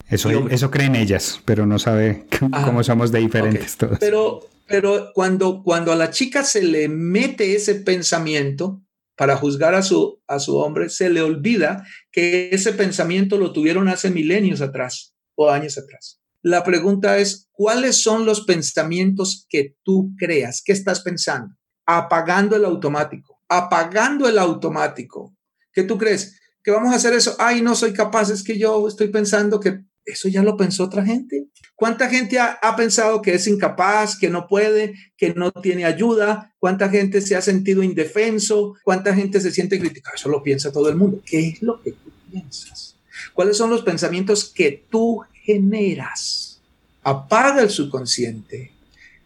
Eso, 0.09 0.29
eso 0.49 0.71
creen 0.71 0.95
ellas, 0.95 1.41
pero 1.43 1.65
no 1.65 1.79
sabe 1.79 2.25
ah, 2.53 2.63
cómo 2.65 2.83
somos 2.83 3.11
de 3.11 3.19
diferentes 3.19 3.75
todos. 3.75 3.97
Pero, 3.99 4.47
pero 4.67 5.11
cuando, 5.13 5.63
cuando 5.63 5.91
a 5.91 5.95
la 5.95 6.11
chica 6.11 6.43
se 6.43 6.63
le 6.63 6.87
mete 6.87 7.55
ese 7.55 7.75
pensamiento 7.75 8.81
para 9.17 9.35
juzgar 9.35 9.75
a 9.75 9.81
su, 9.81 10.21
a 10.27 10.39
su 10.39 10.55
hombre, 10.57 10.89
se 10.89 11.09
le 11.09 11.21
olvida 11.21 11.85
que 12.11 12.49
ese 12.51 12.71
pensamiento 12.71 13.37
lo 13.37 13.51
tuvieron 13.51 13.89
hace 13.89 14.09
milenios 14.09 14.61
atrás 14.61 15.13
o 15.35 15.49
años 15.49 15.77
atrás. 15.77 16.21
La 16.41 16.63
pregunta 16.63 17.17
es, 17.17 17.49
¿cuáles 17.51 18.01
son 18.01 18.25
los 18.25 18.41
pensamientos 18.41 19.45
que 19.49 19.75
tú 19.83 20.13
creas? 20.17 20.61
¿Qué 20.63 20.71
estás 20.71 21.01
pensando? 21.01 21.55
Apagando 21.85 22.55
el 22.55 22.63
automático, 22.63 23.41
apagando 23.49 24.29
el 24.29 24.37
automático. 24.39 25.35
¿Qué 25.73 25.83
tú 25.83 25.97
crees? 25.97 26.39
¿Que 26.63 26.71
vamos 26.71 26.93
a 26.93 26.97
hacer 26.97 27.13
eso? 27.13 27.35
Ay, 27.39 27.61
no 27.61 27.75
soy 27.75 27.91
capaz, 27.91 28.29
es 28.29 28.43
que 28.43 28.57
yo 28.57 28.87
estoy 28.87 29.07
pensando 29.09 29.59
que 29.59 29.81
eso 30.07 30.29
ya 30.29 30.41
lo 30.41 30.55
pensó 30.55 30.85
otra 30.85 31.05
gente. 31.05 31.49
¿Cuánta 31.75 32.09
gente 32.09 32.39
ha, 32.39 32.75
pensado 32.77 33.21
que 33.21 33.35
es 33.35 33.45
incapaz, 33.45 34.17
que 34.17 34.29
no 34.29 34.47
puede, 34.47 34.95
que 35.17 35.33
no 35.33 35.51
tiene 35.51 35.83
ayuda? 35.83 36.55
¿Cuánta 36.59 36.89
gente 36.89 37.19
se 37.19 37.35
ha 37.35 37.41
sentido 37.41 37.83
indefenso? 37.83 38.75
¿Cuánta 38.83 39.13
gente 39.13 39.41
se 39.41 39.51
siente 39.51 39.77
criticada? 39.79 40.15
Eso 40.15 40.29
lo 40.29 40.41
piensa 40.41 40.71
todo 40.71 40.89
el 40.89 40.95
mundo. 40.95 41.21
¿Qué 41.25 41.49
es 41.49 41.61
lo 41.61 41.81
que 41.81 41.91
tú 41.91 42.09
piensas? 42.31 42.95
¿Cuáles 43.33 43.57
son 43.57 43.69
los 43.69 43.83
pensamientos 43.83 44.45
que 44.45 44.85
tú 44.89 45.21
generas? 45.43 46.61
Apaga 47.03 47.61
el 47.61 47.69
subconsciente, 47.69 48.71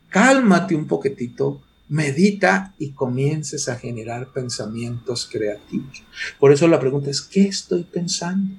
cálmate 0.10 0.76
un 0.76 0.88
poquitito, 0.88 1.62
medita 1.90 2.74
y 2.80 2.92
comiences 2.92 3.70
a 3.70 3.76
generar 3.76 4.34
pensamientos 4.34 5.30
creativos. 5.32 6.04
Por 6.40 6.52
eso 6.52 6.68
la 6.68 6.80
pregunta 6.80 7.12
es, 7.12 7.22
¿qué 7.22 7.44
estoy 7.44 7.84
pensando? 7.84 8.56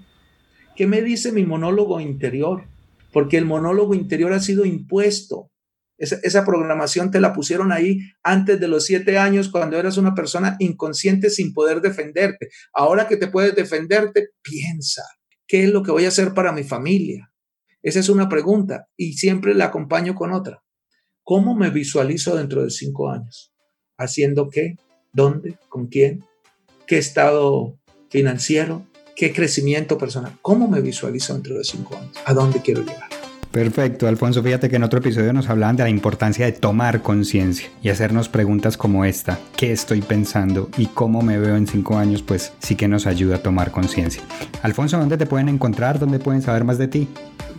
¿Qué 0.76 0.86
me 0.86 1.02
dice 1.02 1.32
mi 1.32 1.44
monólogo 1.44 2.00
interior? 2.00 2.64
Porque 3.12 3.36
el 3.36 3.44
monólogo 3.44 3.94
interior 3.94 4.32
ha 4.32 4.40
sido 4.40 4.64
impuesto. 4.64 5.50
Esa, 5.98 6.44
programación 6.44 7.10
te 7.10 7.20
la 7.20 7.32
pusieron 7.32 7.70
ahí 7.70 8.00
antes 8.24 8.58
de 8.58 8.66
los 8.66 8.86
siete 8.86 9.18
años 9.18 9.48
cuando 9.48 9.78
eras 9.78 9.98
una 9.98 10.14
persona 10.14 10.56
inconsciente 10.58 11.30
sin 11.30 11.52
poder 11.52 11.80
defenderte. 11.80 12.48
Ahora 12.72 13.06
que 13.06 13.16
te 13.16 13.28
puedes 13.28 13.54
defenderte, 13.54 14.30
piensa, 14.42 15.04
¿Qué 15.52 15.64
es 15.64 15.70
lo 15.70 15.82
que 15.82 15.90
voy 15.90 16.06
a 16.06 16.08
hacer 16.08 16.32
para 16.32 16.50
mi 16.50 16.64
familia? 16.64 17.30
Esa 17.82 18.00
es 18.00 18.08
una 18.08 18.26
pregunta 18.30 18.88
y 18.96 19.12
siempre 19.18 19.54
la 19.54 19.66
acompaño 19.66 20.14
con 20.14 20.32
otra. 20.32 20.62
¿Cómo 21.22 21.54
me 21.54 21.68
visualizo 21.68 22.36
dentro 22.36 22.64
de 22.64 22.70
cinco 22.70 23.10
años? 23.10 23.52
¿Haciendo 23.98 24.48
qué? 24.48 24.76
¿Dónde? 25.12 25.58
¿Con 25.68 25.88
quién? 25.88 26.24
¿Qué 26.86 26.96
estado 26.96 27.78
financiero? 28.08 28.86
¿Qué 29.22 29.32
crecimiento 29.32 29.96
personal? 29.98 30.36
¿Cómo 30.42 30.66
me 30.66 30.80
visualizo 30.80 31.32
dentro 31.32 31.56
de 31.56 31.62
cinco 31.62 31.96
años? 31.96 32.10
¿A 32.24 32.34
dónde 32.34 32.60
quiero 32.60 32.80
llegar? 32.82 33.08
Perfecto, 33.52 34.08
Alfonso. 34.08 34.42
Fíjate 34.42 34.68
que 34.68 34.74
en 34.74 34.82
otro 34.82 34.98
episodio 34.98 35.32
nos 35.32 35.48
hablaban 35.48 35.76
de 35.76 35.84
la 35.84 35.90
importancia 35.90 36.44
de 36.44 36.50
tomar 36.50 37.02
conciencia 37.02 37.70
y 37.84 37.90
hacernos 37.90 38.28
preguntas 38.28 38.76
como 38.76 39.04
esta. 39.04 39.38
¿Qué 39.56 39.70
estoy 39.70 40.00
pensando 40.00 40.68
y 40.76 40.86
cómo 40.86 41.22
me 41.22 41.38
veo 41.38 41.54
en 41.54 41.68
cinco 41.68 41.98
años? 41.98 42.20
Pues 42.20 42.52
sí 42.58 42.74
que 42.74 42.88
nos 42.88 43.06
ayuda 43.06 43.36
a 43.36 43.38
tomar 43.44 43.70
conciencia. 43.70 44.24
Alfonso, 44.62 44.98
¿dónde 44.98 45.16
te 45.16 45.26
pueden 45.26 45.48
encontrar? 45.48 46.00
¿Dónde 46.00 46.18
pueden 46.18 46.42
saber 46.42 46.64
más 46.64 46.78
de 46.78 46.88
ti? 46.88 47.06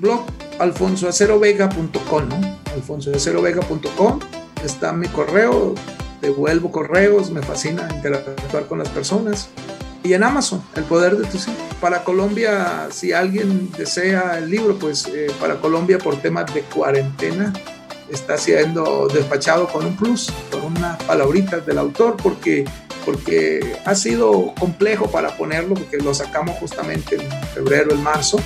Blog 0.01 0.26
alfonsoacerovega.com, 0.59 2.28
¿no? 2.28 2.59
alfonsoacerovega.com. 2.74 4.20
Está 4.66 4.91
mi 4.91 5.07
correo, 5.07 5.76
devuelvo 6.22 6.74
correos, 6.74 7.32
me 7.32 7.41
fascina 7.41 7.88
interactuar 7.95 8.66
con 8.68 8.80
las 8.80 8.89
personas. 8.89 9.47
Y 10.04 10.14
en 10.14 10.24
Amazon, 10.24 10.62
El 10.76 10.84
Poder 10.84 11.18
de 11.18 11.26
tu 11.28 11.38
Sí. 11.38 11.51
para 11.80 12.04
Colombia, 12.04 12.88
si 12.91 13.14
alguien 13.14 13.72
desea 13.78 14.38
el 14.38 14.49
libro, 14.49 14.78
pues 14.78 15.06
eh, 15.08 15.28
para 15.39 15.56
Colombia 15.62 15.97
por 15.97 16.18
temas 16.18 16.54
de 16.54 16.62
cuarentena 16.62 17.54
está 18.10 18.38
siendo 18.38 19.08
despachado 19.08 19.68
con 19.68 19.86
un 19.86 19.95
plus, 19.95 20.32
con 20.51 20.64
unas 20.78 21.01
palabritas 21.04 21.66
del 21.66 21.78
autor, 21.78 22.18
porque, 22.22 22.66
porque 23.06 23.78
ha 23.86 23.95
sido 23.95 24.54
complejo 24.60 25.10
para 25.10 25.36
ponerlo, 25.38 25.74
porque 25.74 25.97
lo 25.97 26.14
sacamos 26.14 26.58
justamente 26.60 27.16
en 27.16 27.47
febrero, 27.54 27.91
en 27.93 28.04
marzo. 28.04 28.39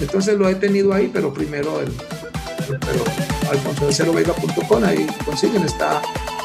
Entonces 0.00 0.36
lo 0.36 0.48
he 0.48 0.56
tenido 0.56 0.92
ahí, 0.92 1.10
pero 1.12 1.32
primero 1.32 1.80
el, 1.80 1.92
pero 2.68 3.04
alfonsoacerovega.com, 3.50 4.84
ahí 4.84 5.06
consiguen, 5.24 5.64
está 5.64 6.02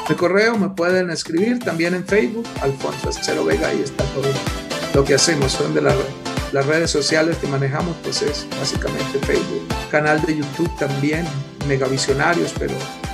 el 0.09 0.15
correo, 0.15 0.57
me 0.57 0.69
pueden 0.69 1.09
escribir 1.09 1.59
también 1.59 1.93
en 1.93 2.05
Facebook, 2.05 2.45
Alfonso 2.61 3.09
Acero 3.09 3.45
Vega, 3.45 3.67
ahí 3.67 3.81
está 3.83 4.03
todo 4.05 4.27
lo 4.93 5.03
que 5.03 5.15
hacemos, 5.15 5.51
son 5.51 5.73
de 5.73 5.81
las 5.81 6.65
redes 6.65 6.89
sociales 6.89 7.37
que 7.37 7.47
manejamos, 7.47 7.95
pues 8.03 8.21
es 8.21 8.47
básicamente 8.59 9.19
Facebook, 9.19 9.67
canal 9.91 10.21
de 10.23 10.37
YouTube 10.37 10.71
también, 10.77 11.25
Megavisionarios, 11.67 12.53
pero 12.57 12.73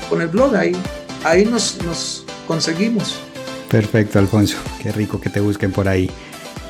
con 0.09 0.21
el 0.21 0.29
blog 0.29 0.55
ahí, 0.55 0.75
ahí 1.23 1.45
nos, 1.45 1.83
nos 1.83 2.25
conseguimos. 2.47 3.19
Perfecto, 3.69 4.19
Alfonso, 4.19 4.57
qué 4.81 4.91
rico 4.91 5.19
que 5.19 5.29
te 5.29 5.41
busquen 5.41 5.71
por 5.71 5.87
ahí. 5.87 6.09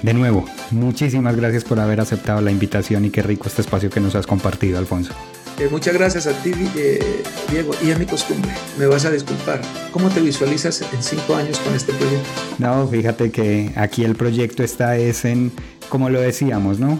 De 0.01 0.13
nuevo, 0.13 0.45
muchísimas 0.71 1.35
gracias 1.35 1.63
por 1.63 1.79
haber 1.79 1.99
aceptado 1.99 2.41
la 2.41 2.51
invitación 2.51 3.05
y 3.05 3.09
qué 3.11 3.21
rico 3.21 3.47
este 3.47 3.61
espacio 3.61 3.89
que 3.89 3.99
nos 3.99 4.15
has 4.15 4.25
compartido, 4.25 4.79
Alfonso. 4.79 5.13
Eh, 5.57 5.69
muchas 5.71 5.93
gracias 5.93 6.27
a 6.27 6.33
ti, 6.43 6.51
eh, 6.75 7.23
Diego. 7.49 7.71
Y 7.81 7.91
a 7.91 7.97
mi 7.97 8.05
costumbre, 8.05 8.51
me 8.77 8.87
vas 8.87 9.05
a 9.05 9.11
disculpar. 9.11 9.61
¿Cómo 9.91 10.09
te 10.09 10.19
visualizas 10.19 10.81
en 10.81 11.01
cinco 11.01 11.35
años 11.35 11.59
con 11.59 11.73
este 11.73 11.93
proyecto? 11.93 12.27
No, 12.59 12.85
fíjate 12.87 13.31
que 13.31 13.71
aquí 13.77 14.03
el 14.03 14.15
proyecto 14.15 14.63
está 14.63 14.97
es 14.97 15.23
en, 15.23 15.53
como 15.87 16.09
lo 16.09 16.19
decíamos, 16.19 16.79
¿no? 16.79 16.99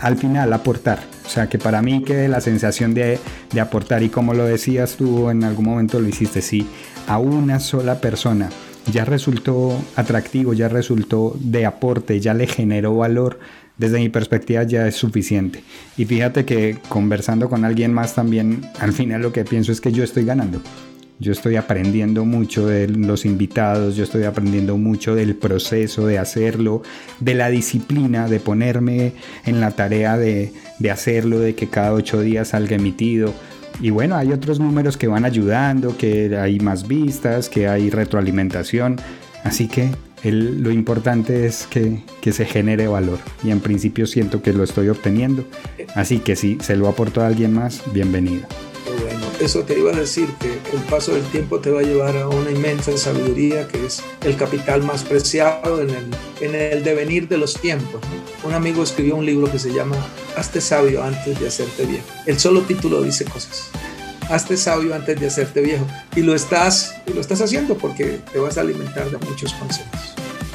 Al 0.00 0.16
final, 0.16 0.50
aportar. 0.54 1.00
O 1.26 1.28
sea, 1.28 1.48
que 1.48 1.58
para 1.58 1.82
mí 1.82 2.02
quede 2.02 2.28
la 2.28 2.40
sensación 2.40 2.94
de, 2.94 3.18
de 3.52 3.60
aportar 3.60 4.02
y 4.02 4.08
como 4.08 4.32
lo 4.32 4.46
decías 4.46 4.96
tú 4.96 5.28
en 5.28 5.44
algún 5.44 5.66
momento 5.66 6.00
lo 6.00 6.08
hiciste, 6.08 6.40
sí, 6.40 6.66
a 7.06 7.18
una 7.18 7.60
sola 7.60 8.00
persona 8.00 8.48
ya 8.90 9.04
resultó 9.04 9.78
atractivo, 9.96 10.54
ya 10.54 10.68
resultó 10.68 11.36
de 11.38 11.66
aporte, 11.66 12.18
ya 12.18 12.34
le 12.34 12.46
generó 12.46 12.96
valor 12.96 13.38
desde 13.80 13.98
mi 13.98 14.10
perspectiva 14.10 14.62
ya 14.62 14.86
es 14.86 14.94
suficiente. 14.94 15.62
Y 15.96 16.04
fíjate 16.04 16.44
que 16.44 16.76
conversando 16.90 17.48
con 17.48 17.64
alguien 17.64 17.94
más 17.94 18.14
también, 18.14 18.60
al 18.78 18.92
final 18.92 19.22
lo 19.22 19.32
que 19.32 19.42
pienso 19.44 19.72
es 19.72 19.80
que 19.80 19.90
yo 19.90 20.04
estoy 20.04 20.26
ganando. 20.26 20.60
Yo 21.18 21.32
estoy 21.32 21.56
aprendiendo 21.56 22.26
mucho 22.26 22.66
de 22.66 22.88
los 22.88 23.24
invitados, 23.24 23.96
yo 23.96 24.04
estoy 24.04 24.24
aprendiendo 24.24 24.76
mucho 24.76 25.14
del 25.14 25.34
proceso 25.34 26.06
de 26.06 26.18
hacerlo, 26.18 26.82
de 27.20 27.34
la 27.34 27.48
disciplina, 27.48 28.28
de 28.28 28.38
ponerme 28.38 29.12
en 29.46 29.60
la 29.60 29.70
tarea 29.70 30.18
de, 30.18 30.52
de 30.78 30.90
hacerlo, 30.90 31.38
de 31.38 31.54
que 31.54 31.68
cada 31.68 31.94
ocho 31.94 32.20
días 32.20 32.48
salga 32.48 32.76
emitido. 32.76 33.32
Y 33.80 33.88
bueno, 33.88 34.14
hay 34.16 34.32
otros 34.32 34.60
números 34.60 34.98
que 34.98 35.08
van 35.08 35.24
ayudando, 35.24 35.96
que 35.96 36.36
hay 36.36 36.60
más 36.60 36.86
vistas, 36.86 37.48
que 37.48 37.66
hay 37.66 37.88
retroalimentación. 37.88 38.96
Así 39.42 39.68
que 39.68 39.88
lo 40.22 40.70
importante 40.70 41.46
es 41.46 41.66
que, 41.66 42.02
se 42.30 42.44
genere 42.44 42.86
valor 42.86 43.18
y 43.42 43.50
en 43.50 43.60
principio 43.60 44.06
siento 44.06 44.42
que 44.42 44.52
lo 44.52 44.62
estoy 44.62 44.88
obteniendo. 44.88 45.44
Así 45.94 46.18
que 46.18 46.36
si 46.36 46.58
se 46.60 46.76
lo 46.76 46.88
aporto 46.88 47.22
a 47.22 47.26
alguien 47.26 47.54
más, 47.54 47.82
bienvenido. 47.92 48.46
Bueno, 49.02 49.26
eso 49.40 49.62
te 49.62 49.78
iba 49.78 49.92
a 49.92 49.96
decir 49.96 50.28
que 50.38 50.52
el 50.76 50.82
paso 50.88 51.14
del 51.14 51.24
tiempo 51.24 51.60
te 51.60 51.70
va 51.70 51.80
a 51.80 51.82
llevar 51.82 52.16
a 52.16 52.28
una 52.28 52.50
inmensa 52.50 52.96
sabiduría 52.96 53.66
que 53.68 53.86
es 53.86 54.02
el 54.24 54.36
capital 54.36 54.82
más 54.82 55.04
preciado 55.04 55.80
en 55.80 55.90
el, 55.90 56.06
en 56.40 56.54
el 56.54 56.84
devenir 56.84 57.28
de 57.28 57.38
los 57.38 57.54
tiempos. 57.60 58.00
Un 58.44 58.52
amigo 58.52 58.82
escribió 58.82 59.16
un 59.16 59.26
libro 59.26 59.50
que 59.50 59.58
se 59.58 59.72
llama 59.72 59.96
Hazte 60.36 60.60
sabio 60.60 61.02
antes 61.02 61.40
de 61.40 61.48
hacerte 61.48 61.86
bien. 61.86 62.02
El 62.26 62.38
solo 62.38 62.62
título 62.62 63.02
dice 63.02 63.24
cosas 63.24 63.70
hazte 64.30 64.56
sabio 64.56 64.94
antes 64.94 65.20
de 65.20 65.26
hacerte 65.26 65.60
viejo. 65.60 65.86
Y 66.16 66.22
lo 66.22 66.34
estás, 66.34 66.94
y 67.06 67.12
lo 67.12 67.20
estás 67.20 67.40
haciendo 67.40 67.76
porque 67.76 68.20
te 68.32 68.38
vas 68.38 68.56
a 68.58 68.62
alimentar 68.62 69.10
de 69.10 69.18
muchos 69.18 69.52
consejos. 69.54 70.09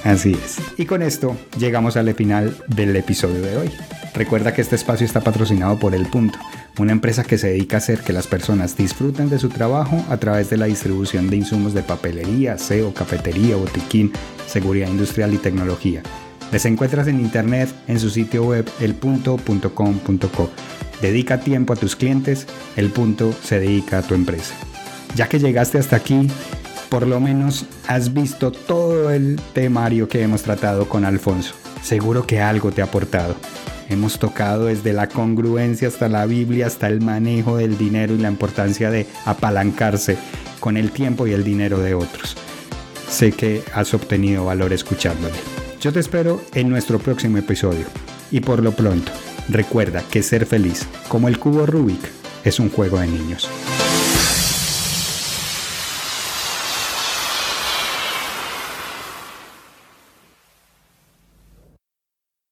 Así 0.05 0.33
es. 0.33 0.57
Y 0.77 0.85
con 0.85 1.01
esto 1.01 1.35
llegamos 1.57 1.97
al 1.97 2.13
final 2.13 2.55
del 2.67 2.95
episodio 2.95 3.41
de 3.41 3.57
hoy. 3.57 3.71
Recuerda 4.13 4.53
que 4.53 4.61
este 4.61 4.75
espacio 4.75 5.03
está 5.03 5.21
patrocinado 5.21 5.79
por 5.79 5.95
El 5.95 6.05
Punto, 6.05 6.37
una 6.77 6.91
empresa 6.91 7.23
que 7.23 7.39
se 7.39 7.47
dedica 7.47 7.77
a 7.77 7.79
hacer 7.79 8.01
que 8.01 8.13
las 8.13 8.27
personas 8.27 8.77
disfruten 8.77 9.31
de 9.31 9.39
su 9.39 9.49
trabajo 9.49 10.05
a 10.07 10.17
través 10.17 10.51
de 10.51 10.57
la 10.57 10.67
distribución 10.67 11.27
de 11.31 11.37
insumos 11.37 11.73
de 11.73 11.81
papelería, 11.81 12.59
SEO, 12.59 12.93
cafetería, 12.93 13.55
botiquín, 13.55 14.13
seguridad 14.45 14.89
industrial 14.89 15.33
y 15.33 15.37
tecnología. 15.37 16.03
Les 16.51 16.65
encuentras 16.65 17.07
en 17.07 17.19
internet 17.19 17.69
en 17.87 17.99
su 17.99 18.11
sitio 18.11 18.45
web 18.45 18.69
elpunto.com.co 18.79 20.51
Dedica 21.01 21.39
tiempo 21.39 21.73
a 21.73 21.77
tus 21.77 21.95
clientes, 21.95 22.45
el 22.75 22.89
punto 22.89 23.33
se 23.43 23.59
dedica 23.59 23.97
a 23.97 24.01
tu 24.03 24.13
empresa. 24.13 24.53
Ya 25.15 25.27
que 25.27 25.39
llegaste 25.39 25.79
hasta 25.79 25.95
aquí, 25.95 26.27
por 26.95 27.07
lo 27.07 27.19
menos 27.19 27.65
has 27.89 28.13
visto 28.13 28.53
todo 28.53 29.11
el 29.11 29.37
temario 29.51 30.07
que 30.07 30.21
hemos 30.21 30.43
tratado 30.43 30.87
con 30.87 31.03
Alfonso. 31.03 31.53
Seguro 31.83 32.25
que 32.25 32.39
algo 32.39 32.71
te 32.71 32.81
ha 32.81 32.85
aportado. 32.85 33.35
Hemos 33.89 34.17
tocado 34.17 34.67
desde 34.67 34.93
la 34.93 35.09
congruencia 35.09 35.89
hasta 35.89 36.07
la 36.07 36.25
Biblia, 36.25 36.67
hasta 36.67 36.87
el 36.87 37.01
manejo 37.01 37.57
del 37.57 37.77
dinero 37.77 38.13
y 38.13 38.19
la 38.19 38.29
importancia 38.29 38.91
de 38.91 39.07
apalancarse 39.25 40.17
con 40.61 40.77
el 40.77 40.91
tiempo 40.91 41.27
y 41.27 41.33
el 41.33 41.43
dinero 41.43 41.79
de 41.79 41.95
otros. 41.95 42.37
Sé 43.09 43.33
que 43.33 43.61
has 43.73 43.93
obtenido 43.93 44.45
valor 44.45 44.71
escuchándole. 44.71 45.35
Yo 45.81 45.91
te 45.91 45.99
espero 45.99 46.39
en 46.53 46.69
nuestro 46.69 46.97
próximo 46.97 47.37
episodio. 47.39 47.87
Y 48.31 48.39
por 48.39 48.63
lo 48.63 48.71
pronto, 48.71 49.11
Recuerda 49.49 50.01
que 50.09 50.23
ser 50.23 50.45
feliz, 50.45 50.87
como 51.07 51.27
el 51.27 51.39
cubo 51.39 51.65
Rubik, 51.65 52.01
es 52.43 52.59
un 52.59 52.69
juego 52.69 52.99
de 52.99 53.07
niños. 53.07 53.47